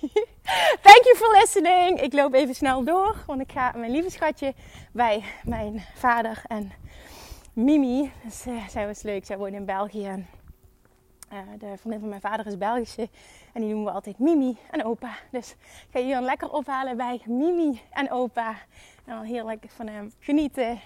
Thank 0.48 1.04
you 1.04 1.16
for 1.16 1.38
listening. 1.40 2.00
Ik 2.00 2.12
loop 2.12 2.34
even 2.34 2.54
snel 2.54 2.84
door, 2.84 3.16
want 3.26 3.40
ik 3.40 3.52
ga 3.52 3.72
mijn 3.76 3.90
lieve 3.90 4.10
schatje 4.10 4.54
bij 4.92 5.24
mijn 5.44 5.84
vader 5.94 6.42
en 6.46 6.72
Mimi. 7.52 8.12
Dus, 8.24 8.46
uh, 8.46 8.68
zij 8.68 8.86
was 8.86 9.02
leuk, 9.02 9.26
zij 9.26 9.38
woont 9.38 9.52
in 9.52 9.64
België. 9.64 10.26
Uh, 11.32 11.38
de 11.58 11.74
vriendin 11.76 12.00
van 12.00 12.08
mijn 12.08 12.20
vader 12.20 12.46
is 12.46 12.58
Belgische 12.58 13.08
en 13.52 13.60
die 13.60 13.68
noemen 13.70 13.84
we 13.84 13.90
altijd 13.90 14.18
Mimi 14.18 14.56
en 14.70 14.84
opa. 14.84 15.16
Dus 15.30 15.56
ik 15.90 16.00
ga 16.00 16.08
dan 16.08 16.24
lekker 16.24 16.50
ophalen 16.50 16.96
bij 16.96 17.20
Mimi 17.26 17.80
en 17.90 18.10
opa. 18.10 18.48
En 19.04 19.14
dan 19.14 19.22
heerlijk 19.22 19.64
van 19.68 19.86
hem 19.86 20.12
genieten. 20.18 20.80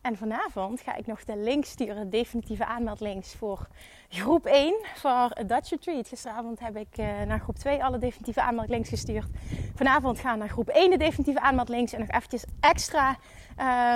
En 0.00 0.16
vanavond 0.16 0.80
ga 0.80 0.94
ik 0.94 1.06
nog 1.06 1.24
de 1.24 1.36
link 1.36 1.64
sturen, 1.64 2.10
definitieve 2.10 2.64
aanmeldlinks 2.64 3.34
voor 3.34 3.68
groep 4.08 4.46
1 4.46 4.74
voor 4.94 5.30
Dutch 5.46 5.70
Retreat. 5.70 6.08
Gisteravond 6.08 6.60
heb 6.60 6.76
ik 6.76 6.98
uh, 6.98 7.06
naar 7.26 7.40
groep 7.40 7.56
2 7.56 7.84
alle 7.84 7.98
definitieve 7.98 8.42
aanmeldlinks 8.42 8.88
gestuurd. 8.88 9.26
Vanavond 9.74 10.18
gaan 10.18 10.38
naar 10.38 10.48
groep 10.48 10.68
1 10.68 10.90
de 10.90 10.96
definitieve 10.96 11.40
aanmeldlinks. 11.40 11.92
En 11.92 12.00
nog 12.00 12.08
eventjes 12.08 12.44
extra 12.60 13.16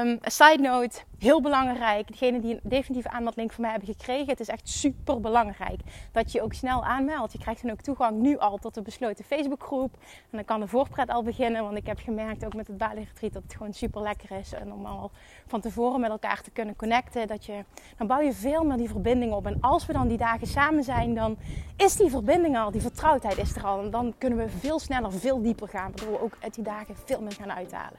um, 0.02 0.18
side 0.22 0.58
note, 0.60 1.00
heel 1.18 1.40
belangrijk. 1.40 2.08
Degene 2.08 2.40
die 2.40 2.54
een 2.54 2.60
definitieve 2.62 3.10
aanmeldlink 3.10 3.52
van 3.52 3.62
mij 3.62 3.70
hebben 3.70 3.94
gekregen. 3.94 4.26
Het 4.26 4.40
is 4.40 4.48
echt 4.48 4.68
super 4.68 5.20
belangrijk 5.20 5.80
dat 6.12 6.32
je 6.32 6.42
ook 6.42 6.52
snel 6.52 6.84
aanmeldt. 6.84 7.32
Je 7.32 7.38
krijgt 7.38 7.62
dan 7.62 7.70
ook 7.70 7.80
toegang 7.80 8.20
nu 8.20 8.38
al 8.38 8.56
tot 8.56 8.74
de 8.74 8.82
besloten 8.82 9.24
Facebookgroep. 9.24 9.94
En 10.02 10.36
dan 10.36 10.44
kan 10.44 10.60
de 10.60 10.68
voorpret 10.68 11.08
al 11.10 11.22
beginnen. 11.22 11.62
Want 11.62 11.76
ik 11.76 11.86
heb 11.86 11.98
gemerkt 11.98 12.44
ook 12.44 12.54
met 12.54 12.66
het 12.66 12.78
Bali 12.78 13.04
Retreat 13.04 13.32
dat 13.32 13.42
het 13.42 13.52
gewoon 13.52 13.72
super 13.72 14.02
lekker 14.02 14.38
is. 14.38 14.52
En 14.52 14.72
om 14.72 14.86
al 14.86 15.10
van 15.46 15.60
tevoren 15.60 16.00
met 16.00 16.10
elkaar 16.10 16.42
te 16.42 16.50
kunnen 16.50 16.76
connecten. 16.76 17.26
Dat 17.26 17.44
je, 17.46 17.64
dan 17.96 18.06
bouw 18.06 18.20
je 18.20 18.32
veel 18.32 18.64
meer 18.64 18.76
die 18.76 18.88
verbinding 18.88 19.32
op. 19.32 19.46
En 19.46 19.60
als 19.60 19.86
we 19.86 19.92
dan 19.92 19.99
die 20.08 20.18
dagen 20.18 20.46
samen 20.46 20.84
zijn, 20.84 21.14
dan 21.14 21.36
is 21.76 21.96
die 21.96 22.10
verbinding 22.10 22.58
al, 22.58 22.70
die 22.70 22.80
vertrouwdheid 22.80 23.38
is 23.38 23.56
er 23.56 23.64
al. 23.64 23.82
En 23.82 23.90
dan 23.90 24.14
kunnen 24.18 24.38
we 24.38 24.48
veel 24.48 24.78
sneller, 24.78 25.12
veel 25.12 25.42
dieper 25.42 25.68
gaan. 25.68 25.92
Waardoor 25.94 26.12
we 26.12 26.22
ook 26.22 26.36
uit 26.40 26.54
die 26.54 26.64
dagen 26.64 26.94
veel 27.04 27.20
meer 27.20 27.32
gaan 27.32 27.52
uithalen. 27.52 27.98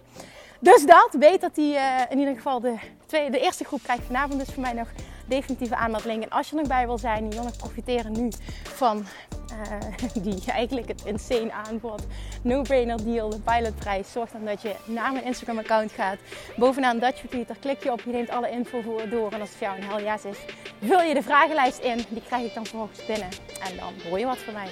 Dus 0.61 0.85
dat, 0.85 1.09
weet 1.19 1.41
dat 1.41 1.55
die 1.55 1.73
uh, 1.73 1.99
in 2.09 2.19
ieder 2.19 2.35
geval 2.35 2.59
de, 2.59 2.75
de 3.07 3.39
eerste 3.39 3.63
groep 3.63 3.83
krijgt 3.83 4.03
vanavond 4.05 4.39
dus 4.39 4.53
voor 4.53 4.61
mij 4.61 4.73
nog 4.73 4.87
definitieve 5.25 5.75
aanmelding. 5.75 6.23
En 6.23 6.29
als 6.29 6.49
je 6.49 6.55
nog 6.55 6.67
bij 6.67 6.85
wil 6.85 6.97
zijn, 6.97 7.23
je 7.23 7.35
wil 7.35 7.43
nog 7.43 7.57
profiteren 7.57 8.11
nu 8.11 8.29
van 8.63 9.05
uh, 9.51 10.23
die 10.23 10.51
eigenlijk 10.51 10.87
het 10.87 11.05
insane 11.05 11.51
aanbod. 11.51 12.01
No-brainer 12.41 13.03
deal, 13.03 13.29
de 13.29 13.39
pilotprijs. 13.39 14.11
Zorg 14.11 14.31
dan 14.31 14.45
dat 14.45 14.61
je 14.61 14.75
naar 14.85 15.11
mijn 15.11 15.25
Instagram 15.25 15.57
account 15.57 15.91
gaat. 15.91 16.17
Bovenaan 16.57 16.99
Dutch 16.99 17.21
daar 17.21 17.57
klik 17.59 17.83
je 17.83 17.91
op, 17.91 18.01
je 18.01 18.11
neemt 18.11 18.29
alle 18.29 18.49
info 18.49 18.81
voor 18.81 19.09
door. 19.09 19.31
En 19.31 19.39
als 19.39 19.49
het 19.49 19.57
voor 19.57 19.67
jou 19.67 19.77
een 19.77 19.87
hel 19.87 20.01
yes 20.01 20.25
is, 20.25 20.37
vul 20.83 21.01
je 21.01 21.13
de 21.13 21.23
vragenlijst 21.23 21.79
in. 21.79 22.05
Die 22.09 22.23
krijg 22.27 22.45
ik 22.45 22.53
dan 22.53 22.65
vervolgens 22.65 23.05
binnen. 23.05 23.29
En 23.63 23.75
dan 23.75 23.93
hoor 24.09 24.19
je 24.19 24.25
wat 24.25 24.37
van 24.37 24.53
mij. 24.53 24.69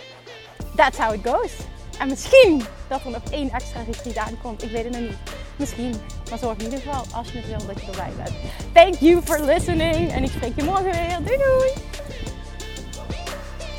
That's 0.76 0.98
how 0.98 1.14
it 1.14 1.28
goes. 1.28 1.54
En 2.00 2.08
misschien 2.08 2.62
dat 2.88 3.04
er 3.04 3.12
nog 3.12 3.24
één 3.32 3.50
extra 3.50 3.82
retreat 3.82 4.18
aankomt. 4.18 4.64
Ik 4.64 4.72
weet 4.72 4.84
het 4.84 4.94
nog 4.94 5.02
niet. 5.02 5.18
Misschien. 5.60 5.96
Maar 6.30 6.40
zorg 6.40 6.58
in 6.58 6.64
ieder 6.64 6.80
geval, 6.80 7.04
als 7.14 7.32
je 7.32 7.38
het 7.38 7.48
wil, 7.48 7.68
dat 7.68 7.82
je 7.82 7.92
erbij 7.92 8.12
bent. 8.18 8.36
Thank 8.74 8.96
you 8.96 9.22
for 9.24 9.46
listening. 9.46 10.12
En 10.12 10.24
ik 10.24 10.30
spreek 10.30 10.56
je 10.56 10.64
morgen 10.64 10.92
weer. 10.92 11.18
Doei 11.24 11.38
doei! 11.38 11.72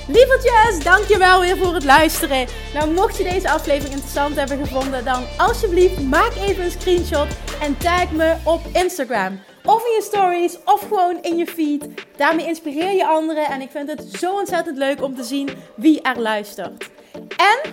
Lievertjes, 0.08 0.84
dankjewel 0.84 1.40
weer 1.40 1.56
voor 1.56 1.74
het 1.74 1.84
luisteren. 1.84 2.46
Nou, 2.74 2.90
mocht 2.90 3.16
je 3.16 3.24
deze 3.24 3.50
aflevering 3.50 3.92
interessant 3.92 4.36
hebben 4.36 4.58
gevonden, 4.58 5.04
dan 5.04 5.24
alsjeblieft 5.36 6.00
maak 6.00 6.32
even 6.34 6.64
een 6.64 6.70
screenshot 6.70 7.26
en 7.60 7.78
tag 7.78 8.10
me 8.10 8.36
op 8.44 8.60
Instagram. 8.72 9.40
Of 9.64 9.84
in 9.84 9.92
je 9.92 10.02
stories, 10.02 10.58
of 10.64 10.80
gewoon 10.80 11.22
in 11.22 11.36
je 11.36 11.46
feed. 11.46 11.88
Daarmee 12.16 12.46
inspireer 12.46 12.92
je 12.92 13.06
anderen 13.06 13.46
en 13.46 13.60
ik 13.60 13.70
vind 13.70 13.88
het 13.88 14.04
zo 14.18 14.38
ontzettend 14.38 14.76
leuk 14.76 15.02
om 15.02 15.14
te 15.16 15.24
zien 15.24 15.48
wie 15.76 16.02
er 16.02 16.20
luistert. 16.20 16.90
En 17.36 17.72